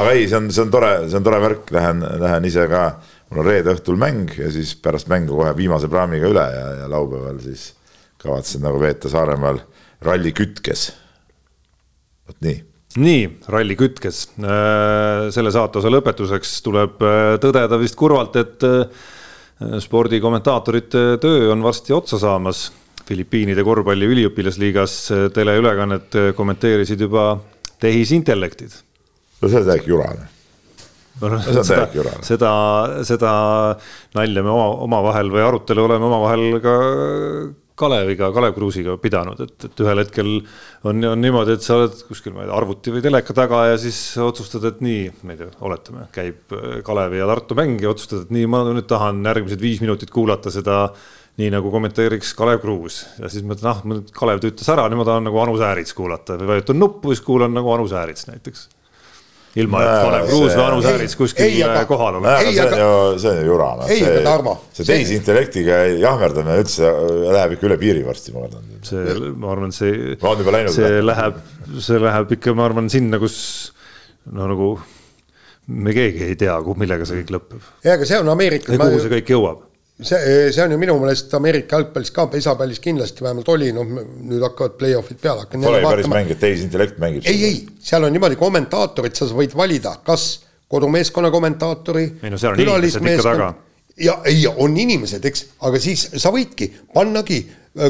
[0.01, 2.85] aga ei, see on, see on tore, see on tore värk, lähen, lähen ise ka,
[3.31, 6.91] mul on reede õhtul mäng ja siis pärast mängu kohe viimase praamiga üle ja, ja
[6.91, 7.69] laupäeval siis
[8.19, 9.63] kavatsen nagu veeta Saaremaal
[10.03, 10.89] ralli kütkes.
[12.27, 12.65] vot nii
[12.97, 14.23] nii, ralli kütkes.
[14.41, 18.87] Äh, selle saate lõpetuseks tuleb äh, tõdeda vist kurvalt, et äh,
[19.83, 22.69] spordikommentaatorite töö on varsti otsa saamas.
[23.09, 24.95] Filipiinide korvpalli üliõpilasliigas
[25.33, 27.39] teleülekannet kommenteerisid juba
[27.81, 28.75] tehisintellektid.
[29.41, 30.27] no see on täiesti jurane
[31.21, 31.87] no, seda,
[32.27, 32.51] seda,
[33.07, 33.31] seda
[34.13, 36.75] nalja me oma, omavahel või arutelu oleme omavahel ka
[37.79, 42.33] Kaleviga, Kalev Kruusiga pidanud, et, et ühel hetkel on, on niimoodi, et sa oled kuskil,
[42.35, 45.51] ma ei tea, arvuti või teleka taga ja siis otsustad, et nii, ma ei tea,
[45.65, 49.63] oletame, käib äh, Kalevi ja Tartu mäng ja otsustad, et nii, ma nüüd tahan järgmised
[49.63, 50.81] viis minutit kuulata seda
[51.39, 53.03] nii nagu kommenteeriks Kalev Kruus.
[53.19, 56.35] Ja siis mõtlen, ah, Kalev töötas ära, nüüd ma tahan nagu Anu Säärits kuulata.
[56.41, 58.67] Või vajutan nuppu, siis kuulan nagu Anu Säärits näiteks
[59.57, 62.51] ilma, et Kalev Kruus või Anu Säärits kuskil aga, kohal oleks.
[62.53, 62.91] see on ju,
[63.23, 63.89] see on ju jura, noh.
[63.89, 64.53] ei, aga Tarmo.
[64.75, 66.91] see tehisintellektiga jahmerdamine üldse
[67.33, 68.69] läheb ikka üle piiri varsti, ma arvan.
[68.85, 70.15] see, ma arvan, see,
[70.75, 71.41] see läheb,
[71.89, 73.39] see läheb ikka, ma arvan, sinna, kus
[74.29, 74.69] no nagu
[75.69, 77.73] me keegi ei tea, millega see kõik lõpeb.
[77.85, 78.77] ja, aga see on Ameerikas.
[78.77, 79.65] kuhu see kõik jõuab?
[80.01, 84.43] See, see on ju minu meelest Ameerika jalgpallis ka, pesapallis kindlasti vähemalt oli, noh nüüd
[84.45, 85.47] hakkavad play-off'id peale.
[85.53, 87.25] Pole päris mäng, et tehisintellekt mängib.
[87.29, 90.29] ei, ei, seal on niimoodi kommentaatorid, sa võid valida, kas
[90.69, 92.05] kodumeeskonna kommentaatori.
[92.23, 93.49] ei no seal on inimesed ikka taga.
[93.99, 97.43] ja ei, on inimesed, eks, aga siis sa võidki pannagi,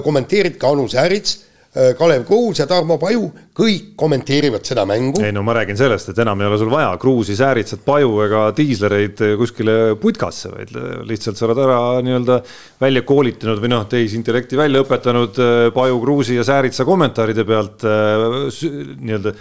[0.03, 5.21] kommenteerid ka Anu Säärits Äh, Kalev Kruus ja Tarmo Paju, kõik kommenteerivad seda mängu.
[5.21, 8.47] ei no ma räägin sellest, et enam ei ole sul vaja Kruusi, Sääritsat, Paju ega
[8.57, 10.73] diislereid kuskile putkasse, vaid
[11.05, 12.39] lihtsalt sa oled ära nii-öelda
[12.81, 18.25] välja koolitanud või noh, tehisintellekti välja õpetanud äh, Paju, Kruusi ja Sääritsa kommentaaride pealt äh,
[19.05, 19.35] nii-öelda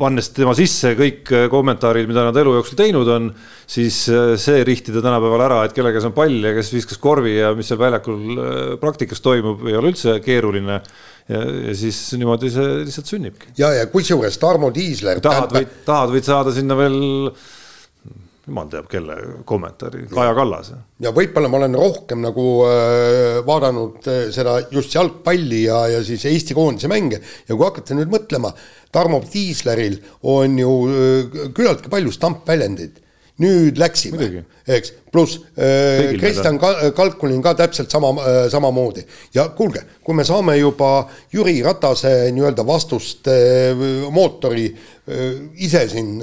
[0.00, 3.28] pannes tema sisse kõik kommentaarid, mida nad elu jooksul teinud on,
[3.70, 7.36] siis äh, see rihtida tänapäeval ära, et kellega see on pall ja kes viskas korvi
[7.36, 10.80] ja mis seal väljakul äh, praktikas toimub, ei ole üldse keeruline.
[11.30, 13.54] ja, ja siis niimoodi see lihtsalt sünnibki.
[13.60, 15.20] ja, ja kusjuures Tarmo Tiisler.
[15.22, 17.00] tahad, võid, tahad, võid saada sinna veel
[18.50, 19.16] jumal teab kelle
[19.48, 20.78] kommentaari, Kaja Kallase.
[21.00, 26.26] ja võib-olla ma olen rohkem nagu äh, vaadanud äh, seda just jalgpalli ja, ja siis
[26.28, 27.20] Eesti koondise mänge.
[27.48, 28.52] Ja kui hakata nüüd mõtlema,
[28.92, 33.06] Tarmo Tiisleril on ju äh, küllaltki palju stampväljendeid.
[33.40, 39.06] Nüüd läksime, eks, pluss äh, Kristjan Kalkulin ka täpselt sama äh,, samamoodi.
[39.32, 43.72] ja kuulge, kui me saame juba Jüri Ratase nii-öelda vastust äh,
[44.12, 46.18] mootori äh, ise siin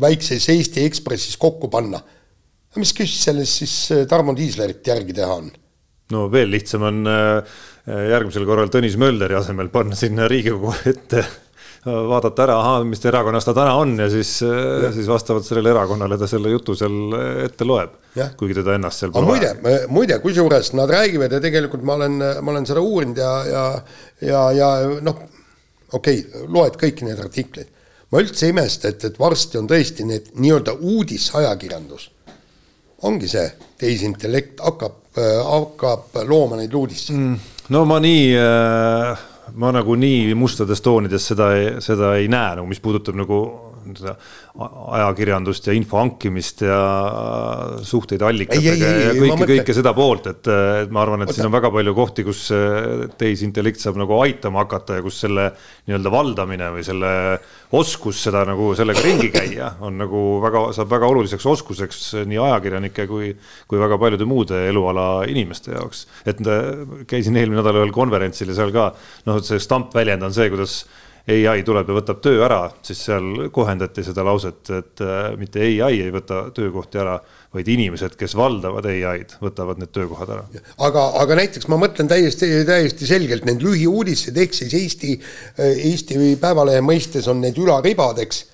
[0.00, 2.00] väikses Eesti Ekspressis kokku panna.
[2.76, 5.48] mis küsis sellest siis äh, Tarmo Tiislerit järgi teha on?
[6.12, 7.56] no veel lihtsam on äh,
[8.12, 11.24] järgmisel korral Tõnis Mölderi asemel panna sinna Riigikogu ette
[11.86, 16.18] vaadata ära, ahaa, mis erakonnas ta täna on ja siis, äh, siis vastavalt sellele erakonnale
[16.18, 17.16] ta selle jutu seal
[17.46, 17.94] ette loeb.
[18.36, 19.54] kuigi teda ennast seal pole vaja.
[19.62, 23.64] muide, muide, kusjuures nad räägivad ja tegelikult ma olen, ma olen seda uurinud ja, ja,
[24.20, 24.70] ja, ja
[25.00, 25.24] noh,
[25.92, 27.72] okei okay,, loed kõiki neid artikleid
[28.16, 32.10] ma üldse ei imesta, et, et varsti on tõesti need nii-öelda uudisajakirjandus.
[33.04, 33.44] ongi see,
[33.76, 37.50] tehisintellekt hakkab äh,, hakkab looma neid uudiseid mm,.
[37.76, 39.26] no ma nii äh,
[39.60, 41.50] ma nagu nii mustades toonides seda,
[41.84, 43.42] seda ei näe, nagu mis puudutab nagu
[44.96, 46.78] ajakirjandust ja info hankimist ja
[47.86, 50.50] suhteid allikatega ja kõike, kõike seda poolt, et,
[50.82, 51.38] et ma arvan, et Oota.
[51.38, 52.46] siin on väga palju kohti, kus
[53.18, 55.50] tehisintellekt saab nagu aitama hakata ja kus selle
[55.86, 57.12] nii-öelda valdamine või selle
[57.76, 63.06] oskus seda nagu sellega ringi käia on nagu väga, saab väga oluliseks oskuseks nii ajakirjanike
[63.10, 63.32] kui,
[63.66, 66.06] kui väga paljude muude eluala inimeste jaoks.
[66.26, 66.42] et
[67.10, 68.92] käisin eelmine nädal ühel konverentsil ja seal ka
[69.26, 70.84] noh, see stampväljend on see, kuidas
[71.50, 75.98] ai tuleb ja võtab töö ära, siis seal kohendati seda lauset, et äh, mitte ai
[76.04, 77.16] ei võta töökohti ära,
[77.56, 80.44] vaid inimesed, kes valdavad ai-d, võtavad need töökohad ära.
[80.86, 85.16] aga, aga näiteks ma mõtlen täiesti, täiesti selgelt need lühiuudised, ehk siis Eesti,
[85.58, 88.44] Eesti Päevalehe mõistes on need ülaribad, eks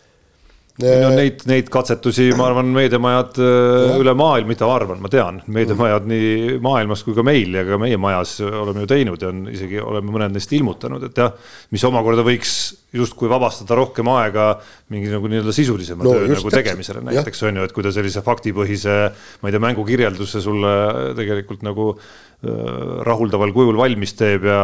[0.80, 3.48] no neid, neid katsetusi, ma arvan, meediamajad äh,
[3.90, 3.96] ja.
[4.00, 7.98] üle maailma, mitte arvan, ma tean, meediamajad nii maailmas kui ka meil ja ka meie
[8.00, 11.34] majas oleme ju teinud ja on isegi oleme mõned neist ilmutanud, et jah,
[11.74, 12.54] mis omakorda võiks
[12.96, 14.48] justkui vabastada rohkem aega
[14.92, 16.56] mingi nagu nii-öelda sisulisema no, töö nagu täpselt.
[16.58, 18.98] tegemisele näiteks on ju, et kui ta sellise faktipõhise,
[19.42, 20.72] ma ei tea, mängukirjelduse sulle
[21.18, 22.72] tegelikult nagu äh,
[23.08, 24.62] rahuldaval kujul valmis teeb ja,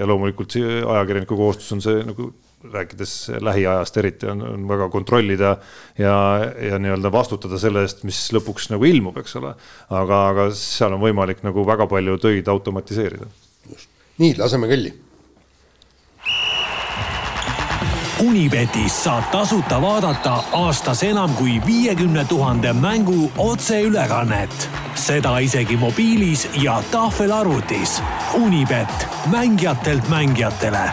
[0.00, 2.32] ja loomulikult ajakirjaniku kohustus on see nagu
[2.72, 5.56] rääkides lähiajast eriti on, on väga kontrollida
[5.98, 6.16] ja,
[6.70, 9.54] ja nii-öelda vastutada selle eest, mis lõpuks nagu ilmub, eks ole.
[9.90, 13.26] aga, aga seal on võimalik nagu väga palju töid automatiseerida.
[14.18, 14.94] nii, laseme kõlli.
[18.24, 26.78] Unibetis saab tasuta vaadata aastas enam kui viiekümne tuhande mängu otseülekannet, seda isegi mobiilis ja
[26.92, 27.98] tahvelarvutis.
[28.40, 30.86] Unibet, mängijatelt mängijatele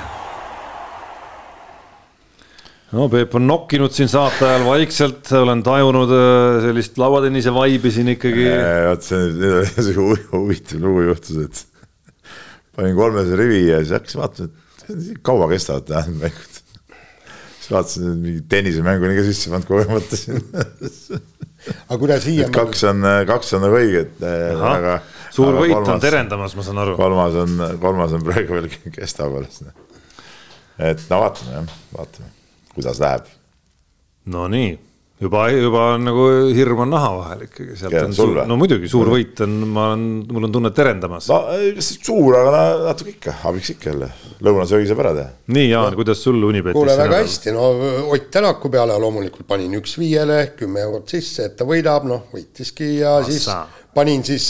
[2.95, 8.11] no Peep on nokkinud siin saate ajal vaikselt, olen tajunud äh, sellist lauatennise vaibi siin
[8.15, 8.47] ikkagi.
[8.89, 11.61] vot see nüüd sihuke huvitav lugu juhtus, et
[12.75, 14.49] panin kolmese rivi ja siis hakkasin vaatama,
[14.89, 16.59] et kaua kestavad tähendab mängud.
[17.61, 20.41] siis vaatasin, et mingi tennisemängu on ka sisse pannud, kogu aeg mõtlesin
[21.87, 22.49] aga kuidas viia?
[22.51, 24.97] kaks on, kaks on nagu õiged, aga.
[25.31, 26.97] suur aga võit kolmas, on terendamas, ma saan aru.
[26.99, 29.63] kolmas on, kolmas on praegu veel kestab alles.
[30.81, 32.40] et no vaatame jah, vaatame
[32.75, 33.27] kuidas läheb.
[34.31, 34.71] Nonii,
[35.21, 38.89] juba, juba on nagu hirm on naha vahel ikkagi, sealt Ja, on suur, no muidugi
[38.91, 41.39] suur võit on, ma olen, mul on tunne terendamas no..
[41.49, 44.11] no suur, aga na- natuke ikka, abiks ikka jälle.
[44.45, 45.33] lõunasöögi saab ära teha.
[45.57, 47.71] nii Jaan, kuidas sul Unibetis kuule, väga hästi, no
[48.13, 52.93] Ott Tänaku peale loomulikult panin üks viiele, kümme eurot sisse, et ta võidab, noh, võitiski
[53.01, 53.49] ja Ah, siis.
[53.95, 54.45] Panin siis,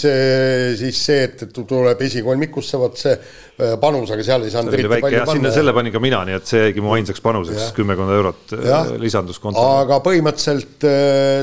[0.80, 5.14] siis see, et, tuleb esikolmikusse, vot see äh, panus, aga seal ei saanud oli väike
[5.16, 8.56] jah, sinna selle panin ka mina, nii et see jäigi mu ainsaks panuseks, kümmekond eurot
[8.58, 8.94] äh, Jah.
[9.02, 9.82] lisandus kontole.
[9.82, 10.88] aga põhimõtteliselt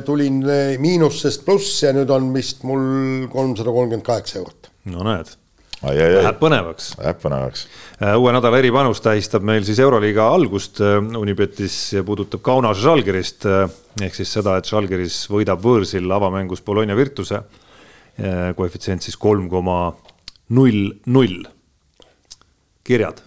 [0.07, 0.41] tulin
[0.83, 4.71] miinusest pluss ja nüüd on vist mul kolmsada kolmkümmend kaheksa eurot.
[4.95, 5.35] no näed,
[5.83, 6.93] ai, ai, ai läheb, põnevaks.
[7.03, 7.67] läheb põnevaks.
[8.15, 10.79] uue nädala eripanus tähistab meil siis Euroliiga algust
[11.19, 17.43] Unibetis ja puudutab Kaunas Žalgirist ehk siis seda, et Žalgiris võidab võõrsil avamängus Bologna Virtuse.
[18.57, 19.93] Koefitsient siis kolm koma
[20.49, 21.45] null null.
[22.85, 23.21] kirjad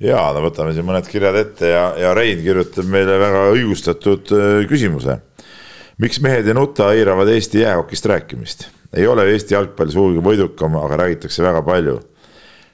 [0.00, 4.62] ja no võtame siin mõned kirjad ette ja, ja Rein kirjutab meile väga õigustatud öö,
[4.70, 5.20] küsimuse.
[6.00, 8.68] miks mehed ei nuta, eiravad Eesti jäähokist rääkimist?
[8.96, 12.00] ei ole Eesti jalgpall sugugi võidukam, aga räägitakse väga palju.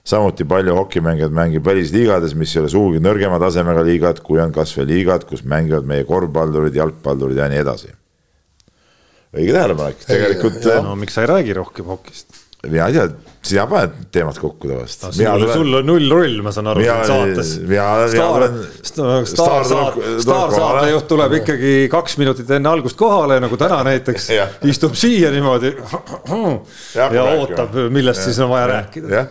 [0.07, 4.87] samuti palju hokimängijaid mängib välisliigades, mis ei ole sugugi nõrgema tasemega liigad, kui on kasvõi
[4.87, 7.91] liigad, kus mängivad meie korvpallurid, jalgpallurid ja nii edasi.
[9.35, 10.83] Õige tähelepanek, tegelikult jah.
[10.85, 12.45] no miks sa ei räägi rohkem hokist?
[12.67, 13.07] mina ei tea,
[13.47, 15.15] sina paned teemat kokku tavaliselt.
[15.15, 17.53] sul, sul on null roll, ma saan aru, saates.
[18.27, 18.57] olen-,
[20.23, 24.31] staarsaatejuht tuleb ikkagi kaks minutit enne algust kohale, nagu täna näiteks
[24.73, 25.75] istub siia niimoodi
[26.97, 29.15] Ja ja ootab millest siis on vaja rääkida.
[29.21, 29.31] jah,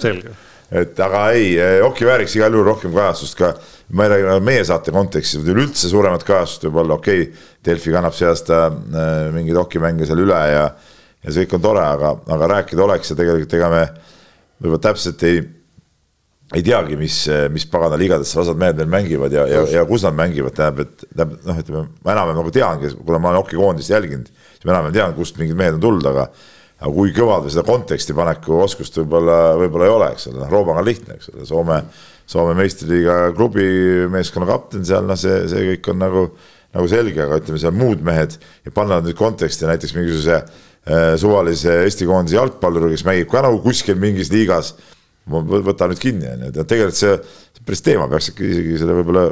[0.00, 0.34] selge.
[0.70, 1.54] et aga ei,
[1.84, 3.54] Oki vääriks igal juhul rohkem kajastust ka,
[3.92, 8.28] ma ei räägi meie saate kontekstis, üleüldse suuremat kajastust võib-olla, okei okay,, Delfi kannab see
[8.28, 10.66] aasta äh, mingeid hokimänge seal üle ja
[11.22, 13.82] ja see kõik on tore, aga, aga rääkida oleks ja tegelikult ega me
[14.62, 15.42] võib-olla täpselt ei
[16.52, 17.14] ei teagi, mis,
[17.52, 21.04] mis pagana liigades osad mehed veel mängivad ja, ja, ja kus nad mängivad, tähendab, et
[21.08, 24.98] tähendab noh, ütleme ma enam-vähem nagu teangi, kuna ma olen hokikoondist jälginud, siis ma enam-vähem
[24.98, 26.26] tean, kust mingid mehed on tulnud, aga
[26.82, 30.50] aga kui kõvad või seda konteksti paneku oskust võib-olla, võib-olla ei ole, eks ole, noh,
[30.50, 31.78] Roobaga on lihtne, eks ole, Soome,
[32.30, 33.66] Soome meistriliiga klubi
[34.12, 36.24] meeskonna kapten seal, noh, see, see kõik on nagu,
[36.72, 41.12] nagu selge, aga ütleme seal muud mehed ja panna nad nüüd konteksti näiteks mingisuguse äh,
[41.20, 44.74] suvalise Eesti koondise jalgpalluri, kes mängib ka nagu kuskil mingis liigas
[45.30, 47.16] ma võ- võtan nüüd kinni, onju, et tegelikult see
[47.52, 49.28] see päris teema peaks isegi selle võib-olla,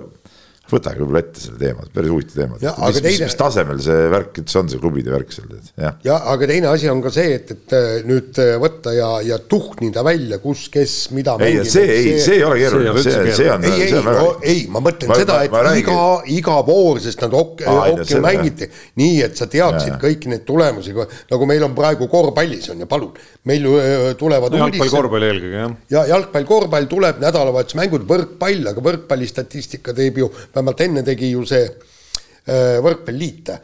[0.75, 2.59] võtage võib-olla ette selle teema, päris huvitav teema.
[2.61, 5.49] Mis, teine- mis tasemel see värk üldse on, see klubide värk seal,
[5.81, 5.97] jah.
[6.05, 9.39] ja aga teine asi on ka see, et, et äh, nüüd äh, võtta ja, ja
[9.51, 13.03] tuhnida välja, kus, kes, mida ei, see ei, see ei ole see ei keeruline, ole
[13.03, 15.45] üldse see, see on, ei, ei see, no ei, ma mõtlen Ma- ma, seda, ma-
[15.49, 16.07] et ma räägin- iga,
[16.39, 18.71] iga voor, sest nad hokki, no hokki mängiti
[19.01, 20.95] nii, et sa teadsid kõiki neid tulemusi,
[21.31, 23.13] nagu meil on praegu korvpallis on ju, palun,
[23.49, 25.75] meil ju öö, tulevad jalgpall, uudised korvpall eelkõige jah.
[25.97, 30.29] ja jalgpall, korvpall tuleb nädalavahetusmängud, võrkpall, aga võrkpallistatistika teeb ju,
[30.61, 33.59] vähemalt enne tegi ju see äh, võrkpalliliit äh,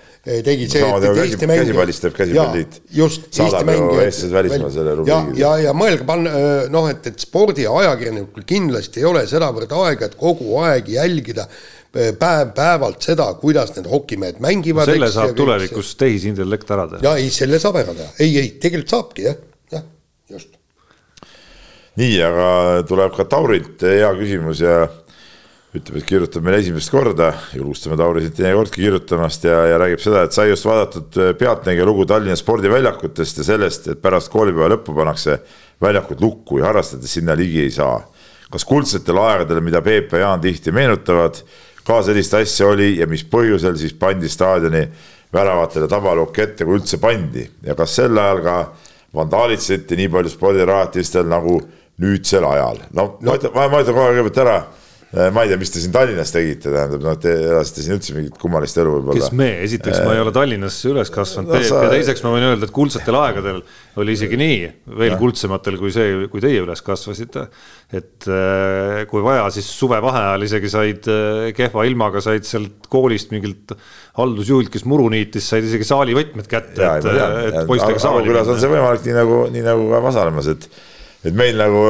[0.47, 2.81] tegi see, Sama teeb käsi- käsipallis teeb käsipalliliit.
[2.97, 6.35] just, Saadab ju eestlased välismaale selle ja rubriigi., ja, ja mõelge panna
[6.73, 11.47] noh, et, et spordi ja ajakirjanikul kindlasti ei ole sedavõrd aega, et kogu aeg jälgida
[11.47, 11.65] äh,
[11.97, 14.89] päev-päevalt seda, kuidas need hokimehed mängivad.
[14.91, 17.03] selle saab tulevikus tehisintellekt ära teha.
[17.07, 19.39] ja ei, selle saab ära teha, ei, ei tegelikult saabki jah,
[19.73, 19.85] jah,
[20.33, 20.57] just
[22.01, 22.49] nii, aga
[22.89, 24.85] tuleb ka Taurilt hea küsimus ja
[25.77, 30.25] ütleb, et kirjutab meile esimest korda, julgustame Tauri siit teinekordki kirjutamast ja, ja räägib seda,
[30.27, 35.39] et sai just vaadatud Pealtnägija lugu Tallinna spordiväljakutest ja sellest, et pärast koolipäeva lõppu pannakse
[35.83, 38.01] väljakud lukku ja harrastades sinna ligi ei saa.
[38.51, 41.41] kas kuldsetel aegadel, mida Peep ja Jaan tihti meenutavad,
[41.85, 44.85] ka sellist asja oli ja mis põhjusel siis pandi staadioni
[45.35, 48.57] väravatele tabalukk ette, kui üldse pandi ja kas sel ajal ka
[49.15, 51.59] vandaalitseti nii palju spordirajatistel nagu
[52.03, 52.83] nüüdsel ajal.
[52.93, 54.57] no ma ütlen, ma ütlen kohe kõigepealt ära,
[55.33, 58.37] ma ei tea, mis te siin Tallinnas tegite, tähendab, noh, te elasite siin üldse mingit
[58.41, 59.33] kummalist elu võib-olla kes.
[59.39, 62.69] me, esiteks ma ei ole Tallinnas üles kasvanud no sa- ja teiseks ma võin öelda,
[62.69, 63.63] et kuldsetel aegadel
[64.03, 64.59] oli isegi nii,
[65.01, 67.47] veel kuldsematel kui see, kui teie üles kasvasite.
[67.97, 73.73] et äh, kui vaja, siis suvevaheajal isegi said äh, kehva ilmaga said sealt koolist mingilt
[74.19, 77.09] haldusjuhilt, kes muru niitis, said isegi saali võtmed kätte, ja, et
[77.53, 80.69] et poistega saali Aru-Külas on see võimalik nii nagu, nii nagu ka Vasalemmas, et
[81.25, 81.83] et meil nagu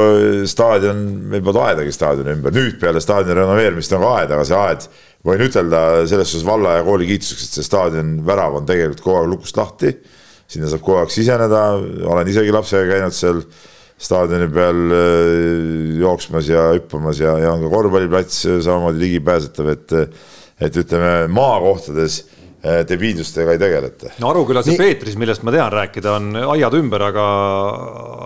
[0.49, 1.01] staadion,
[1.31, 4.87] meil polnud aedagi staadioni ümber, nüüd peale staadioni renoveerimist on ka aed, aga see aed,
[5.27, 9.19] võin ütelda selles suhtes valla ja kooli kiituseks, et see staadion värav on tegelikult kogu
[9.21, 9.95] aeg lukust lahti.
[10.47, 11.63] sinna saab kogu aeg siseneda,
[12.07, 13.41] olen isegi lapsega käinud seal
[13.97, 19.95] staadioni peal äh, jooksmas ja hüppamas ja, ja on ka korvpalliplats äh, samamoodi ligipääsetav, et
[20.57, 22.23] et ütleme maakohtades
[22.65, 26.79] äh, debiidustega ei tegeleta no Arukülas ja Nii- Peetris, millest ma tean rääkida, on aiad
[26.79, 27.27] ümber, aga,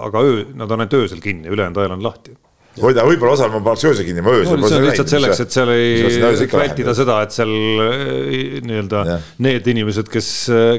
[0.07, 2.35] aga öö, nad on ainult öösel kinni, ülejäänud ajal on lahti.
[2.79, 5.55] hoida võib-olla osal ma paneks öösel kinni, ma öösel no, see on lihtsalt selleks, et
[5.57, 7.51] seal ei vältida seda, et seal
[7.83, 9.01] eh, nii-öelda
[9.43, 10.29] need inimesed, kes,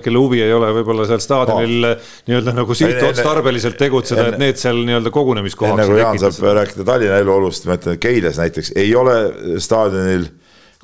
[0.04, 2.14] kelle huvi ei ole võib-olla seal staadionil oh.
[2.30, 5.82] nii-öelda nagu sihtotstarbeliselt tegutseda, et need seal nii-öelda kogunemiskohaks.
[5.82, 6.54] nagu Jaan saab seda.
[6.62, 9.18] rääkida Tallinna eluolust, ma ütlen, et Keilas näiteks ei ole
[9.60, 10.30] staadionil,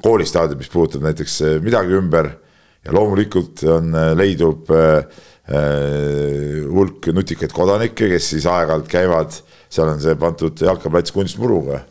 [0.04, 2.28] koolistaadion, mis puudutab näiteks midagi ümber
[2.88, 4.72] ja loomulikult on, eh, leidub
[5.48, 9.38] hulk nutikaid kodanikke, kes siis aeg-ajalt käivad
[9.72, 11.82] seal on see pandud jalkaplats kunstmuruga,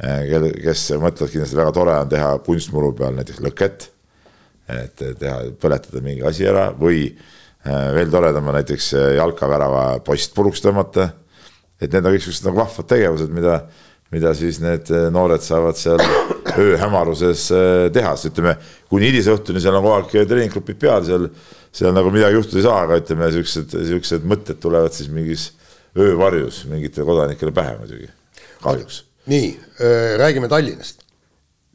[0.00, 3.88] eh, kes mõtlevad kindlasti väga tore on teha kunstmuru peal näiteks lõket,
[4.72, 7.10] et teha, põletada mingi asi ära või
[7.62, 8.88] veel toredam on näiteks
[9.18, 11.12] jalkavärava post puruks tõmmata.
[11.80, 13.66] et need on kõik siuksed nagu vahvad tegevused, mida,
[14.12, 16.02] mida siis need noored saavad seal
[16.62, 17.48] ööhämaruses
[17.94, 18.54] teha, sest ütleme
[18.92, 21.26] kuni hilisõhtuni seal on kogu aeg treeninggrupid peal, seal,
[21.72, 25.48] seal nagu midagi juhtuda ei saa, aga ütleme, siuksed, siuksed mõtted tulevad siis mingis
[25.98, 28.08] öövarjus mingitele kodanikele pähe muidugi,
[28.62, 29.04] kahjuks.
[29.32, 29.50] nii,
[30.20, 31.04] räägime Tallinnast.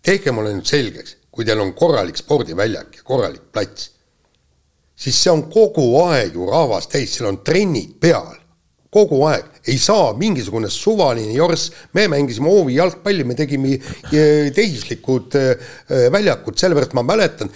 [0.05, 3.91] tehke mulle nüüd selgeks, kui teil on korralik spordiväljak ja korralik plats,
[4.95, 8.36] siis see on kogu aeg ju rahvast täis, seal on trennid peal
[8.97, 13.77] kogu aeg, ei saa mingisugune suvaline jorss, me mängisime hoovi jalgpalli, me tegime
[14.57, 15.37] tehislikud
[16.13, 17.51] väljakud, sellepärast ma mäletan,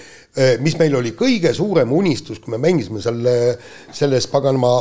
[0.61, 3.25] mis meil oli kõige suurem unistus, kui me mängisime seal
[3.95, 4.75] selles paganama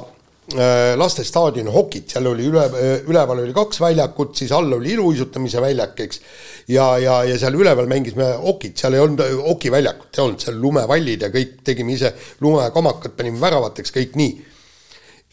[0.98, 2.64] lastestaadioni hokit, seal oli üle,
[3.08, 6.20] üleval oli kaks väljakut, siis all oli iluuisutamise väljak, eks.
[6.68, 11.26] ja, ja, ja seal üleval mängisime hokit, seal ei olnud hokiväljakut, ei olnud seal lumevallid
[11.26, 11.60] ja kõik.
[11.64, 14.32] Tegime ise lumekamakad, panime väravateks, kõik nii.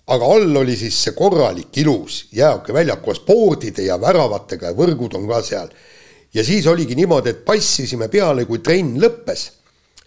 [0.07, 5.27] Aga all oli siis see korralik ilus jäähokiväljak koos poodide ja väravatega ja võrgud on
[5.27, 5.69] ka seal.
[6.33, 9.49] ja siis oligi niimoodi, et passisime peale, kui trenn lõppes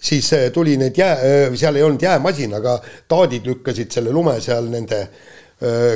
[0.01, 2.79] siis äh, tuli need jää, äh, seal ei olnud jäämasin, aga
[3.09, 5.31] taadid lükkasid selle lume seal nende äh,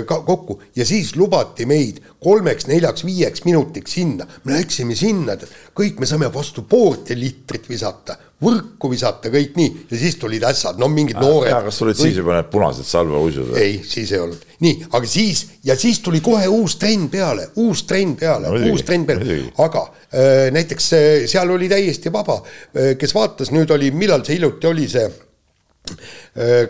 [0.07, 4.27] ka kokku ja siis lubati meid kolmeks-neljaks-viieks minutiks sinna.
[4.45, 5.39] me läksime sinna,
[5.77, 10.45] kõik me saime vastu poolt ja litrit visata, võrku visata, kõik nii ja siis tulid
[10.45, 11.55] ässad, no mingid noored.
[11.65, 12.11] kas sul olid kõik...
[12.11, 13.57] siis juba need punased salveuisud?
[13.57, 14.45] ei, siis ei olnud.
[14.66, 18.85] nii, aga siis ja siis tuli kohe uus trenn peale, uus trenn peale no,, uus
[18.85, 20.93] trenn peale, aga Äh, näiteks
[21.27, 22.36] seal oli täiesti vaba,
[22.77, 25.24] äh, kes vaatas, nüüd oli, millal see hiljuti oli see äh,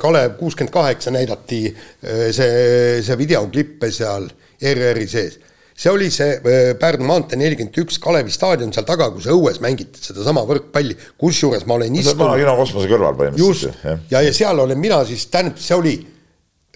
[0.03, 1.59] Kalev kuuskümmend kaheksa näidati
[2.35, 4.27] see, see videoklippe seal
[4.61, 5.39] ERR-i sees.
[5.75, 6.41] see oli see
[6.81, 11.79] Pärnu maantee nelikümmend üks Kalevi staadion seal taga, kus õues mängiti sedasama võrkpalli, kusjuures ma
[11.79, 12.25] olen istunud.
[12.25, 13.85] vana kino kosmose kõrval põhimõtteliselt.
[13.85, 15.95] just, ja, ja seal olen mina siis, tähendab, see oli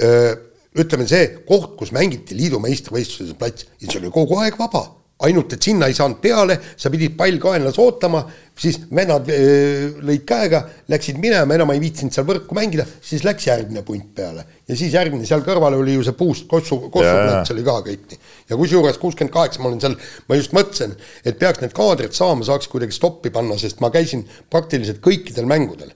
[0.02, 0.36] öö,
[0.78, 4.86] ütleme, see koht, kus mängiti liidu meistrivõistluse plats ja see oli kogu aeg vaba
[5.27, 8.20] ainult et sinna ei saanud peale, sa pidid pall kaenlas ootama,
[8.59, 13.49] siis vennad öö, lõid käega, läksid minema, enam ei viitsinud seal võrku mängida, siis läks
[13.49, 14.45] järgmine punt peale.
[14.69, 18.24] ja siis järgmine, seal kõrval oli ju see puust, kossu, kossuplats oli ka kõik nii.
[18.51, 19.99] ja kusjuures kuuskümmend kaheksa, ma olin seal,
[20.31, 24.23] ma just mõtlesin, et peaks need kaadrid saama, saaks kuidagi stoppi panna, sest ma käisin
[24.51, 25.95] praktiliselt kõikidel mängudel.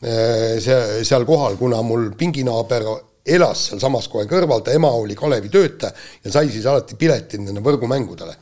[0.00, 2.86] see, seal kohal, kuna mul pinginaaber
[3.26, 5.92] elas sealsamas kohe kõrval, ta ema oli Kalevi töötaja
[6.24, 8.36] ja sai siis alati piletid nende võrgumängudele.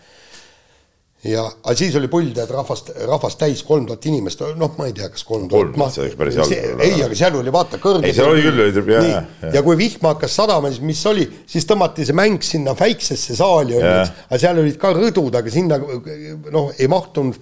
[1.27, 4.95] Ja, aga siis oli pull, tead, rahvast, rahvast täis, kolm tuhat inimest, noh, ma ei
[4.97, 5.73] tea, kas kolm tuhat.
[5.73, 6.83] kolm tuhat, see oleks päris jalg.
[6.87, 8.07] ei, aga seal oli vaata kõrge.
[8.07, 9.55] ei, seal oli küll, oli jah, jah.
[9.57, 13.81] ja kui vihm hakkas sadama, siis mis oli, siis tõmmati see mäng sinna väiksesse saali,
[13.83, 17.41] aga seal olid ka rõdud, aga sinna noh, ei mahtunud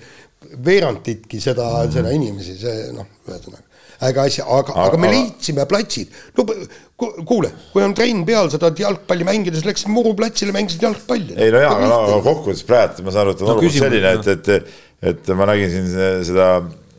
[0.65, 1.95] veeranditki seda mm, -hmm.
[1.99, 3.66] seda inimesi, see noh, ühesõnaga
[4.05, 6.15] äge asi, aga, aga, aga me leidsime platsid.
[6.37, 6.47] no
[6.97, 11.37] kuule, kui on trenn peal, sa tahad jalgpalli mängida, siis läksid muruplatsile, mängisid jalgpalli.
[11.37, 14.17] ei no jaa, aga no kokkuvõttes praegu ma saan aru, et on no, olukord selline,
[14.21, 14.83] et, et,
[15.13, 15.93] et ma nägin siin
[16.29, 16.49] seda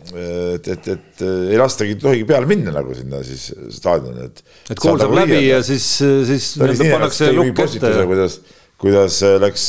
[0.07, 4.45] et, et, et ei lastagi, tohigi peale minna nagu sinna siis staadionile, et.
[4.71, 5.89] et kool saab nagu läbi ja siis,
[6.29, 7.91] siis pannakse lukk ette.
[8.07, 8.39] kuidas,
[8.79, 9.67] kuidas läks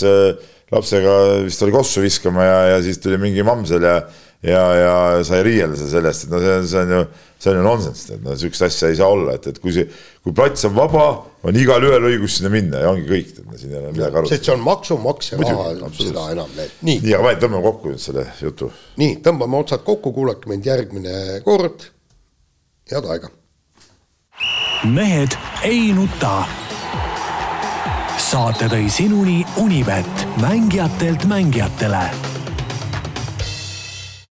[0.72, 4.00] lapsega vist oli kossu viskama ja, ja siis tuli mingi mamsel ja
[4.42, 7.00] ja, ja sa ei riielda sellest, et no see, see on ju,
[7.38, 9.88] see on ju nonsenss, et no sihukest asja ei saa olla, et, et kui see,
[10.24, 11.08] kui plats on vaba,
[11.48, 14.38] on igalühel õigus sinna minna ja ongi kõik, et siin ei ole midagi arutada.
[14.44, 16.70] see on maksumaksja raha, seda enam veel.
[16.86, 18.70] nii, nii, aga tõmbame kokku nüüd selle jutu.
[19.02, 21.90] nii, tõmbame otsad kokku, kuulake meid järgmine kord.
[22.92, 23.34] head aega.
[24.86, 25.34] mehed
[25.66, 26.40] ei nuta.
[28.22, 32.37] saate tõi sinuni Unibet, mängijatelt mängijatele